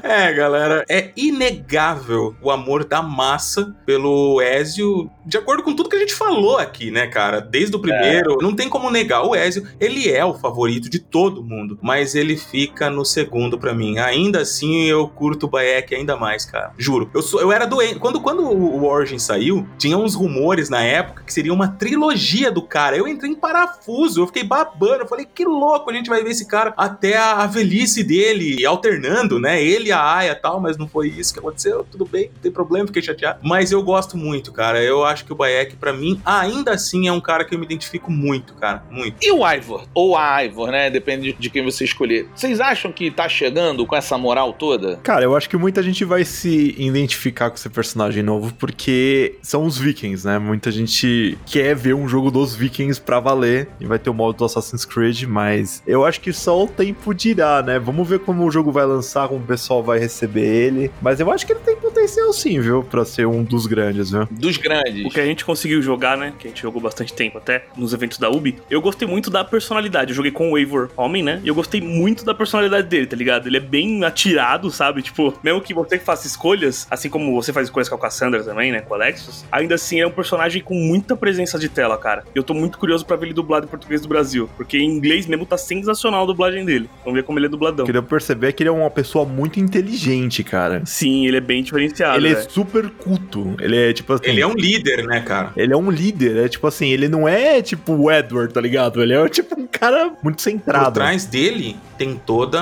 é, 0.04 0.34
galera, 0.34 0.84
é 0.90 1.12
inegável 1.16 2.36
o 2.42 2.52
amor 2.52 2.86
da 2.86 3.02
massa 3.02 3.76
pelo 3.86 4.42
Ezio, 4.42 5.10
de 5.26 5.38
acordo 5.38 5.64
com 5.64 5.76
tudo 5.76 5.90
que 5.90 5.96
a 5.96 6.00
gente 6.00 6.14
falou 6.14 6.58
aqui, 6.58 6.92
né, 6.92 7.08
cara? 7.08 7.40
Desde 7.40 7.76
o 7.76 7.80
primeiro, 7.80 8.38
não 8.42 8.56
tem 8.56 8.70
como 8.70 8.90
negar 8.90 9.24
o 9.24 9.36
Ezio, 9.36 9.68
ele 9.80 10.10
é 10.10 10.24
o 10.26 10.34
favorito 10.34 10.90
de 10.90 11.00
todo 11.00 11.44
mundo, 11.44 11.78
mas 11.82 12.16
ele 12.16 12.38
fica 12.38 12.90
no 12.90 13.06
segundo 13.06 13.58
pra 13.58 13.74
mim. 13.74 13.98
Ainda 14.00 14.42
assim, 14.42 14.86
eu 14.86 15.08
curto 15.08 15.46
o 15.46 15.50
Bayek 15.68 15.94
ainda 15.94 16.16
mais, 16.16 16.46
cara. 16.46 16.72
Juro. 16.78 17.10
Eu, 17.14 17.22
sou, 17.22 17.42
eu 17.42 17.52
era 17.52 17.66
doente. 17.66 18.00
Quando, 18.00 18.22
quando 18.22 18.44
o 18.44 18.86
Origin 18.86 19.20
saiu, 19.20 19.68
tinha 19.78 19.98
uns 19.98 20.16
rumores 20.16 20.70
na 20.70 20.82
época 20.82 21.24
que 21.24 21.34
seria 21.34 21.54
uma 21.54 21.68
trilogia 21.68 22.52
do 22.52 22.62
cara. 22.62 22.98
Eu 22.98 23.08
entrei 23.08 23.32
em 23.32 23.36
parafuso, 23.36 24.22
eu 24.22 24.28
fiquei 24.28 24.44
babando. 24.44 25.04
Eu 25.04 25.08
falei, 25.08 25.26
que 25.26 25.46
louco, 25.46 25.90
a 25.90 25.94
gente 25.94 26.10
vai 26.10 26.24
ver 26.24 26.32
esse 26.32 26.48
cara 26.48 26.74
até 26.78 27.18
a, 27.18 27.44
a 27.44 27.48
velhice 27.48 28.04
dele, 28.04 28.66
alternando, 28.66 29.40
né? 29.40 29.62
Ele, 29.62 29.92
a 29.92 30.02
Aya 30.02 30.32
e 30.32 30.36
tal, 30.36 30.60
mas 30.60 30.78
não 30.78 30.88
foi 30.88 31.10
isso 31.10 31.34
que 31.34 31.40
aconteceu. 31.40 31.86
Tudo 31.90 32.06
bem, 32.06 32.30
não 32.34 32.42
tem 32.42 32.52
problema, 32.52 32.88
fiquei 32.88 33.02
chateado. 33.02 33.40
Mas 33.44 33.72
eu 33.72 33.82
gosto 33.84 34.18
muito, 34.18 34.52
cara. 34.52 34.82
Eu 34.82 35.04
acho 35.04 35.26
que 35.26 35.34
o 35.34 35.36
Bayek, 35.36 35.76
pra 35.76 35.92
mim, 35.92 36.22
ainda 36.26 36.72
assim 36.72 37.08
é 37.08 37.12
um 37.12 37.22
cara 37.22 37.44
que 37.44 37.54
eu 37.54 37.60
me 37.60 37.66
identifico 37.66 38.12
muito, 38.12 38.54
cara. 38.56 38.84
Muito. 38.90 39.18
E 39.22 39.32
o 39.32 39.48
Ivor? 39.48 39.86
Ou 39.94 40.16
a 40.16 40.44
Ivor, 40.44 40.72
né? 40.72 40.90
Depende 40.90 41.34
de 41.34 41.50
quem 41.50 41.64
você 41.64 41.84
escolher. 41.84 42.28
Vocês 42.36 42.60
acham 42.60 42.92
que 42.92 43.12
tá 43.12 43.28
chegando 43.28 43.86
com 43.86 43.96
essa 43.96 44.18
moral 44.18 44.54
toda? 44.54 44.98
Cara, 44.98 45.24
eu 45.24 45.36
acho 45.36 45.50
que 45.58 45.62
muita 45.62 45.82
gente 45.82 46.06
vai 46.06 46.24
se 46.24 46.76
identificar 46.78 47.50
com 47.50 47.56
esse 47.56 47.68
personagem 47.70 48.22
novo 48.22 48.54
porque 48.54 49.36
são 49.42 49.66
os 49.66 49.78
vikings, 49.78 50.26
né? 50.26 50.38
Muita 50.38 50.72
gente 50.72 51.38
quer 51.46 51.76
ver 51.76 51.96
um 51.96 52.08
jogo 52.08 52.30
dos 52.30 52.56
vikings 52.56 53.02
pra 53.02 53.20
valer 53.20 53.68
e 53.80 53.86
vai 53.86 53.98
ter 53.98 54.10
o 54.10 54.14
modo 54.14 54.38
do 54.38 54.46
Assassin's 54.46 54.86
Creed, 54.86 55.24
mas 55.24 55.82
eu 55.88 56.06
acho 56.06 56.22
que 56.22 56.32
só 56.32 56.64
o 56.64 56.68
tempo 56.68 57.14
dirá, 57.14 57.64
né? 57.64 57.80
Vamos 57.80 58.08
ver 58.08 58.20
como 58.20 58.46
o 58.46 58.52
jogo 58.52 58.72
vai 58.72 58.86
lançar, 58.86 59.28
como 59.28 59.40
o 59.44 59.48
pessoal 59.48 59.84
vai 59.84 59.98
receber 60.00 60.46
ele, 60.46 60.92
mas 61.02 61.20
eu 61.20 61.32
acho 61.32 61.46
que 61.46 61.54
ele 61.54 61.62
tem 61.62 61.76
potencial 61.76 62.32
sim, 62.32 62.60
viu? 62.60 62.84
Pra 62.84 63.04
ser 63.04 63.26
um 63.26 63.44
dos 63.44 63.66
grandes, 63.66 64.12
viu? 64.12 64.28
Dos 64.30 64.58
grandes. 64.58 65.06
O 65.06 65.10
que 65.10 65.20
a 65.20 65.26
gente 65.26 65.44
conseguiu 65.44 65.82
jogar, 65.82 66.18
né? 66.18 66.34
Que 66.38 66.48
a 66.48 66.50
gente 66.52 66.62
jogou 66.62 66.82
bastante 66.82 67.14
tempo 67.14 67.40
até 67.40 67.66
nos 67.76 67.94
eventos 67.94 68.20
da 68.20 68.30
Ubi. 68.30 68.60
Eu 68.70 68.82
gostei 68.82 69.08
muito 69.08 69.32
da 69.32 69.44
personalidade. 69.44 70.12
Eu 70.12 70.16
joguei 70.16 70.32
com 70.32 70.52
o 70.52 70.58
Eivor 70.58 70.90
Homem, 70.96 71.24
né? 71.24 71.42
E 71.44 71.48
eu 71.48 71.56
gostei 71.56 71.82
muito 71.82 72.24
da 72.24 72.34
personalidade 72.34 72.88
dele, 72.88 73.08
tá 73.08 73.16
ligado? 73.16 73.48
Ele 73.48 73.58
é 73.58 73.62
bem 73.62 74.04
atirado, 74.04 74.70
sabe? 74.70 75.02
Tipo, 75.02 75.34
mesmo 75.48 75.62
que 75.62 75.74
você 75.74 75.98
faça 75.98 76.28
escolhas, 76.28 76.86
assim 76.92 77.10
como 77.10 77.34
você 77.34 77.54
faz 77.54 77.68
escolhas 77.68 77.88
com 77.88 77.96
a 77.96 78.00
Cassandra 78.00 78.44
também, 78.44 78.72
né? 78.72 78.82
Com 78.82 78.92
o 78.92 78.96
Alexis, 78.96 79.46
ainda 79.52 79.76
assim 79.76 80.00
é 80.00 80.08
um 80.08 80.12
personagem 80.12 80.62
com 80.62 80.74
muita 80.76 81.16
presença 81.16 81.58
de 81.58 81.70
tela, 81.70 81.98
cara. 81.98 82.24
Eu 82.36 82.44
tô 82.44 82.54
muito 82.54 82.78
curioso 82.78 83.06
pra 83.06 83.16
ver 83.16 83.28
ele 83.28 83.34
dublado 83.34 83.66
em 83.66 83.70
português 83.70 84.02
do 84.02 84.08
Brasil. 84.08 84.50
Porque 84.58 84.78
em 84.78 84.90
inglês 84.90 85.26
mesmo 85.26 85.46
tá 85.46 85.58
sensacional 85.58 86.24
a 86.24 86.26
dublagem 86.26 86.66
dele. 86.66 86.90
Vamos 87.04 87.18
ver 87.18 87.24
como 87.24 87.40
ele 87.40 87.46
é 87.46 87.50
dubladão. 87.50 87.84
O 87.84 87.86
que 87.86 87.94
deu 87.94 88.04
pra 88.04 88.18
perceber 88.18 88.52
que 88.54 88.64
ele 88.64 88.70
é 88.70 88.72
uma 88.72 88.90
pessoa 88.90 89.26
muito 89.26 89.60
inteligente, 89.60 90.44
cara. 90.44 90.82
Sim, 90.86 91.26
ele 91.26 91.38
é 91.38 91.42
bem 91.42 91.64
diferenciado. 91.64 92.18
ele 92.18 92.30
é 92.30 92.36
velho. 92.36 92.52
super 92.52 92.90
culto. 92.90 93.56
Ele 93.60 93.78
é 93.78 93.94
tipo 93.94 94.14
assim. 94.14 94.26
Ele 94.26 94.42
é 94.42 94.48
um 94.48 94.54
líder, 94.54 95.06
né, 95.06 95.22
cara? 95.22 95.54
Ele 95.56 95.74
é 95.74 95.78
um 95.78 95.90
líder, 95.90 96.38
é 96.38 96.50
tipo 96.50 96.68
assim, 96.68 96.90
ele 96.90 97.08
não 97.08 97.28
é 97.28 97.62
tipo 97.62 97.94
o 97.94 98.12
Edward, 98.12 98.54
tá 98.54 98.60
ligado? 98.60 99.02
Ele 99.02 99.14
é 99.14 99.30
tipo 99.30 99.60
um 99.60 99.68
cara 99.68 100.12
muito 100.22 100.38
Por 100.38 100.42
centrado. 100.42 100.94
trás 100.96 101.26
dele 101.26 101.78
tem 101.98 102.16
toda 102.16 102.60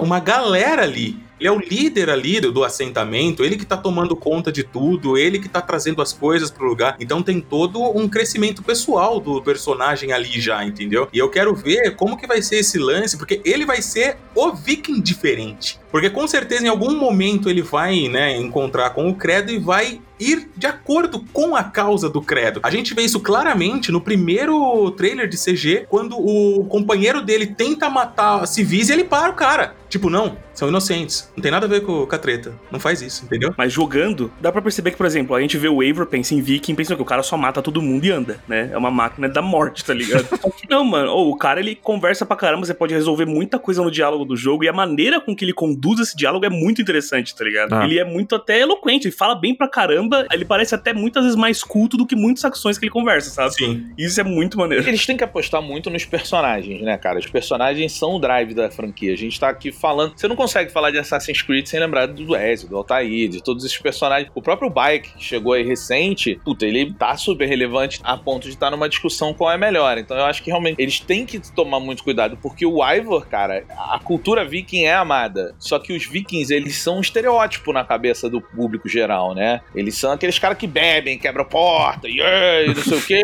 uma 0.00 0.18
galera 0.20 0.82
ali. 0.82 1.25
Ele 1.38 1.48
é 1.48 1.52
o 1.52 1.58
líder 1.58 2.10
ali 2.10 2.40
do, 2.40 2.64
assentamento, 2.64 3.44
ele 3.44 3.56
que 3.56 3.64
tá 3.64 3.76
tomando 3.76 4.16
conta 4.16 4.50
de 4.50 4.62
tudo, 4.62 5.16
ele 5.16 5.38
que 5.38 5.48
tá 5.48 5.60
trazendo 5.60 6.00
as 6.00 6.12
coisas 6.12 6.50
pro 6.50 6.66
lugar. 6.66 6.96
Então 6.98 7.22
tem 7.22 7.40
todo 7.40 7.80
um 7.96 8.08
crescimento 8.08 8.62
pessoal 8.62 9.20
do 9.20 9.42
personagem 9.42 10.12
ali 10.12 10.40
já, 10.40 10.64
entendeu? 10.64 11.08
E 11.12 11.18
eu 11.18 11.28
quero 11.28 11.54
ver 11.54 11.94
como 11.94 12.16
que 12.16 12.26
vai 12.26 12.42
ser 12.42 12.56
esse 12.56 12.78
lance, 12.78 13.16
porque 13.16 13.40
ele 13.44 13.64
vai 13.64 13.82
ser 13.82 14.16
o 14.34 14.52
viking 14.52 15.00
diferente. 15.00 15.78
Porque 15.90 16.10
com 16.10 16.26
certeza 16.26 16.64
em 16.64 16.68
algum 16.68 16.96
momento 16.96 17.48
ele 17.48 17.62
vai, 17.62 18.08
né, 18.08 18.36
encontrar 18.36 18.90
com 18.90 19.08
o 19.08 19.14
credo 19.14 19.50
e 19.52 19.58
vai 19.58 20.00
ir 20.18 20.48
de 20.56 20.66
acordo 20.66 21.24
com 21.32 21.54
a 21.54 21.64
causa 21.64 22.08
do 22.08 22.20
credo. 22.20 22.60
A 22.62 22.70
gente 22.70 22.94
vê 22.94 23.02
isso 23.02 23.20
claramente 23.20 23.92
no 23.92 24.00
primeiro 24.00 24.90
trailer 24.92 25.28
de 25.28 25.36
CG, 25.36 25.86
quando 25.88 26.16
o 26.18 26.64
companheiro 26.64 27.22
dele 27.22 27.46
tenta 27.46 27.88
matar 27.88 28.46
civis 28.46 28.88
e 28.88 28.92
ele 28.92 29.04
para 29.04 29.30
o 29.30 29.34
cara. 29.34 29.74
Tipo, 29.88 30.10
não, 30.10 30.36
são 30.52 30.68
inocentes. 30.68 31.30
Não 31.36 31.42
tem 31.42 31.50
nada 31.50 31.66
a 31.66 31.68
ver 31.68 31.82
com, 31.82 32.06
com 32.06 32.14
a 32.14 32.18
treta. 32.18 32.54
Não 32.70 32.80
faz 32.80 33.00
isso, 33.02 33.24
entendeu? 33.24 33.54
Mas 33.56 33.72
jogando, 33.72 34.32
dá 34.40 34.50
pra 34.50 34.60
perceber 34.60 34.90
que, 34.90 34.96
por 34.96 35.06
exemplo, 35.06 35.34
a 35.34 35.40
gente 35.40 35.56
vê 35.56 35.68
o 35.68 35.82
Eivor, 35.82 36.06
pensa 36.06 36.34
em 36.34 36.40
Viking, 36.40 36.74
pensa 36.74 36.96
que 36.96 37.02
o 37.02 37.04
cara 37.04 37.22
só 37.22 37.36
mata 37.36 37.62
todo 37.62 37.80
mundo 37.80 38.04
e 38.04 38.10
anda, 38.10 38.40
né? 38.48 38.70
É 38.72 38.76
uma 38.76 38.90
máquina 38.90 39.28
da 39.28 39.40
morte, 39.40 39.84
tá 39.84 39.94
ligado? 39.94 40.26
Não, 40.68 40.84
mano. 40.84 41.12
Ô, 41.12 41.30
o 41.30 41.36
cara, 41.36 41.60
ele 41.60 41.74
conversa 41.74 42.26
pra 42.26 42.36
caramba, 42.36 42.66
você 42.66 42.74
pode 42.74 42.92
resolver 42.92 43.26
muita 43.26 43.58
coisa 43.58 43.82
no 43.82 43.90
diálogo 43.90 44.24
do 44.24 44.36
jogo 44.36 44.64
e 44.64 44.68
a 44.68 44.72
maneira 44.72 45.20
com 45.20 45.34
que 45.34 45.44
ele 45.44 45.52
conduz 45.52 46.00
esse 46.00 46.16
diálogo 46.16 46.44
é 46.44 46.50
muito 46.50 46.82
interessante, 46.82 47.34
tá 47.34 47.44
ligado? 47.44 47.72
Ah. 47.72 47.84
Ele 47.84 47.98
é 47.98 48.04
muito 48.04 48.34
até 48.34 48.60
eloquente, 48.60 49.06
ele 49.06 49.14
fala 49.14 49.34
bem 49.34 49.54
pra 49.54 49.68
caramba, 49.68 50.05
ele 50.32 50.44
parece 50.44 50.74
até 50.74 50.92
muitas 50.92 51.22
vezes 51.24 51.36
mais 51.36 51.62
culto 51.62 51.96
do 51.96 52.06
que 52.06 52.16
muitas 52.16 52.44
ações 52.44 52.78
que 52.78 52.84
ele 52.84 52.92
conversa, 52.92 53.30
sabe? 53.30 53.54
Sim. 53.54 53.86
Isso 53.96 54.20
é 54.20 54.24
muito 54.24 54.58
maneiro. 54.58 54.86
Eles 54.86 55.04
têm 55.04 55.16
que 55.16 55.24
apostar 55.24 55.62
muito 55.62 55.90
nos 55.90 56.04
personagens, 56.04 56.80
né, 56.82 56.96
cara? 56.96 57.18
Os 57.18 57.26
personagens 57.26 57.92
são 57.92 58.14
o 58.14 58.18
drive 58.18 58.54
da 58.54 58.70
franquia. 58.70 59.12
A 59.12 59.16
gente 59.16 59.38
tá 59.38 59.48
aqui 59.48 59.72
falando. 59.72 60.12
Você 60.16 60.28
não 60.28 60.36
consegue 60.36 60.70
falar 60.70 60.90
de 60.90 60.98
Assassin's 60.98 61.42
Creed 61.42 61.66
sem 61.66 61.80
lembrar 61.80 62.06
do 62.06 62.36
Ezio, 62.36 62.68
do 62.68 62.76
Altair, 62.76 63.28
de 63.28 63.42
todos 63.42 63.64
esses 63.64 63.78
personagens. 63.78 64.30
O 64.34 64.42
próprio 64.42 64.70
Bike, 64.70 65.12
que 65.14 65.24
chegou 65.24 65.52
aí 65.52 65.64
recente, 65.64 66.40
puta, 66.44 66.66
ele 66.66 66.92
tá 66.94 67.16
super 67.16 67.46
relevante 67.46 68.00
a 68.02 68.16
ponto 68.16 68.44
de 68.44 68.54
estar 68.54 68.70
numa 68.70 68.88
discussão 68.88 69.34
qual 69.34 69.50
é 69.50 69.58
melhor. 69.58 69.98
Então 69.98 70.16
eu 70.16 70.24
acho 70.24 70.42
que 70.42 70.50
realmente 70.50 70.80
eles 70.80 71.00
têm 71.00 71.24
que 71.26 71.40
tomar 71.52 71.80
muito 71.80 72.02
cuidado, 72.02 72.38
porque 72.40 72.64
o 72.64 72.84
Ivor, 72.84 73.26
cara, 73.26 73.64
a 73.70 73.98
cultura 73.98 74.44
viking 74.44 74.84
é 74.84 74.94
amada. 74.94 75.54
Só 75.58 75.78
que 75.78 75.92
os 75.92 76.06
vikings, 76.06 76.52
eles 76.52 76.76
são 76.76 76.98
um 76.98 77.00
estereótipo 77.00 77.72
na 77.72 77.84
cabeça 77.84 78.28
do 78.28 78.40
público 78.40 78.88
geral, 78.88 79.34
né? 79.34 79.60
Eles 79.74 79.95
são 79.96 80.12
aqueles 80.12 80.38
caras 80.38 80.58
que 80.58 80.66
bebem, 80.66 81.18
quebram 81.18 81.44
porta, 81.44 82.08
e 82.08 82.18
não 82.66 82.82
sei 82.82 82.98
o 82.98 83.02
quê. 83.02 83.22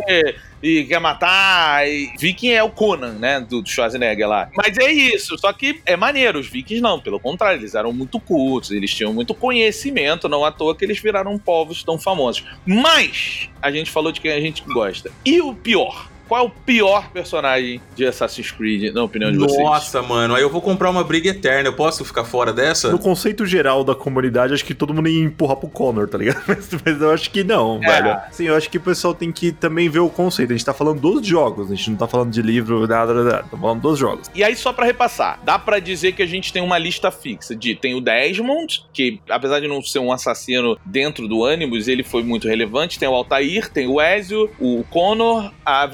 E 0.62 0.84
quer 0.84 1.00
matar. 1.00 1.88
E... 1.88 2.12
Viking 2.16 2.50
é 2.50 2.62
o 2.62 2.70
Conan, 2.70 3.14
né? 3.14 3.40
Do 3.40 3.66
Schwarzenegger 3.66 4.28
lá. 4.28 4.48
Mas 4.56 4.78
é 4.78 4.92
isso. 4.92 5.36
Só 5.36 5.52
que 5.52 5.82
é 5.84 5.96
maneiro. 5.96 6.38
Os 6.38 6.46
Vikings 6.46 6.80
não. 6.80 7.00
Pelo 7.00 7.18
contrário, 7.18 7.58
eles 7.58 7.74
eram 7.74 7.92
muito 7.92 8.20
cultos. 8.20 8.70
Eles 8.70 8.94
tinham 8.94 9.12
muito 9.12 9.34
conhecimento. 9.34 10.28
Não 10.28 10.44
à 10.44 10.52
toa 10.52 10.76
que 10.76 10.84
eles 10.84 11.00
viraram 11.00 11.36
povos 11.36 11.82
tão 11.82 11.98
famosos. 11.98 12.44
Mas 12.64 13.50
a 13.60 13.72
gente 13.72 13.90
falou 13.90 14.12
de 14.12 14.20
quem 14.20 14.30
a 14.30 14.40
gente 14.40 14.62
gosta. 14.62 15.10
E 15.24 15.40
o 15.40 15.52
pior? 15.52 16.11
Qual 16.32 16.42
é 16.42 16.46
o 16.46 16.48
pior 16.48 17.10
personagem 17.10 17.78
de 17.94 18.06
Assassin's 18.06 18.50
Creed, 18.50 18.94
na 18.94 19.02
opinião 19.04 19.30
de 19.30 19.36
Nossa, 19.36 19.54
vocês? 19.54 19.68
Nossa, 19.68 20.00
mano, 20.00 20.34
aí 20.34 20.40
eu 20.40 20.48
vou 20.48 20.62
comprar 20.62 20.88
uma 20.88 21.04
briga 21.04 21.28
eterna. 21.28 21.68
Eu 21.68 21.74
posso 21.74 22.06
ficar 22.06 22.24
fora 22.24 22.54
dessa? 22.54 22.90
No 22.90 22.98
conceito 22.98 23.44
geral 23.44 23.84
da 23.84 23.94
comunidade, 23.94 24.54
acho 24.54 24.64
que 24.64 24.72
todo 24.72 24.94
mundo 24.94 25.10
ia 25.10 25.22
empurrar 25.24 25.56
pro 25.56 25.68
Connor, 25.68 26.08
tá 26.08 26.16
ligado? 26.16 26.42
Mas, 26.48 26.70
mas 26.82 27.00
eu 27.02 27.10
acho 27.10 27.30
que 27.30 27.44
não, 27.44 27.78
É. 27.82 28.00
velho. 28.00 28.20
Sim, 28.30 28.44
eu 28.44 28.56
acho 28.56 28.70
que 28.70 28.78
o 28.78 28.80
pessoal 28.80 29.14
tem 29.14 29.30
que 29.30 29.52
também 29.52 29.90
ver 29.90 29.98
o 29.98 30.08
conceito. 30.08 30.52
A 30.52 30.56
gente 30.56 30.64
tá 30.64 30.72
falando 30.72 31.00
dos 31.00 31.26
jogos, 31.26 31.70
a 31.70 31.74
gente 31.74 31.90
não 31.90 31.98
tá 31.98 32.08
falando 32.08 32.30
de 32.30 32.40
livro, 32.40 32.86
nada, 32.86 33.12
nada, 33.12 33.30
nada. 33.30 33.44
Tá 33.50 33.56
falando 33.58 33.82
dos 33.82 33.98
jogos. 33.98 34.30
E 34.34 34.42
aí, 34.42 34.56
só 34.56 34.72
pra 34.72 34.86
repassar, 34.86 35.38
dá 35.44 35.58
pra 35.58 35.80
dizer 35.80 36.12
que 36.12 36.22
a 36.22 36.26
gente 36.26 36.50
tem 36.50 36.62
uma 36.62 36.78
lista 36.78 37.10
fixa 37.10 37.54
de 37.54 37.74
tem 37.74 37.94
o 37.94 38.00
Desmond, 38.00 38.86
que 38.92 39.20
apesar 39.28 39.60
de 39.60 39.68
não 39.68 39.82
ser 39.82 39.98
um 39.98 40.10
assassino 40.10 40.78
dentro 40.86 41.28
do 41.28 41.44
Animus, 41.44 41.88
ele 41.88 42.02
foi 42.02 42.22
muito 42.22 42.48
relevante. 42.48 42.98
Tem 42.98 43.08
o 43.08 43.12
Altair, 43.14 43.70
tem 43.70 43.86
o 43.86 44.00
Ezio, 44.00 44.50
o 44.58 44.82
Connor, 44.88 45.52
a 45.64 45.86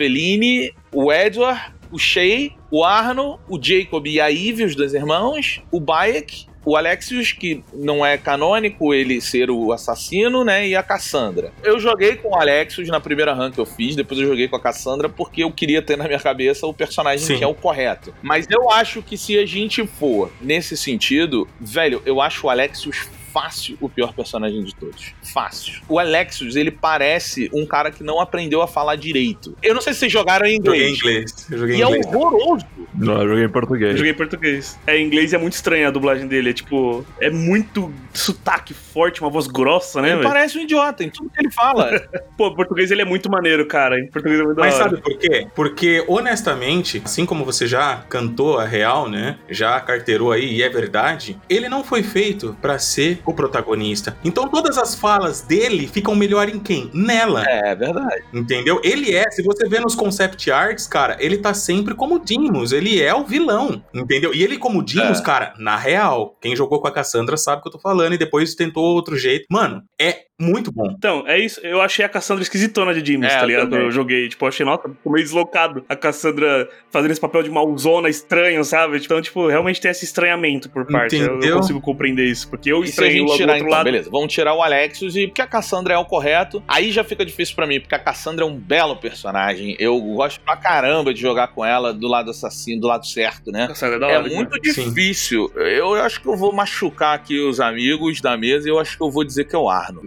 O 0.92 1.12
Edward, 1.12 1.72
o 1.90 1.98
Shay, 1.98 2.52
o 2.70 2.84
Arno, 2.84 3.38
o 3.48 3.58
Jacob 3.62 4.06
e 4.06 4.20
a 4.20 4.30
Eve, 4.30 4.64
os 4.64 4.74
dois 4.74 4.94
irmãos, 4.94 5.62
o 5.70 5.80
Bayek, 5.80 6.46
o 6.64 6.76
Alexius, 6.76 7.32
que 7.32 7.64
não 7.72 8.04
é 8.04 8.18
canônico 8.18 8.92
ele 8.92 9.22
ser 9.22 9.50
o 9.50 9.72
assassino, 9.72 10.44
né? 10.44 10.68
E 10.68 10.76
a 10.76 10.82
Cassandra. 10.82 11.50
Eu 11.62 11.80
joguei 11.80 12.16
com 12.16 12.30
o 12.30 12.38
Alexius 12.38 12.88
na 12.88 13.00
primeira 13.00 13.32
run 13.32 13.50
que 13.50 13.58
eu 13.58 13.64
fiz, 13.64 13.96
depois 13.96 14.20
eu 14.20 14.26
joguei 14.26 14.48
com 14.48 14.56
a 14.56 14.60
Cassandra 14.60 15.08
porque 15.08 15.42
eu 15.42 15.50
queria 15.50 15.80
ter 15.80 15.96
na 15.96 16.04
minha 16.04 16.18
cabeça 16.18 16.66
o 16.66 16.74
personagem 16.74 17.24
Sim. 17.24 17.38
que 17.38 17.44
é 17.44 17.46
o 17.46 17.54
correto. 17.54 18.14
Mas 18.22 18.46
eu 18.50 18.70
acho 18.70 19.00
que 19.02 19.16
se 19.16 19.38
a 19.38 19.46
gente 19.46 19.86
for 19.86 20.30
nesse 20.42 20.76
sentido, 20.76 21.48
velho, 21.58 22.02
eu 22.04 22.20
acho 22.20 22.46
o 22.46 22.50
Alexius 22.50 23.08
fácil 23.32 23.76
o 23.80 23.88
pior 23.88 24.12
personagem 24.12 24.62
de 24.64 24.74
todos. 24.74 25.12
Fácil. 25.32 25.82
O 25.88 25.98
Alexius, 25.98 26.56
ele 26.56 26.70
parece 26.70 27.50
um 27.52 27.66
cara 27.66 27.90
que 27.90 28.02
não 28.02 28.20
aprendeu 28.20 28.62
a 28.62 28.68
falar 28.68 28.96
direito. 28.96 29.54
Eu 29.62 29.74
não 29.74 29.80
sei 29.80 29.92
se 29.92 30.00
vocês 30.00 30.12
jogaram 30.12 30.46
em 30.46 30.56
Joguei 30.64 30.88
em 30.88 30.94
inglês. 30.94 30.98
inglês. 31.00 31.46
Eu 31.50 31.58
joguei 31.58 31.74
em 31.76 31.78
E 31.78 31.82
é 31.82 31.86
inglês. 31.86 32.06
horroroso. 32.06 32.66
Não, 32.94 33.22
eu 33.22 33.28
joguei 33.28 33.44
em 33.44 33.48
português. 33.48 33.90
Eu 33.92 33.96
joguei 33.98 34.12
em 34.12 34.16
português. 34.16 34.78
É, 34.86 34.96
em 34.98 35.06
inglês 35.06 35.32
é 35.32 35.38
muito 35.38 35.52
estranha 35.54 35.88
a 35.88 35.90
dublagem 35.90 36.26
dele. 36.26 36.50
É 36.50 36.52
tipo, 36.52 37.04
é 37.20 37.30
muito 37.30 37.92
sotaque 38.12 38.74
forte, 38.74 39.20
uma 39.20 39.30
voz 39.30 39.46
grossa, 39.46 40.00
né, 40.02 40.08
Ele 40.08 40.16
velho? 40.18 40.28
parece 40.28 40.58
um 40.58 40.62
idiota 40.62 41.04
em 41.04 41.10
tudo 41.10 41.30
que 41.30 41.40
ele 41.40 41.50
fala. 41.50 42.00
Pô, 42.36 42.48
em 42.48 42.54
português 42.56 42.90
ele 42.90 43.02
é 43.02 43.04
muito 43.04 43.30
maneiro, 43.30 43.66
cara. 43.66 43.98
Em 44.00 44.08
português 44.10 44.40
é 44.40 44.42
muito 44.44 44.58
Mas 44.58 44.74
da 44.74 44.80
hora. 44.84 44.90
sabe 44.90 45.02
por 45.02 45.16
quê? 45.18 45.46
Porque, 45.54 46.04
honestamente, 46.08 47.02
assim 47.04 47.24
como 47.26 47.44
você 47.44 47.66
já 47.66 48.02
cantou 48.08 48.58
a 48.58 48.64
real, 48.64 49.08
né? 49.08 49.38
Já 49.48 49.78
carteirou 49.80 50.32
aí, 50.32 50.54
e 50.54 50.62
é 50.62 50.68
verdade, 50.68 51.38
ele 51.48 51.68
não 51.68 51.84
foi 51.84 52.02
feito 52.02 52.56
pra 52.60 52.78
ser 52.78 53.18
o 53.30 53.34
protagonista. 53.34 54.16
Então 54.24 54.48
todas 54.48 54.78
as 54.78 54.94
falas 54.94 55.40
dele 55.42 55.86
ficam 55.86 56.14
melhor 56.14 56.48
em 56.48 56.58
quem? 56.58 56.90
Nela. 56.94 57.44
é, 57.46 57.70
é 57.70 57.74
verdade. 57.74 58.22
Entendeu? 58.32 58.80
Ele 58.84 59.14
é, 59.14 59.30
se 59.30 59.42
você 59.42 59.68
vê 59.68 59.80
nos 59.80 59.94
concept 59.94 60.50
arts, 60.50 60.86
cara, 60.86 61.16
ele 61.20 61.38
tá 61.38 61.52
sempre 61.54 61.94
como 61.94 62.18
Dimos, 62.18 62.72
ele 62.72 63.00
é 63.02 63.14
o 63.14 63.24
vilão, 63.24 63.82
entendeu? 63.94 64.34
E 64.34 64.42
ele 64.42 64.58
como 64.58 64.82
Dimos, 64.82 65.20
É. 65.20 65.22
cara, 65.22 65.54
na 65.58 65.76
real, 65.76 66.36
quem 66.40 66.54
jogou 66.56 66.80
com 66.80 66.88
a 66.88 66.92
Cassandra 66.92 67.36
sabe 67.36 67.60
o 67.60 67.62
que 67.62 67.68
eu 67.68 67.72
tô 67.72 67.78
falando 67.78 68.14
e 68.14 68.18
depois 68.18 68.54
tentou 68.54 68.84
outro 68.84 69.16
jeito. 69.16 69.46
Mano, 69.50 69.82
é 70.00 70.22
muito 70.40 70.70
bom. 70.70 70.94
Então, 70.96 71.24
é 71.26 71.38
isso. 71.38 71.60
Eu 71.64 71.80
achei 71.82 72.04
a 72.04 72.08
Cassandra 72.08 72.42
esquisitona 72.42 72.94
de 72.94 73.12
James, 73.12 73.28
É, 73.32 73.36
tá 73.36 73.42
eu 73.42 73.46
ligado? 73.48 73.70
também. 73.70 73.84
Eu 73.86 73.90
joguei. 73.90 74.28
Tipo, 74.28 74.44
eu 74.44 74.48
achei, 74.48 74.64
nossa, 74.64 74.88
ficou 74.88 75.12
meio 75.12 75.24
deslocado. 75.24 75.84
A 75.88 75.96
Cassandra 75.96 76.68
fazendo 76.90 77.10
esse 77.10 77.20
papel 77.20 77.42
de 77.42 77.50
malzona 77.50 78.08
estranho, 78.08 78.62
sabe? 78.64 78.98
Então, 78.98 79.20
tipo, 79.20 79.48
realmente 79.48 79.80
tem 79.80 79.90
esse 79.90 80.04
estranhamento 80.04 80.70
por 80.70 80.86
parte. 80.86 81.16
Eu- 81.16 81.26
Eu, 81.28 81.36
Entendeu? 81.38 81.56
consigo 81.56 81.80
compreender 81.80 82.24
isso. 82.24 82.48
Porque 82.48 82.70
eu 82.72 82.82
E 82.84 82.86
se 82.86 82.92
a 83.08 83.12
gente 83.12 83.36
tirar, 83.36 83.56
então, 83.58 83.68
lado. 83.70 83.84
beleza, 83.84 84.10
vamos 84.10 84.32
tirar 84.32 84.54
o 84.54 84.62
Alexios 84.62 85.16
e 85.16 85.26
porque 85.26 85.42
a 85.42 85.46
Cassandra 85.46 85.94
é 85.94 85.98
o 85.98 86.04
correto, 86.04 86.62
aí 86.68 86.90
já 86.90 87.02
fica 87.04 87.24
difícil 87.24 87.54
pra 87.54 87.66
mim, 87.66 87.80
porque 87.80 87.94
a 87.94 87.98
Cassandra 87.98 88.44
é 88.44 88.48
um 88.48 88.56
belo 88.56 88.96
personagem. 88.96 89.76
Eu 89.78 90.00
gosto 90.00 90.40
pra 90.40 90.56
caramba 90.56 91.12
de 91.14 91.20
jogar 91.20 91.48
com 91.48 91.64
ela 91.64 91.92
do 91.92 92.06
lado 92.08 92.30
assassino, 92.30 92.80
do 92.80 92.86
lado 92.86 93.06
certo, 93.06 93.50
né? 93.50 93.66
Cassandra 93.68 93.96
é 93.96 93.98
da 94.00 94.08
É 94.10 94.18
hora, 94.18 94.28
muito 94.28 94.50
cara. 94.50 94.62
difícil. 94.62 95.50
Eu 95.56 95.94
acho 95.94 96.20
que 96.20 96.26
eu 96.28 96.36
vou 96.36 96.52
machucar 96.52 97.14
aqui 97.14 97.38
os 97.38 97.60
amigos 97.60 98.20
da 98.20 98.36
mesa 98.36 98.68
e 98.68 98.70
eu 98.70 98.78
acho 98.78 98.96
que 98.96 99.02
eu 99.02 99.10
vou 99.10 99.24
dizer 99.24 99.44
que 99.44 99.54
é 99.54 99.58
o 99.58 99.68
Arno. 99.68 100.02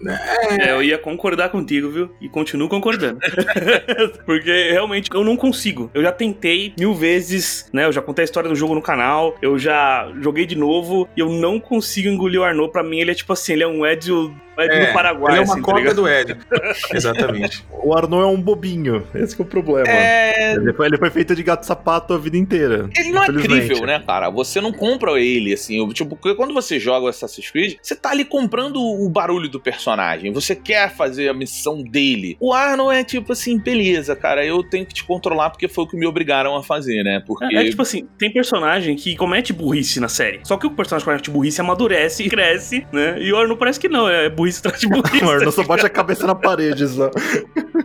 É, 0.60 0.72
eu 0.72 0.82
ia 0.84 0.98
concordar 0.98 1.50
contigo, 1.50 1.90
viu? 1.90 2.10
E 2.22 2.30
continuo 2.30 2.68
concordando. 2.70 3.20
Porque 4.26 4.70
realmente 4.72 5.10
eu 5.14 5.24
não 5.24 5.36
consigo. 5.36 5.90
Eu 5.94 6.02
já 6.02 6.12
tentei 6.12 6.74
mil 6.78 6.94
vezes, 6.94 7.70
né? 7.74 7.86
Eu 7.86 7.92
já 7.92 8.02
contei 8.02 8.24
a 8.24 8.26
história 8.26 8.50
do 8.50 8.56
jogo 8.56 8.74
no 8.76 8.82
canal, 8.82 9.36
eu 9.42 9.58
já 9.58 10.12
joguei 10.22 10.46
de 10.46 10.56
novo 10.56 11.08
e 11.16 11.20
eu 11.20 11.30
não 11.30 11.60
consigo 11.60 12.08
engolir 12.08 12.40
o 12.40 12.44
Arnaud. 12.44 12.72
Pra 12.72 12.84
mim, 12.92 13.00
ele 13.00 13.12
é 13.12 13.16
tipo 13.16 13.34
assim, 13.34 13.54
ele 13.54 13.64
é 13.64 13.68
um 13.68 13.86
Ezio, 13.86 14.36
É, 14.58 14.94
Paraguai. 14.94 15.34
ele 15.34 15.42
é 15.42 15.44
uma 15.44 15.54
assim, 15.54 15.62
tá 15.62 15.66
cópia 15.66 15.82
ligado? 15.82 15.96
do 15.96 16.08
Ed. 16.08 16.38
Exatamente. 16.94 17.66
O 17.72 17.96
Arnaud 17.96 18.24
é 18.24 18.28
um 18.28 18.42
bobinho. 18.42 19.08
Esse 19.16 19.36
que 19.36 19.42
é 19.42 19.46
o 19.46 19.48
problema. 19.48 19.88
É. 19.88 20.54
Ele, 20.56 20.74
foi, 20.74 20.88
ele 20.88 20.98
foi 20.98 21.10
feito 21.10 21.36
de 21.36 21.44
gato 21.44 21.66
sapato 21.66 22.14
a 22.14 22.18
vida 22.18 22.38
inteira. 22.38 22.90
Ele 22.98 23.12
não 23.12 23.24
é 23.24 23.28
Infelizmente. 23.28 23.68
crível, 23.68 23.86
né, 23.88 24.04
cara? 24.06 24.30
Você 24.30 24.62
não 24.62 24.72
compra 24.72 25.20
ele, 25.20 25.54
assim. 25.54 25.88
Tipo, 25.90 26.16
quando 26.36 26.54
você 26.54 26.80
joga 26.80 27.06
o 27.06 27.10
Assassin's 27.10 27.50
Creed, 27.50 27.78
você 27.82 27.96
tá 27.96 28.12
ali 28.12 28.26
comprando 28.26 28.78
o 28.78 29.10
barulho 29.10 29.50
do 29.50 29.60
personagem. 29.60 30.32
Você 30.32 30.56
quer 30.56 30.94
fazer 30.94 31.30
a 31.30 31.34
missão 31.34 31.82
dele. 31.82 32.38
O 32.40 32.54
Arno 32.54 32.92
é 32.92 33.04
tipo 33.04 33.32
assim, 33.32 33.58
beleza, 33.58 34.16
cara, 34.16 34.46
eu 34.46 34.64
tenho 34.64 34.86
que 34.86 34.94
te 34.94 35.04
controlar 35.04 35.50
porque 35.50 35.68
foi 35.68 35.84
o 35.86 35.88
que 35.88 35.98
me 35.98 36.06
obrigaram 36.06 36.56
a 36.56 36.64
fazer, 36.64 37.04
né? 37.04 37.24
Porque. 37.26 37.56
É, 37.56 37.66
é 37.66 37.70
tipo 37.70 37.82
assim, 37.82 38.08
tem 38.18 38.32
personagem 38.32 38.96
que 38.96 39.16
comete 39.16 39.54
burrice 39.54 40.00
na 40.00 40.10
série. 40.10 40.40
Só 40.44 40.58
que 40.58 40.68
o 40.68 40.72
personagem 40.72 41.06
que 41.06 41.12
comete 41.12 41.32
burrice 41.32 41.62
amadurece 41.62 42.24
e 42.24 42.30
cresce, 42.30 42.86
né? 42.92 43.16
E 43.20 43.32
o 43.32 43.38
Arno 43.38 43.58
parece 43.58 43.80
que 43.80 43.88
não, 43.88 44.08
é 44.10 44.30
burrice 44.30 44.41
atrás 44.50 44.80
de 44.80 44.88
burrice. 44.88 45.24
O 45.24 45.30
Arnaud 45.30 45.52
só 45.52 45.64
bate 45.64 45.86
a 45.86 45.90
cabeça 45.90 46.26
na 46.28 46.36
parede 46.36 46.88
só. 46.88 47.10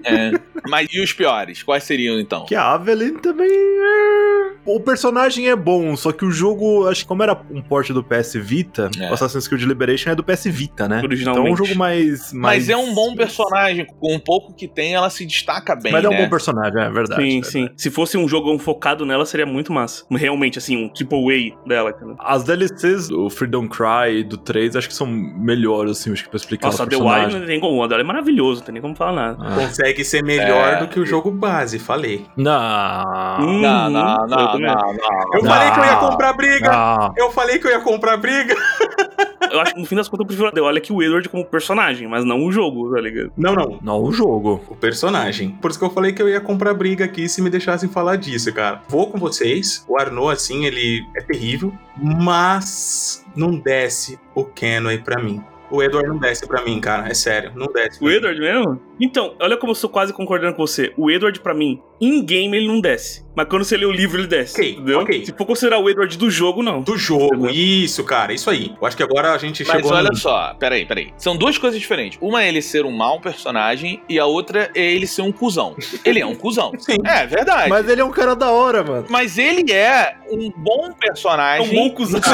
é. 0.04 0.32
Mas 0.68 0.88
e 0.92 1.00
os 1.00 1.12
piores? 1.12 1.62
Quais 1.62 1.84
seriam 1.84 2.18
então? 2.18 2.44
Que 2.44 2.54
a 2.54 2.72
Avelyn 2.72 3.14
também 3.14 3.48
é... 3.50 4.56
O 4.64 4.80
personagem 4.80 5.48
é 5.48 5.54
bom, 5.54 5.96
só 5.96 6.10
que 6.10 6.24
o 6.24 6.30
jogo, 6.30 6.88
acho 6.88 7.02
que 7.02 7.06
como 7.06 7.22
era 7.22 7.40
um 7.50 7.62
porte 7.62 7.92
do 7.92 8.02
PS 8.02 8.34
Vita, 8.34 8.90
É. 8.98 9.08
o 9.08 9.14
Assassin's 9.14 9.46
Creed 9.46 9.62
Liberation 9.62 10.10
é 10.10 10.14
do 10.16 10.24
PS 10.24 10.46
Vita, 10.46 10.88
né? 10.88 11.02
Então 11.04 11.46
é 11.46 11.50
um 11.52 11.56
jogo 11.56 11.76
mais... 11.76 12.32
mais... 12.32 12.66
Mas 12.66 12.68
é 12.68 12.76
um 12.76 12.92
bom 12.92 13.14
personagem. 13.14 13.86
Com 14.00 14.14
um 14.16 14.18
pouco 14.18 14.52
que 14.54 14.66
tem, 14.66 14.94
ela 14.94 15.08
se 15.08 15.24
destaca 15.24 15.76
bem. 15.76 15.92
Mas 15.92 16.04
é 16.04 16.08
um 16.08 16.12
né? 16.12 16.22
bom 16.24 16.28
personagem, 16.28 16.82
é 16.82 16.90
verdade. 16.90 17.22
Sim, 17.22 17.38
é 17.38 17.42
sim. 17.44 17.70
Se 17.76 17.90
fosse 17.90 18.18
um 18.18 18.26
jogão 18.26 18.58
focado 18.58 19.06
nela, 19.06 19.24
seria 19.24 19.46
muito 19.46 19.72
massa. 19.72 20.04
Realmente, 20.10 20.58
assim, 20.58 20.76
um 20.76 20.88
triple 20.88 21.54
A 21.64 21.68
dela, 21.68 21.92
cara. 21.92 22.16
As 22.18 22.42
DLCs 22.42 23.08
do 23.08 23.30
Freedom 23.30 23.68
Cry 23.68 24.18
e 24.18 24.24
do 24.24 24.36
3 24.36 24.74
acho 24.74 24.88
que 24.88 24.94
são 24.94 25.06
melhores, 25.06 25.92
assim, 25.92 26.12
acho 26.12 26.24
que 26.24 26.30
explicar 26.46 26.68
Nossa, 26.68 26.86
The. 26.86 26.96
Wild 26.96 27.38
não 27.40 27.46
tem 27.46 27.60
como. 27.60 27.84
É 27.84 28.02
maravilhoso, 28.02 28.60
não 28.60 28.66
tem 28.66 28.72
nem 28.74 28.82
como 28.82 28.94
falar 28.94 29.12
nada. 29.12 29.38
Ah. 29.40 29.54
Consegue 29.56 30.04
ser 30.04 30.22
melhor 30.22 30.74
É. 30.74 30.76
do 30.80 30.88
que 30.88 30.98
o 31.00 31.04
jogo 31.06 31.30
base, 31.30 31.78
falei. 31.78 32.24
Não. 32.36 33.40
Hum. 33.40 33.60
Não, 33.60 33.90
não, 33.90 34.16
Eu 34.22 34.28
não, 34.28 34.52
também. 34.52 34.66
não, 34.66 34.74
não. 34.74 35.34
Eu 35.34 35.42
Não. 35.42 35.50
falei 35.50 35.70
que 35.72 35.78
eu 35.80 35.84
ia 35.84 35.96
comprar 35.96 36.32
briga! 36.32 36.72
Não. 36.72 37.14
Eu 37.16 37.30
falei 37.32 37.58
que 37.58 37.66
eu 37.66 37.70
ia 37.70 37.80
comprar 37.80 38.16
briga! 38.16 38.54
Eu 39.48 39.60
acho 39.60 39.74
que 39.74 39.80
no 39.80 39.86
fim 39.86 39.94
das 39.94 40.08
contas 40.08 40.24
eu 40.24 40.26
prefiro 40.26 40.48
a 40.48 40.52
The 40.52 40.60
Wild 40.60 40.80
que 40.80 40.92
o 40.92 41.00
Edward 41.00 41.28
como 41.28 41.44
personagem, 41.44 42.08
mas 42.08 42.24
não 42.24 42.44
o 42.44 42.50
jogo, 42.50 42.92
tá 42.92 43.00
ligado? 43.00 43.30
Não, 43.36 43.54
não. 43.54 43.78
Não, 43.80 44.02
o 44.02 44.12
jogo. 44.12 44.60
O 44.68 44.74
personagem. 44.74 45.50
Por 45.62 45.70
isso 45.70 45.78
que 45.78 45.84
eu 45.84 45.90
falei 45.90 46.12
que 46.12 46.20
eu 46.20 46.28
ia 46.28 46.40
comprar 46.40 46.74
briga 46.74 47.04
aqui 47.04 47.28
se 47.28 47.40
me 47.40 47.48
deixassem 47.48 47.88
falar 47.88 48.16
disso, 48.16 48.52
cara. 48.52 48.82
Vou 48.88 49.08
com 49.08 49.18
vocês. 49.18 49.84
O 49.88 49.98
Arnaud, 49.98 50.32
assim, 50.32 50.64
ele 50.66 51.06
é 51.16 51.20
terrível. 51.22 51.72
Mas 51.96 53.24
não 53.36 53.52
desce 53.56 54.18
o 54.34 54.44
Kenway 54.44 54.98
pra 54.98 55.22
mim. 55.22 55.42
O 55.70 55.82
Edward 55.82 56.08
não 56.08 56.18
desce 56.18 56.46
pra 56.46 56.62
mim, 56.62 56.80
cara. 56.80 57.08
É 57.08 57.14
sério. 57.14 57.52
Não 57.54 57.66
desce. 57.66 58.02
O 58.02 58.08
Edward 58.08 58.38
mesmo? 58.38 58.80
Então, 59.00 59.34
olha 59.40 59.56
como 59.56 59.70
eu 59.70 59.74
estou 59.74 59.90
quase 59.90 60.12
concordando 60.12 60.54
com 60.54 60.66
você. 60.66 60.92
O 60.96 61.10
Edward, 61.10 61.40
pra 61.40 61.54
mim, 61.54 61.82
em 62.00 62.24
game 62.24 62.56
ele 62.56 62.68
não 62.68 62.80
desce. 62.80 63.25
Mas 63.36 63.46
quando 63.48 63.64
você 63.64 63.76
lê 63.76 63.84
o 63.84 63.92
livro, 63.92 64.18
ele 64.18 64.26
desce. 64.26 64.54
Ok, 64.54 64.70
entendeu? 64.72 65.00
ok. 65.00 65.26
Se 65.26 65.32
for 65.32 65.44
considerar 65.44 65.78
o 65.78 65.90
Edward 65.90 66.16
do 66.16 66.30
jogo, 66.30 66.62
não. 66.62 66.80
Do 66.80 66.96
jogo. 66.96 67.50
Isso, 67.50 68.02
cara. 68.02 68.32
Isso 68.32 68.48
aí. 68.48 68.74
Eu 68.80 68.86
acho 68.86 68.96
que 68.96 69.02
agora 69.02 69.32
a 69.32 69.38
gente 69.38 69.62
Mas 69.64 69.76
chegou 69.76 69.92
olha 69.92 70.08
no... 70.08 70.16
só, 70.16 70.54
peraí, 70.54 70.86
peraí. 70.86 71.12
São 71.18 71.36
duas 71.36 71.58
coisas 71.58 71.78
diferentes. 71.78 72.18
Uma 72.20 72.42
é 72.44 72.48
ele 72.48 72.62
ser 72.62 72.86
um 72.86 72.90
mau 72.90 73.20
personagem 73.20 74.02
e 74.08 74.18
a 74.18 74.24
outra 74.24 74.70
é 74.74 74.90
ele 74.90 75.06
ser 75.06 75.20
um 75.20 75.30
cuzão. 75.30 75.76
Ele 76.04 76.18
é 76.18 76.26
um 76.26 76.34
cuzão. 76.34 76.72
Sim. 76.80 76.96
É 77.04 77.26
verdade. 77.26 77.68
Mas... 77.68 77.76
Mas 77.86 77.92
ele 77.92 78.00
é 78.00 78.04
um 78.04 78.10
cara 78.10 78.34
da 78.34 78.50
hora, 78.50 78.82
mano. 78.82 79.06
ele 79.36 79.70
é 79.70 80.16
um 80.30 80.50
bom 80.56 80.88
É 80.90 81.06
personagem. 81.06 81.68
um 81.68 81.74
bom 81.74 81.94
cuzão. 81.94 82.20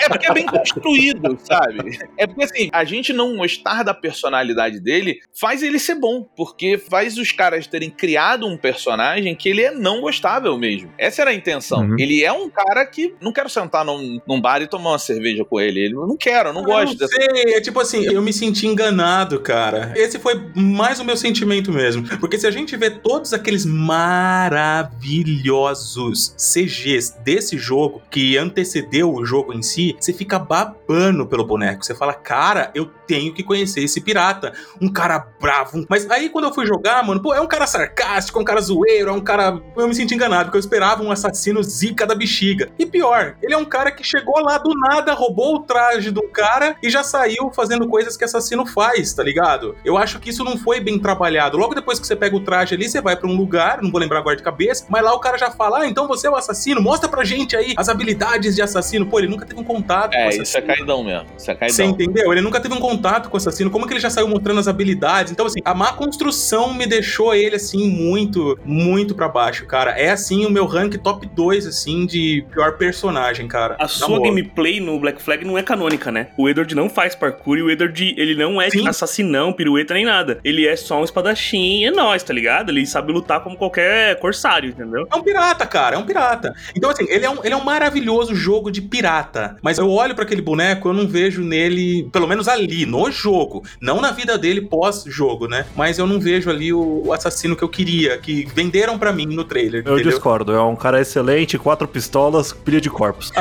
É 0.00 0.08
porque 0.08 0.26
é 0.26 0.32
bem 0.34 0.46
construído, 0.46 1.38
sabe? 1.44 1.98
É 2.16 2.26
porque 2.26 2.44
assim, 2.44 2.68
a 2.72 2.84
gente 2.84 3.12
não 3.12 3.36
gostar 3.36 3.82
da 3.82 3.94
personalidade 3.94 4.80
dele 4.80 5.18
faz 5.38 5.62
ele 5.62 5.78
ser 5.78 5.94
bom. 5.94 6.24
Porque 6.36 6.78
faz 6.78 7.16
os 7.18 7.32
caras 7.32 7.66
terem 7.66 7.90
criado 7.90 8.46
um 8.46 8.56
personagem 8.56 9.33
que 9.34 9.48
ele 9.48 9.62
é 9.62 9.70
não 9.70 10.00
gostável 10.00 10.56
mesmo. 10.58 10.90
Essa 10.98 11.22
era 11.22 11.30
a 11.30 11.34
intenção. 11.34 11.80
Uhum. 11.80 11.96
Ele 11.98 12.22
é 12.22 12.32
um 12.32 12.48
cara 12.48 12.84
que 12.86 13.14
não 13.20 13.32
quero 13.32 13.48
sentar 13.48 13.84
num, 13.84 14.20
num 14.26 14.40
bar 14.40 14.62
e 14.62 14.66
tomar 14.66 14.90
uma 14.90 14.98
cerveja 14.98 15.44
com 15.44 15.60
ele. 15.60 15.80
Ele 15.80 15.94
não 15.94 16.16
quero, 16.16 16.50
eu 16.50 16.52
não 16.52 16.62
Eu 16.62 16.66
gosto 16.66 16.92
não 16.92 16.98
dessa. 16.98 17.14
sei, 17.14 17.54
é 17.54 17.60
tipo 17.60 17.80
assim, 17.80 18.04
eu 18.04 18.22
me 18.22 18.32
senti 18.32 18.66
enganado, 18.66 19.40
cara. 19.40 19.92
Esse 19.96 20.18
foi 20.18 20.40
mais 20.54 21.00
o 21.00 21.04
meu 21.04 21.16
sentimento 21.16 21.72
mesmo. 21.72 22.04
Porque 22.18 22.38
se 22.38 22.46
a 22.46 22.50
gente 22.50 22.76
vê 22.76 22.90
todos 22.90 23.32
aqueles 23.32 23.64
maravilhosos 23.64 26.34
CGs 26.38 27.14
desse 27.22 27.58
jogo, 27.58 28.02
que 28.10 28.36
antecedeu 28.36 29.12
o 29.12 29.24
jogo 29.24 29.52
em 29.52 29.62
si, 29.62 29.96
você 29.98 30.12
fica 30.12 30.38
babando 30.38 31.26
pelo 31.26 31.44
boneco. 31.44 31.84
Você 31.84 31.94
fala, 31.94 32.14
cara, 32.14 32.70
eu 32.74 32.86
tenho 33.06 33.32
que 33.32 33.42
conhecer 33.42 33.82
esse 33.82 34.00
pirata. 34.00 34.52
Um 34.80 34.92
cara 34.92 35.18
bravo. 35.40 35.84
Mas 35.88 36.10
aí 36.10 36.28
quando 36.28 36.46
eu 36.46 36.54
fui 36.54 36.66
jogar, 36.66 37.04
mano, 37.04 37.20
pô, 37.20 37.34
é 37.34 37.40
um 37.40 37.46
cara 37.46 37.66
sarcástico, 37.66 38.38
é 38.38 38.42
um 38.42 38.44
cara 38.44 38.60
zoeiro, 38.60 39.10
é 39.10 39.12
um 39.12 39.20
cara. 39.24 39.60
Eu 39.76 39.88
me 39.88 39.94
senti 39.94 40.14
enganado, 40.14 40.44
porque 40.44 40.56
eu 40.56 40.60
esperava 40.60 41.02
um 41.02 41.10
assassino 41.10 41.62
zica 41.62 42.06
da 42.06 42.14
bexiga. 42.14 42.68
E 42.78 42.86
pior, 42.86 43.36
ele 43.42 43.54
é 43.54 43.56
um 43.56 43.64
cara 43.64 43.90
que 43.90 44.04
chegou 44.04 44.40
lá 44.40 44.58
do 44.58 44.70
nada, 44.78 45.12
roubou 45.14 45.56
o 45.56 45.60
traje 45.60 46.10
do 46.10 46.22
cara 46.28 46.76
e 46.82 46.88
já 46.90 47.02
saiu 47.02 47.50
fazendo 47.54 47.88
coisas 47.88 48.16
que 48.16 48.24
assassino 48.24 48.66
faz, 48.66 49.12
tá 49.14 49.22
ligado? 49.22 49.74
Eu 49.84 49.96
acho 49.96 50.18
que 50.20 50.30
isso 50.30 50.44
não 50.44 50.56
foi 50.56 50.80
bem 50.80 50.98
trabalhado. 50.98 51.56
Logo 51.56 51.74
depois 51.74 51.98
que 51.98 52.06
você 52.06 52.14
pega 52.14 52.36
o 52.36 52.40
traje 52.40 52.74
ali, 52.74 52.88
você 52.88 53.00
vai 53.00 53.16
pra 53.16 53.28
um 53.28 53.36
lugar, 53.36 53.82
não 53.82 53.90
vou 53.90 54.00
lembrar 54.00 54.18
agora 54.18 54.36
de 54.36 54.42
cabeça, 54.42 54.84
mas 54.88 55.02
lá 55.02 55.14
o 55.14 55.18
cara 55.18 55.38
já 55.38 55.50
fala: 55.50 55.80
ah, 55.80 55.88
então 55.88 56.06
você 56.06 56.26
é 56.26 56.30
o 56.30 56.36
assassino, 56.36 56.80
mostra 56.82 57.08
pra 57.08 57.24
gente 57.24 57.56
aí 57.56 57.74
as 57.76 57.88
habilidades 57.88 58.54
de 58.54 58.62
assassino. 58.62 59.06
Pô, 59.06 59.18
ele 59.18 59.28
nunca 59.28 59.46
teve 59.46 59.60
um 59.60 59.64
contato 59.64 60.12
com 60.12 60.16
o 60.18 60.20
É, 60.20 60.24
assassino. 60.24 60.42
isso 60.44 60.58
é 60.58 60.62
caidão 60.62 61.02
mesmo. 61.04 61.26
Isso 61.36 61.50
é 61.50 61.54
caidão. 61.54 61.74
Você 61.76 61.84
entendeu? 61.84 62.32
Ele 62.32 62.40
nunca 62.40 62.60
teve 62.60 62.74
um 62.74 62.80
contato 62.80 63.28
com 63.28 63.36
o 63.36 63.38
assassino. 63.38 63.70
Como 63.70 63.86
que 63.86 63.92
ele 63.92 64.00
já 64.00 64.10
saiu 64.10 64.28
mostrando 64.28 64.60
as 64.60 64.68
habilidades? 64.68 65.32
Então, 65.32 65.46
assim, 65.46 65.60
a 65.64 65.74
má 65.74 65.92
construção 65.92 66.74
me 66.74 66.86
deixou 66.86 67.34
ele, 67.34 67.56
assim, 67.56 67.88
muito, 67.90 68.58
muito 68.64 69.13
pra 69.14 69.28
baixo, 69.28 69.66
cara. 69.66 69.92
É, 69.92 70.10
assim, 70.10 70.44
o 70.44 70.50
meu 70.50 70.66
rank 70.66 70.94
top 70.98 71.26
2, 71.26 71.66
assim, 71.66 72.06
de 72.06 72.44
pior 72.52 72.76
personagem, 72.76 73.48
cara. 73.48 73.76
A 73.78 73.88
sua 73.88 74.20
gameplay 74.20 74.80
no 74.80 74.98
Black 74.98 75.22
Flag 75.22 75.44
não 75.44 75.56
é 75.58 75.62
canônica, 75.62 76.10
né? 76.10 76.28
O 76.36 76.48
Edward 76.48 76.74
não 76.74 76.88
faz 76.88 77.14
parkour 77.14 77.58
e 77.58 77.62
o 77.62 77.70
Edward, 77.70 78.14
ele 78.16 78.34
não 78.34 78.60
é 78.60 78.70
Sim. 78.70 78.86
assassinão, 78.88 79.52
pirueta 79.52 79.94
nem 79.94 80.04
nada. 80.04 80.40
Ele 80.44 80.66
é 80.66 80.76
só 80.76 81.00
um 81.00 81.04
espadachim, 81.04 81.84
é 81.84 81.90
nóis, 81.90 82.22
tá 82.22 82.32
ligado? 82.32 82.70
Ele 82.70 82.86
sabe 82.86 83.12
lutar 83.12 83.42
como 83.42 83.56
qualquer 83.56 84.18
corsário, 84.18 84.70
entendeu? 84.70 85.06
É 85.12 85.16
um 85.16 85.22
pirata, 85.22 85.66
cara, 85.66 85.96
é 85.96 85.98
um 85.98 86.04
pirata. 86.04 86.54
Então, 86.76 86.90
assim, 86.90 87.06
ele 87.08 87.24
é 87.24 87.30
um, 87.30 87.44
ele 87.44 87.54
é 87.54 87.56
um 87.56 87.64
maravilhoso 87.64 88.34
jogo 88.34 88.70
de 88.70 88.82
pirata. 88.82 89.56
Mas 89.62 89.78
eu 89.78 89.90
olho 89.90 90.14
pra 90.14 90.24
aquele 90.24 90.42
boneco, 90.42 90.88
eu 90.88 90.92
não 90.92 91.06
vejo 91.06 91.42
nele, 91.42 92.08
pelo 92.12 92.26
menos 92.26 92.48
ali, 92.48 92.86
no 92.86 93.10
jogo. 93.10 93.64
Não 93.80 94.00
na 94.00 94.10
vida 94.10 94.36
dele 94.36 94.62
pós-jogo, 94.62 95.46
né? 95.46 95.66
Mas 95.76 95.98
eu 95.98 96.06
não 96.06 96.20
vejo 96.20 96.50
ali 96.50 96.72
o, 96.72 97.02
o 97.06 97.12
assassino 97.12 97.56
que 97.56 97.62
eu 97.62 97.68
queria, 97.68 98.18
que 98.18 98.46
venderam 98.54 98.98
pra 98.98 99.03
mim 99.12 99.26
no 99.26 99.44
trailer. 99.44 99.82
Eu 99.84 99.94
entendeu? 99.94 100.12
discordo, 100.12 100.52
é 100.52 100.62
um 100.62 100.76
cara 100.76 101.00
excelente, 101.00 101.58
quatro 101.58 101.86
pistolas, 101.88 102.52
pilha 102.52 102.80
de 102.80 102.90
corpos. 102.90 103.30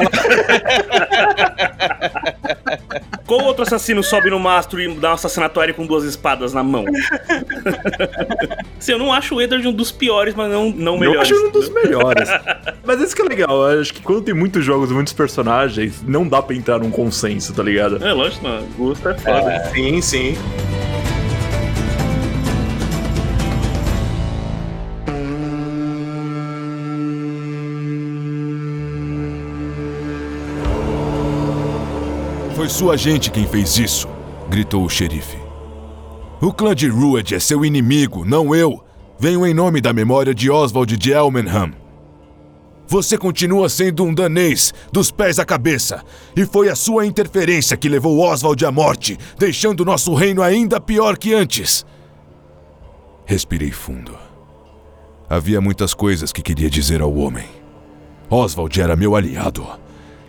Qual 3.26 3.42
outro 3.46 3.64
assassino 3.64 4.04
sobe 4.04 4.30
no 4.30 4.40
mastro 4.40 4.80
e 4.82 4.94
dá 4.96 5.12
um 5.12 5.14
assassinato 5.14 5.60
aéreo 5.60 5.76
com 5.76 5.86
duas 5.86 6.04
espadas 6.04 6.54
na 6.54 6.62
mão? 6.64 6.86
Assim, 8.78 8.92
eu 8.92 9.00
não 9.00 9.14
acho 9.14 9.36
o 9.36 9.42
Edward 9.42 9.68
um 9.68 9.72
dos 9.74 9.92
piores, 9.92 10.36
mas 10.36 10.52
não, 10.52 10.70
não 10.70 10.94
Eu 10.96 11.00
melhores. 11.00 11.32
acho 11.32 11.48
um 11.48 11.52
dos 11.52 11.70
melhores. 11.70 12.30
Mas 12.86 13.00
isso 13.00 13.16
que 13.16 13.22
é 13.22 13.26
legal, 13.26 13.72
eu 13.72 13.80
acho 13.80 13.94
que 13.94 14.02
quando 14.02 14.22
tem 14.22 14.34
muitos 14.34 14.66
jogos, 14.66 14.92
muitos 14.92 15.14
personagens, 15.14 16.04
não 16.06 16.28
dá 16.28 16.42
pra 16.42 16.54
entrar 16.54 16.80
num 16.80 16.92
consenso, 16.92 17.54
tá 17.54 17.64
ligado? 17.64 18.04
É, 18.06 18.12
lógico, 18.12 18.46
não. 18.46 18.62
Gosto 18.78 19.08
é 19.08 19.14
foda. 19.18 19.72
Sim, 19.74 20.02
sim. 20.02 20.38
Foi 32.64 32.70
sua 32.70 32.98
gente 32.98 33.30
quem 33.30 33.46
fez 33.46 33.78
isso, 33.78 34.08
gritou 34.50 34.86
o 34.86 34.90
xerife. 34.90 35.36
O 36.42 36.54
clã 36.54 36.74
de 36.74 36.88
Rued 36.88 37.36
é 37.36 37.38
seu 37.38 37.66
inimigo, 37.66 38.24
não 38.24 38.56
eu. 38.56 38.82
Venho 39.20 39.46
em 39.46 39.54
nome 39.54 39.82
da 39.82 39.92
memória 39.92 40.34
de 40.34 40.50
Oswald 40.50 40.96
de 40.96 41.12
Elmenham. 41.12 41.74
Você 42.88 43.18
continua 43.18 43.68
sendo 43.68 44.06
um 44.06 44.14
danês, 44.14 44.74
dos 44.94 45.12
pés 45.12 45.40
à 45.40 45.46
cabeça, 45.46 46.06
e 46.38 46.46
foi 46.46 46.70
a 46.70 46.76
sua 46.76 47.06
interferência 47.06 47.76
que 47.76 47.90
levou 47.90 48.18
Oswald 48.22 48.66
à 48.66 48.72
morte, 48.72 49.18
deixando 49.38 49.84
nosso 49.84 50.14
reino 50.14 50.42
ainda 50.42 50.80
pior 50.80 51.18
que 51.18 51.34
antes. 51.34 51.86
Respirei 53.26 53.72
fundo. 53.72 54.18
Havia 55.30 55.60
muitas 55.60 55.94
coisas 55.94 56.32
que 56.32 56.42
queria 56.42 56.70
dizer 56.70 57.02
ao 57.02 57.14
homem. 57.14 57.50
Oswald 58.30 58.80
era 58.80 58.96
meu 58.96 59.18
aliado, 59.18 59.68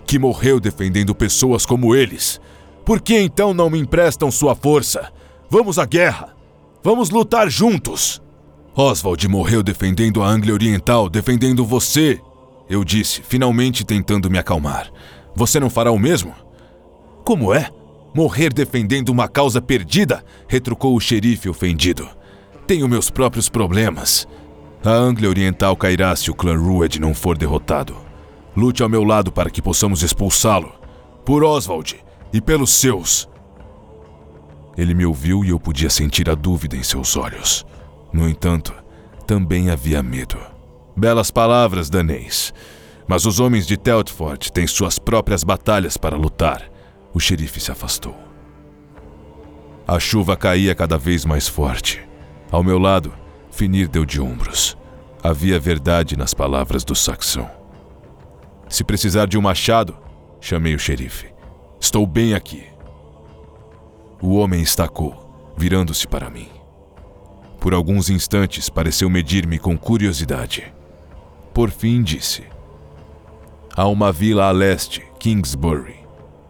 que 0.05 0.18
morreu 0.18 0.61
defendendo 0.61 1.14
pessoas 1.14 1.64
como 1.66 1.94
eles. 1.94 2.40
Por 2.84 3.00
que 3.00 3.18
então 3.18 3.55
não 3.55 3.70
me 3.70 3.78
emprestam 3.78 4.30
sua 4.30 4.55
força? 4.55 5.12
Vamos 5.50 5.78
à 5.78 5.86
guerra! 5.86 6.34
Vamos 6.82 7.11
lutar 7.11 7.48
juntos! 7.48 8.22
Oswald 8.76 9.26
morreu 9.28 9.62
defendendo 9.62 10.22
a 10.22 10.28
Anglia 10.28 10.52
Oriental, 10.52 11.09
defendendo 11.09 11.64
você. 11.64 12.20
Eu 12.68 12.84
disse, 12.84 13.22
finalmente 13.22 13.84
tentando 13.84 14.28
me 14.30 14.36
acalmar. 14.36 14.90
Você 15.34 15.59
não 15.59 15.70
fará 15.70 15.90
o 15.90 15.98
mesmo? 15.98 16.34
Como 17.24 17.55
é? 17.55 17.70
Morrer 18.14 18.52
defendendo 18.52 19.09
uma 19.09 19.28
causa 19.28 19.62
perdida? 19.62 20.24
retrucou 20.46 20.94
o 20.94 21.00
xerife 21.00 21.48
ofendido. 21.48 22.09
Tenho 22.66 22.88
meus 22.88 23.11
próprios 23.11 23.48
problemas. 23.48 24.26
A 24.84 24.90
Anglia 24.90 25.28
Oriental 25.30 25.76
cairá 25.76 26.14
se 26.14 26.30
o 26.30 26.34
clã 26.34 26.57
Rued 26.57 27.00
não 27.00 27.14
for 27.14 27.38
derrotado. 27.38 28.03
Lute 28.57 28.82
ao 28.82 28.88
meu 28.88 29.02
lado 29.02 29.32
para 29.32 29.50
que 29.50 29.61
possamos 29.61 30.02
expulsá-lo. 30.02 30.72
Por 31.24 31.42
Oswald 31.42 31.96
e 32.32 32.40
pelos 32.40 32.70
seus. 32.70 33.28
Ele 34.76 34.94
me 34.94 35.07
ouviu 35.07 35.44
e 35.44 35.50
eu 35.50 35.59
podia 35.59 35.90
sentir 35.90 36.28
a 36.28 36.34
dúvida 36.34 36.76
em 36.76 36.82
seus 36.82 37.16
olhos. 37.16 37.64
No 38.12 38.28
entanto, 38.28 38.74
também 39.26 39.70
havia 39.70 40.02
medo. 40.02 40.38
Belas 40.96 41.30
palavras, 41.30 41.88
danês. 41.90 42.52
Mas 43.07 43.24
os 43.24 43.40
homens 43.40 43.66
de 43.66 43.76
Teltford 43.76 44.52
têm 44.52 44.66
suas 44.66 44.98
próprias 44.98 45.44
batalhas 45.44 45.96
para 45.96 46.16
lutar. 46.16 46.70
O 47.12 47.20
xerife 47.20 47.61
se 47.61 47.70
afastou. 47.70 48.16
A 49.86 49.98
chuva 49.98 50.36
caía 50.36 50.74
cada 50.74 50.96
vez 50.96 51.24
mais 51.24 51.46
forte. 51.46 52.00
Ao 52.50 52.62
meu 52.62 52.78
lado, 52.78 53.12
Finir 53.50 53.86
deu 53.86 54.05
de 54.05 54.20
ombros. 54.20 54.76
Havia 55.22 55.61
verdade 55.61 56.16
nas 56.16 56.34
palavras 56.34 56.84
do 56.84 56.94
saxão. 56.94 57.63
Se 58.75 58.83
precisar 58.83 59.29
de 59.29 59.39
um 59.39 59.41
machado, 59.41 59.97
chamei 60.41 60.75
o 60.75 60.79
xerife. 60.81 61.29
Estou 61.81 62.05
bem 62.05 62.35
aqui. 62.35 62.64
O 64.20 64.35
homem 64.35 64.61
estacou, 64.61 65.55
virando-se 65.57 66.09
para 66.09 66.29
mim. 66.29 66.49
Por 67.61 67.72
alguns 67.72 68.11
instantes 68.11 68.68
pareceu 68.68 69.09
medir-me 69.09 69.61
com 69.61 69.79
curiosidade. 69.79 70.75
Por 71.55 71.70
fim 71.70 72.03
disse: 72.03 72.43
Há 73.77 73.87
uma 73.87 74.11
vila 74.11 74.47
a 74.47 74.51
leste, 74.51 75.07
Kingsbury. 75.20 76.01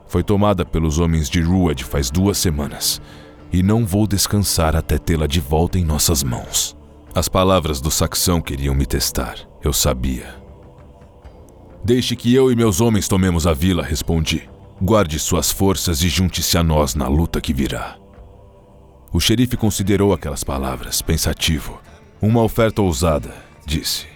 Foi 0.07 0.23
tomada 0.23 0.65
pelos 0.65 0.99
homens 0.99 1.29
de 1.29 1.43
Ruad 1.43 1.85
faz 1.85 2.11
duas 2.11 2.39
semanas, 2.39 3.03
e 3.53 3.63
não 3.63 3.85
vou 3.85 4.07
descansar 4.07 4.75
até 4.75 4.97
tê-la 4.97 5.27
de 5.27 5.41
volta 5.41 5.79
em 5.79 5.85
nossas 5.85 6.23
mãos. 6.23 6.75
As 7.15 7.29
palavras 7.29 7.83
do 7.83 7.91
saxão 7.91 8.41
queriam 8.41 8.75
me 8.75 8.87
testar, 8.87 9.37
eu 9.63 9.75
sabia. 9.75 10.43
Deixe 11.85 12.17
que 12.17 12.35
eu 12.35 12.51
e 12.51 12.57
meus 12.57 12.81
homens 12.81 13.07
tomemos 13.07 13.47
a 13.47 13.53
vila, 13.53 13.83
respondi. 13.83 14.49
Guarde 14.81 15.19
suas 15.19 15.51
forças 15.51 16.03
e 16.03 16.09
junte-se 16.09 16.57
a 16.57 16.63
nós 16.63 16.95
na 16.95 17.09
luta 17.09 17.43
que 17.43 17.53
virá. 17.53 17.99
O 19.13 19.21
xerife 19.21 19.55
considerou 19.55 20.15
aquelas 20.15 20.43
palavras, 20.43 21.03
pensativo. 21.03 21.79
Uma 22.23 22.43
oferta 22.43 22.81
ousada, 22.81 23.35
disse. 23.67 24.07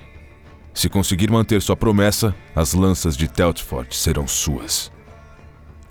Se 0.72 0.88
conseguir 0.88 1.30
manter 1.30 1.60
sua 1.60 1.76
promessa, 1.76 2.34
as 2.56 2.72
lanças 2.72 3.14
de 3.14 3.28
Teltford 3.28 3.94
serão 3.94 4.26
suas. 4.26 4.90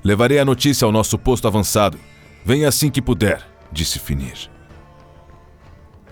Levarei 0.03 0.39
a 0.39 0.45
notícia 0.45 0.83
ao 0.83 0.91
nosso 0.91 1.15
posto 1.15 1.47
avançado. 1.47 1.99
Venha 2.43 2.69
assim 2.69 2.89
que 2.89 3.03
puder, 3.03 3.47
disse 3.71 3.99
Finir. 3.99 4.49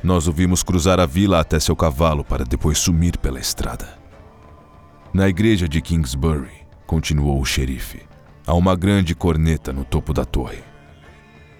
Nós 0.03 0.27
o 0.27 0.31
vimos 0.31 0.61
cruzar 0.61 0.99
a 0.99 1.07
vila 1.07 1.39
até 1.39 1.59
seu 1.59 1.75
cavalo 1.75 2.23
para 2.23 2.45
depois 2.45 2.77
sumir 2.77 3.17
pela 3.17 3.39
estrada. 3.39 4.04
Na 5.15 5.29
igreja 5.29 5.65
de 5.65 5.79
Kingsbury, 5.81 6.51
continuou 6.85 7.39
o 7.39 7.45
xerife, 7.45 8.01
há 8.45 8.53
uma 8.53 8.75
grande 8.75 9.15
corneta 9.15 9.71
no 9.71 9.85
topo 9.85 10.13
da 10.13 10.25
torre. 10.25 10.61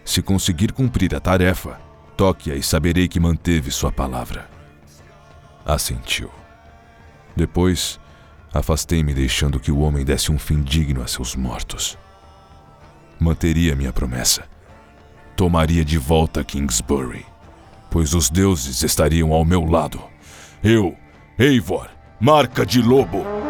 Se 0.04 0.22
conseguir 0.22 0.74
cumprir 0.74 1.16
a 1.16 1.22
tarefa, 1.22 1.80
toque-a 2.18 2.56
e 2.56 2.62
saberei 2.62 3.08
que 3.08 3.18
manteve 3.18 3.72
sua 3.72 3.94
palavra. 3.94 4.50
Assentiu. 5.66 6.30
Depois, 7.34 7.98
afastei-me 8.54 9.14
deixando 9.14 9.58
que 9.58 9.72
o 9.72 9.80
homem 9.80 10.04
desse 10.04 10.34
um 10.34 10.38
fim 10.38 10.62
digno 10.62 11.02
a 11.02 11.08
seus 11.08 11.34
mortos. 11.34 11.98
Manteria 13.18 13.74
minha 13.74 13.94
promessa. 13.94 14.44
Tomaria 15.34 15.86
de 15.86 15.98
volta 15.98 16.44
Kingsbury, 16.44 17.26
pois 17.90 18.14
os 18.14 18.30
deuses 18.30 18.84
estariam 18.84 19.32
ao 19.32 19.46
meu 19.46 19.64
lado. 19.64 20.02
Eu 20.62 20.94
Eivor, 21.40 21.88
marca 22.20 22.66
de 22.66 22.82
lobo. 22.82 23.45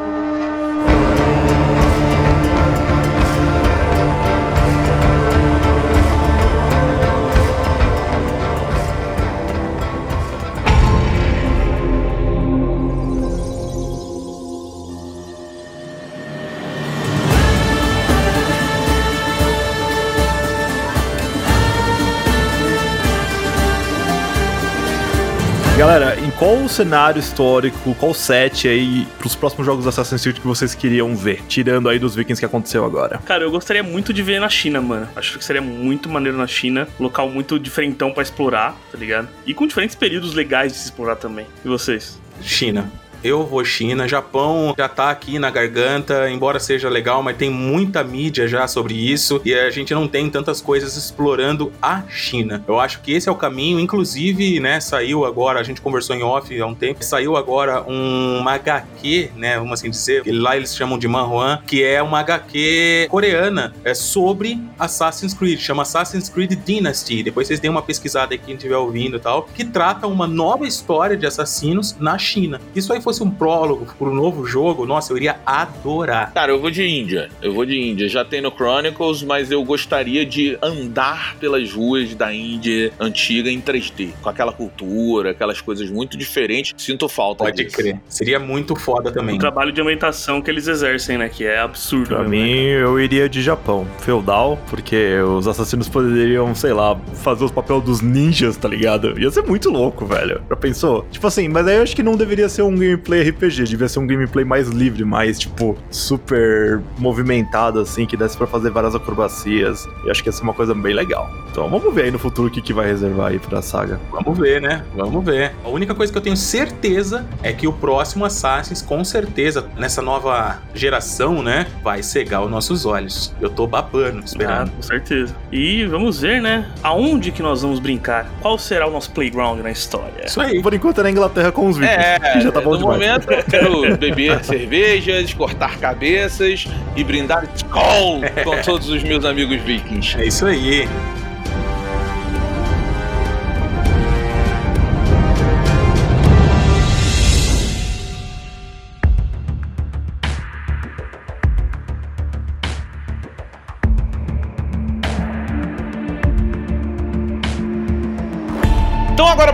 Galera, 25.86 26.20
em 26.20 26.32
qual 26.32 26.68
cenário 26.68 27.20
histórico, 27.20 27.94
qual 28.00 28.12
set 28.12 28.68
aí 28.68 29.08
pros 29.20 29.36
próximos 29.36 29.68
jogos 29.68 29.86
Assassin's 29.86 30.24
Creed 30.24 30.40
que 30.40 30.48
vocês 30.48 30.74
queriam 30.74 31.16
ver? 31.16 31.44
Tirando 31.48 31.88
aí 31.88 32.00
dos 32.00 32.16
Vikings 32.16 32.42
que 32.42 32.46
aconteceu 32.46 32.84
agora. 32.84 33.20
Cara, 33.20 33.44
eu 33.44 33.52
gostaria 33.52 33.84
muito 33.84 34.12
de 34.12 34.24
ver 34.24 34.40
na 34.42 34.50
China, 34.50 34.82
mano. 34.82 35.08
Acho 35.16 35.38
que 35.38 35.46
seria 35.46 35.62
muito 35.62 36.10
maneiro 36.10 36.40
na 36.40 36.48
China. 36.48 36.88
Local 37.00 37.30
muito 37.30 37.60
diferentão 37.60 38.12
pra 38.12 38.24
explorar, 38.24 38.76
tá 38.92 38.98
ligado? 38.98 39.30
E 39.46 39.54
com 39.54 39.68
diferentes 39.68 39.96
períodos 39.96 40.34
legais 40.34 40.72
de 40.72 40.80
se 40.80 40.86
explorar 40.86 41.18
também. 41.18 41.46
E 41.64 41.68
vocês? 41.68 42.20
China. 42.42 42.92
Eu 43.26 43.44
vou 43.44 43.66
China, 43.66 44.08
Japão 44.08 44.76
já 44.78 44.88
tá 44.88 45.10
aqui 45.10 45.40
na 45.40 45.50
garganta, 45.50 46.30
embora 46.30 46.60
seja 46.60 46.88
legal, 46.88 47.24
mas 47.24 47.36
tem 47.36 47.50
muita 47.50 48.04
mídia 48.04 48.48
já 48.48 48.68
sobre 48.68 48.94
isso 48.94 49.42
e 49.44 49.52
a 49.52 49.72
gente 49.72 49.96
não 49.96 50.08
tem 50.08 50.30
tantas 50.30 50.62
coisas 50.62 50.96
explorando 50.96 51.74
a 51.82 52.04
China. 52.08 52.64
Eu 52.68 52.80
acho 52.80 53.02
que 53.02 53.12
esse 53.12 53.28
é 53.28 53.32
o 53.32 53.36
caminho, 53.36 53.80
inclusive, 53.80 54.60
né, 54.60 54.80
saiu 54.80 55.26
agora, 55.26 55.60
a 55.60 55.64
gente 55.64 55.82
conversou 55.82 56.16
em 56.16 56.22
off 56.22 56.56
há 56.62 56.68
um 56.68 56.76
tempo, 56.76 57.04
saiu 57.04 57.36
agora 57.36 57.84
um 57.90 58.48
HQ, 58.48 59.32
né, 59.36 59.58
vamos 59.58 59.74
assim 59.74 59.90
dizer, 59.90 60.22
lá 60.28 60.56
eles 60.56 60.76
chamam 60.76 61.00
de 61.00 61.08
manhwan, 61.08 61.58
que 61.66 61.84
é 61.84 62.04
uma 62.04 62.20
HQ 62.20 63.08
coreana, 63.10 63.74
é 63.84 63.96
sobre 63.96 64.62
Assassin's 64.78 65.34
Creed, 65.34 65.60
chama 65.60 65.82
Assassin's 65.82 66.30
Creed 66.30 66.54
Dynasty. 66.64 67.24
Depois 67.24 67.48
vocês 67.48 67.60
deem 67.60 67.72
uma 67.72 67.82
pesquisada 67.82 68.36
aí 68.36 68.38
quem 68.38 68.54
estiver 68.54 68.78
ouvindo 68.78 69.18
e 69.18 69.20
tal, 69.20 69.50
que 69.52 69.66
trata 69.66 70.06
uma 70.06 70.28
nova 70.28 70.68
história 70.68 71.18
de 71.18 71.26
assassinos 71.26 71.96
na 71.98 72.20
China. 72.20 72.62
Isso 72.76 72.94
aí 72.94 73.02
fosse 73.16 73.24
um 73.24 73.32
prólogo 73.32 73.88
para 73.98 74.08
um 74.08 74.14
novo 74.14 74.46
jogo, 74.46 74.86
nossa, 74.86 75.14
eu 75.14 75.18
iria 75.18 75.38
adorar. 75.46 76.34
Cara, 76.34 76.52
eu 76.52 76.60
vou 76.60 76.70
de 76.70 76.86
Índia. 76.86 77.30
Eu 77.42 77.54
vou 77.54 77.66
de 77.66 77.80
Índia. 77.80 78.10
Já 78.10 78.26
tem 78.26 78.42
no 78.42 78.52
Chronicles, 78.52 79.24
mas 79.24 79.52
eu 79.52 79.64
gostaria 79.64 80.26
de 80.26 80.58
andar 80.62 81.36
pelas 81.40 81.72
ruas 81.72 82.14
da 82.14 82.34
Índia 82.34 82.92
antiga 83.00 83.50
em 83.50 83.62
3D, 83.62 84.10
com 84.22 84.30
aquela 84.30 84.52
cultura, 84.52 85.32
aquelas 85.32 85.62
coisas 85.62 85.90
muito 85.90 86.18
diferentes. 86.18 86.74
Sinto 86.78 87.08
falta 87.08 87.46
Pode 87.46 87.64
disso. 87.64 87.78
crer. 87.78 88.00
Seria 88.10 88.40
muito 88.40 88.76
foda 88.76 89.12
também. 89.12 89.36
O 89.36 89.40
trabalho 89.40 89.72
de 89.72 89.80
ambientação 89.80 90.42
que 90.42 90.52
eles 90.52 90.68
exercem, 90.68 91.18
né? 91.18 91.30
Que 91.30 91.46
é 91.46 91.60
absurdo. 91.60 92.10
Pra 92.10 92.20
mesmo, 92.20 92.32
mim, 92.32 92.66
né? 92.66 92.84
eu 92.84 93.00
iria 93.00 93.30
de 93.30 93.42
Japão, 93.42 93.88
feudal, 94.00 94.60
porque 94.70 95.16
os 95.20 95.48
assassinos 95.48 95.88
poderiam, 95.88 96.54
sei 96.54 96.74
lá, 96.74 97.00
fazer 97.16 97.46
os 97.46 97.52
papéis 97.52 97.84
dos 97.84 98.02
ninjas, 98.02 98.58
tá 98.58 98.68
ligado? 98.68 99.20
Ia 99.20 99.32
ser 99.32 99.44
muito 99.44 99.70
louco, 99.70 100.06
velho. 100.06 100.42
Já 100.50 100.56
pensou? 100.56 101.06
Tipo 101.12 101.28
assim, 101.28 101.48
mas 101.48 101.68
aí 101.68 101.78
eu 101.78 101.84
acho 101.84 101.96
que 101.96 102.04
não 102.04 102.16
deveria 102.16 102.50
ser 102.50 102.62
um 102.62 102.72
gameplay 102.96 103.30
RPG, 103.30 103.64
devia 103.66 103.88
ser 103.90 104.00
um 104.00 104.08
gameplay 104.08 104.46
mais 104.46 104.68
livre, 104.70 105.04
mais, 105.04 105.40
tipo, 105.40 105.78
super 105.92 106.82
movimentado, 106.98 107.80
assim, 107.80 108.06
que 108.06 108.16
desse 108.18 108.38
pra 108.38 108.48
fazer 108.48 108.70
várias 108.72 108.96
acrobacias. 108.96 109.88
E 110.06 110.10
acho 110.12 110.24
que 110.24 110.30
ia 110.30 110.34
ser 110.34 110.44
uma 110.44 110.54
coisa 110.54 110.74
bem 110.74 110.94
legal. 110.94 111.30
Então 111.52 111.70
vamos 111.70 111.94
ver 111.94 112.04
aí 112.06 112.12
no 112.12 112.20
futuro 112.20 112.48
o 112.48 112.52
que, 112.52 112.62
que 112.62 112.74
vai 112.74 112.86
reservar 112.88 113.28
aí 113.32 113.40
pra 113.40 113.62
saga. 113.62 114.00
Vamos 114.12 114.38
ver, 114.38 114.62
né? 114.62 114.84
Vamos 114.96 115.24
ver. 115.24 115.54
A 115.64 115.70
única 115.70 115.94
coisa 115.96 116.12
que 116.12 116.18
eu 116.18 116.22
tenho 116.22 116.36
certeza 116.36 117.26
é 117.42 117.54
que 117.54 117.68
o 117.68 117.74
próximo 117.74 118.26
Assassin's, 118.26 118.82
com 118.82 119.04
certeza, 119.04 119.66
nessa 119.78 120.02
nova 120.02 120.58
geração, 120.74 121.42
né, 121.42 121.66
vai 121.84 122.04
cegar 122.04 122.44
os 122.44 122.52
nossos 122.52 122.86
olhos. 122.86 123.34
Eu 123.42 123.50
tô 123.50 123.66
babando, 123.68 124.20
Ah, 124.20 124.26
esperando. 124.26 124.72
com 124.72 124.82
certeza. 124.82 125.36
E 125.52 125.86
vamos 125.86 126.20
ver, 126.22 126.42
né? 126.42 126.70
Aonde 126.84 127.32
que 127.32 127.42
nós 127.42 127.62
vamos 127.62 127.80
brincar? 127.80 128.30
Qual 128.42 128.58
será 128.58 128.88
o 128.88 128.92
nosso 128.92 129.12
playground 129.12 129.60
na 129.62 129.72
história? 129.72 130.26
Isso 130.26 130.42
aí. 130.42 130.62
Por 130.62 130.74
enquanto 130.74 131.00
é 131.00 131.04
na 131.04 131.12
Inglaterra 131.12 131.52
com 131.52 131.68
os 131.70 131.78
vikings, 131.78 132.00
É, 132.06 132.20
que 132.34 132.42
já 132.42 132.52
tá 132.52 132.60
bom. 132.62 132.76
Momento 132.86 133.32
eu 133.32 133.44
quero 133.44 133.98
beber 133.98 134.44
cervejas, 134.44 135.34
cortar 135.34 135.78
cabeças 135.78 136.66
e 136.96 137.04
brindar 137.04 137.48
Skol 137.56 138.22
com 138.44 138.62
todos 138.62 138.90
os 138.90 139.04
meus 139.04 139.26
amigos 139.26 139.62
vikings. 139.62 140.18
É 140.20 140.28
isso 140.28 140.46
aí. 140.46 140.88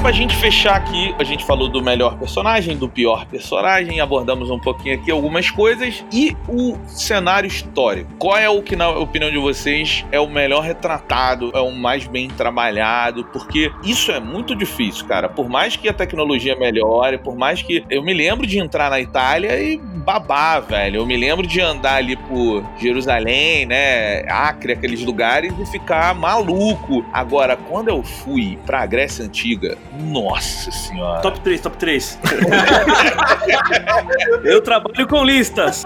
Pra 0.01 0.11
gente 0.11 0.35
fechar 0.35 0.77
aqui, 0.77 1.13
a 1.19 1.23
gente 1.23 1.45
falou 1.45 1.69
do 1.69 1.79
melhor 1.79 2.17
personagem, 2.17 2.75
do 2.75 2.89
pior 2.89 3.23
personagem, 3.27 3.99
abordamos 3.99 4.49
um 4.49 4.57
pouquinho 4.57 4.95
aqui 4.95 5.11
algumas 5.11 5.51
coisas 5.51 6.03
e 6.11 6.35
o 6.47 6.75
cenário 6.87 7.47
histórico. 7.47 8.09
Qual 8.17 8.35
é 8.35 8.49
o 8.49 8.63
que 8.63 8.75
na 8.75 8.89
opinião 8.89 9.29
de 9.29 9.37
vocês 9.37 10.03
é 10.11 10.19
o 10.19 10.27
melhor 10.27 10.63
retratado, 10.63 11.51
é 11.53 11.59
o 11.59 11.71
mais 11.71 12.07
bem 12.07 12.27
trabalhado? 12.29 13.25
Porque 13.25 13.71
isso 13.83 14.11
é 14.11 14.19
muito 14.19 14.55
difícil, 14.55 15.05
cara. 15.05 15.29
Por 15.29 15.47
mais 15.47 15.75
que 15.75 15.87
a 15.87 15.93
tecnologia 15.93 16.55
melhore, 16.55 17.19
por 17.19 17.35
mais 17.35 17.61
que 17.61 17.85
eu 17.87 18.01
me 18.01 18.13
lembro 18.13 18.47
de 18.47 18.57
entrar 18.57 18.89
na 18.89 18.99
Itália 18.99 19.61
e 19.61 19.77
babar, 19.77 20.63
velho. 20.63 21.01
Eu 21.01 21.05
me 21.05 21.15
lembro 21.15 21.45
de 21.45 21.61
andar 21.61 21.97
ali 21.97 22.15
por 22.15 22.63
Jerusalém, 22.79 23.67
né, 23.67 24.23
Acre, 24.27 24.73
aqueles 24.73 25.03
lugares 25.05 25.53
e 25.59 25.65
ficar 25.67 26.15
maluco. 26.15 27.05
Agora, 27.13 27.55
quando 27.55 27.89
eu 27.89 28.01
fui 28.01 28.57
pra 28.65 28.83
Grécia 28.87 29.23
Antiga, 29.23 29.77
nossa 29.99 30.71
senhora. 30.71 31.21
Top 31.21 31.39
3, 31.41 31.61
top 31.61 31.77
3. 31.77 32.19
eu 34.43 34.61
trabalho 34.61 35.07
com 35.07 35.23
listas. 35.23 35.83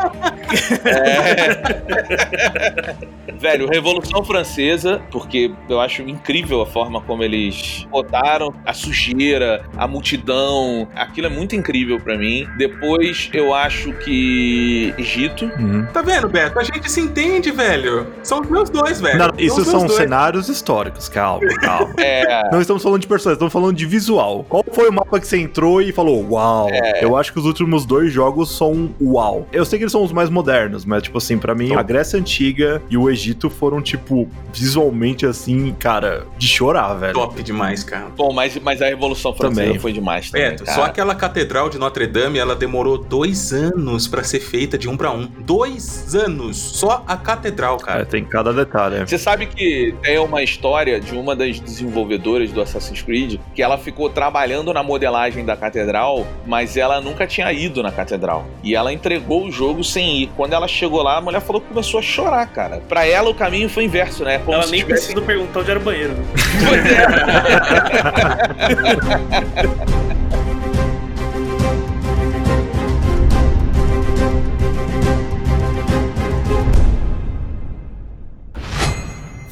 Velho, 3.39 3.67
Revolução 3.67 4.23
Francesa, 4.23 5.01
porque 5.11 5.51
eu 5.69 5.79
acho 5.79 6.01
incrível 6.03 6.61
a 6.61 6.65
forma 6.65 7.01
como 7.01 7.23
eles 7.23 7.85
botaram 7.89 8.53
a 8.65 8.73
sujeira, 8.73 9.63
a 9.77 9.87
multidão. 9.87 10.87
Aquilo 10.95 11.27
é 11.27 11.29
muito 11.29 11.55
incrível 11.55 11.99
pra 11.99 12.17
mim. 12.17 12.47
Depois 12.57 13.29
eu 13.33 13.53
acho 13.53 13.93
que 13.93 14.93
Egito. 14.97 15.45
Uhum. 15.59 15.85
Tá 15.93 16.01
vendo, 16.01 16.29
Beto? 16.29 16.59
A 16.59 16.63
gente 16.63 16.91
se 16.91 17.01
entende, 17.01 17.51
velho. 17.51 18.07
São 18.23 18.41
os 18.41 18.49
meus 18.49 18.69
dois, 18.69 19.01
velho. 19.01 19.17
Não, 19.17 19.31
isso 19.37 19.63
são 19.65 19.85
dois. 19.85 19.93
cenários 19.93 20.49
históricos, 20.49 21.09
calma, 21.09 21.47
calma. 21.61 21.93
É. 21.97 22.49
Não 22.51 22.61
estamos 22.61 22.83
falando 22.83 23.01
de 23.01 23.07
personagens, 23.07 23.35
estamos 23.35 23.53
falando 23.53 23.75
de 23.75 23.85
visual. 23.99 24.45
Qual 24.49 24.63
foi 24.73 24.89
o 24.89 24.93
mapa 24.93 25.19
que 25.21 25.25
você 25.27 25.37
entrou 25.39 25.81
e 25.81 25.91
falou, 25.93 26.25
uau? 26.31 26.67
É. 26.69 27.03
Eu 27.03 27.15
acho 27.15 27.31
que 27.31 27.39
os 27.39 27.45
últimos 27.45 27.85
dois 27.85 28.11
jogos 28.11 28.55
são 28.55 28.89
uau. 29.01 29.47
Eu 29.53 29.63
sei 29.63 29.79
que 29.79 29.83
eles 29.83 29.91
são 29.93 30.03
os 30.03 30.11
mais 30.11 30.29
modernos, 30.29 30.83
mas, 30.83 31.03
tipo 31.03 31.17
assim, 31.17 31.37
pra 31.37 31.55
mim, 31.55 31.73
a 31.73 31.81
Grécia 31.81 32.19
Antiga 32.19 32.81
e 32.89 32.97
o 32.97 33.09
Egito 33.09 33.49
foram, 33.49 33.81
tipo, 33.81 34.27
visualmente, 34.53 35.25
assim, 35.25 35.73
cara, 35.79 36.25
de 36.37 36.47
chorar, 36.47 36.93
velho. 36.95 37.13
Top 37.13 37.41
demais, 37.41 37.83
cara. 37.83 38.07
Bom, 38.17 38.33
mas, 38.33 38.57
mas 38.61 38.81
a 38.81 38.87
Revolução 38.87 39.33
Francesa 39.33 39.61
Também. 39.61 39.79
foi 39.79 39.93
demais 39.93 40.29
também. 40.29 40.49
Beto, 40.49 40.65
cara. 40.65 40.75
só 40.75 40.83
aquela 40.83 41.15
catedral 41.15 41.69
de 41.69 41.77
Notre 41.77 42.05
Dame, 42.07 42.37
ela 42.37 42.55
demorou 42.55 42.97
dois 42.97 43.53
anos 43.53 44.07
pra 44.07 44.23
ser 44.23 44.39
feita 44.41 44.77
de 44.77 44.89
um 44.89 44.97
pra 44.97 45.11
um. 45.11 45.25
Dois 45.39 46.13
anos! 46.15 46.57
Só 46.57 47.03
a 47.07 47.15
catedral, 47.15 47.77
É, 47.81 47.85
cara. 47.85 48.05
tem 48.05 48.25
cada 48.25 48.51
detalhe. 48.51 48.95
é. 48.97 49.05
Você 49.05 49.17
sabe 49.17 49.45
que 49.45 49.95
tem 50.01 50.17
uma 50.19 50.43
história 50.43 50.99
de 50.99 51.15
uma 51.15 51.35
das 51.35 51.59
desenvolvedoras 51.59 52.51
do 52.51 52.61
Assassin's 52.61 53.01
Creed 53.01 53.39
que 53.53 53.61
ela 53.61 53.77
ficou 53.85 54.09
trabalhando 54.09 54.73
na 54.73 54.81
modelagem 54.81 55.45
da 55.45 55.55
catedral, 55.55 56.25
mas 56.43 56.75
ela 56.75 56.99
nunca 56.99 57.27
tinha 57.27 57.53
ido 57.53 57.83
na 57.83 57.91
catedral. 57.91 58.47
E 58.63 58.73
ela 58.75 58.91
entregou 58.91 59.45
o 59.45 59.51
jogo 59.51 59.83
sem 59.83 60.23
ir. 60.23 60.31
Quando 60.35 60.53
ela 60.53 60.67
chegou 60.67 61.03
lá, 61.03 61.17
a 61.17 61.21
mulher 61.21 61.39
falou 61.39 61.61
que 61.61 61.67
começou 61.67 61.99
a 61.99 62.03
chorar, 62.03 62.47
cara. 62.47 62.81
Pra 62.89 63.05
ela 63.05 63.29
o 63.29 63.35
caminho 63.35 63.69
foi 63.69 63.83
inverso, 63.83 64.23
né? 64.23 64.39
Como 64.39 64.57
Ela 64.57 64.65
nem 64.71 64.79
tivesse- 64.81 65.13
precisa 65.13 65.21
perguntar 65.21 65.59
onde 65.59 65.69
era 65.69 65.79
o 65.79 65.83
banheiro. 65.83 66.13
né? 66.13 66.25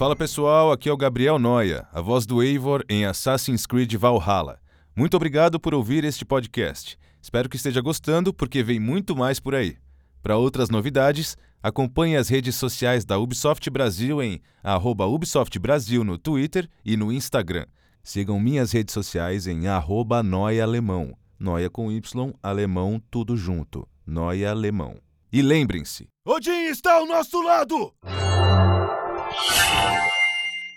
Fala 0.04 0.18
pessoal, 0.18 0.70
aqui 0.70 0.90
é 0.90 0.92
o 0.92 0.98
Gabriel 0.98 1.40
Noia, 1.40 1.88
a 1.94 2.02
voz 2.02 2.26
do 2.26 2.44
Eivor 2.44 2.84
em 2.90 3.06
Assassin's 3.06 3.66
Creed 3.66 3.96
Valhalla. 3.96 4.60
Muito 4.94 5.16
obrigado 5.16 5.58
por 5.62 5.74
ouvir 5.74 6.04
este 6.04 6.26
podcast. 6.26 7.00
Espero 7.22 7.48
que 7.48 7.56
esteja 7.56 7.80
gostando, 7.80 8.34
porque 8.34 8.62
vem 8.62 8.82
muito 8.82 9.16
mais 9.16 9.40
por 9.40 9.56
aí. 9.56 9.78
Para 10.22 10.36
outras 10.36 10.70
novidades, 10.70 11.38
acompanhe 11.64 12.18
as 12.18 12.28
redes 12.28 12.58
sociais 12.58 13.06
da 13.06 13.18
Ubisoft 13.18 13.70
Brasil 13.70 14.22
em 14.22 14.42
arroba 14.62 15.06
Ubisoft 15.06 15.58
Brasil 15.58 16.04
no 16.04 16.18
Twitter 16.18 16.70
e 16.84 16.98
no 16.98 17.10
Instagram. 17.10 17.66
Sigam 18.04 18.38
minhas 18.42 18.74
redes 18.74 18.94
sociais 18.94 19.48
em 19.48 19.68
arroba 19.68 20.22
Noia 20.22 20.64
Alemão. 20.64 21.18
Noia 21.40 21.70
com 21.70 21.90
Y, 21.90 22.34
alemão, 22.44 23.02
tudo 23.10 23.38
junto. 23.38 23.88
Noia 24.06 24.52
alemão. 24.52 24.98
E 25.32 25.42
lembrem-se: 25.42 26.10
Odin 26.28 26.66
está 26.66 26.96
ao 26.96 27.06
nosso 27.06 27.42
lado! 27.42 27.94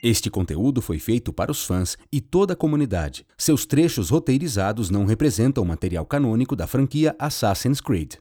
Este 0.03 0.31
conteúdo 0.31 0.81
foi 0.81 1.01
feito 1.01 1.33
para 1.33 1.51
os 1.51 1.65
fãs 1.65 1.97
e 2.13 2.21
toda 2.21 2.53
a 2.53 2.57
comunidade. 2.57 3.27
Seus 3.37 3.67
trechos 3.67 4.11
roteirizados 4.11 4.89
não 4.89 5.05
representam 5.05 5.65
o 5.65 5.67
material 5.67 6.07
canônico 6.07 6.55
da 6.55 6.67
franquia 6.67 7.17
Assassin's 7.19 7.81
Creed. 7.81 8.15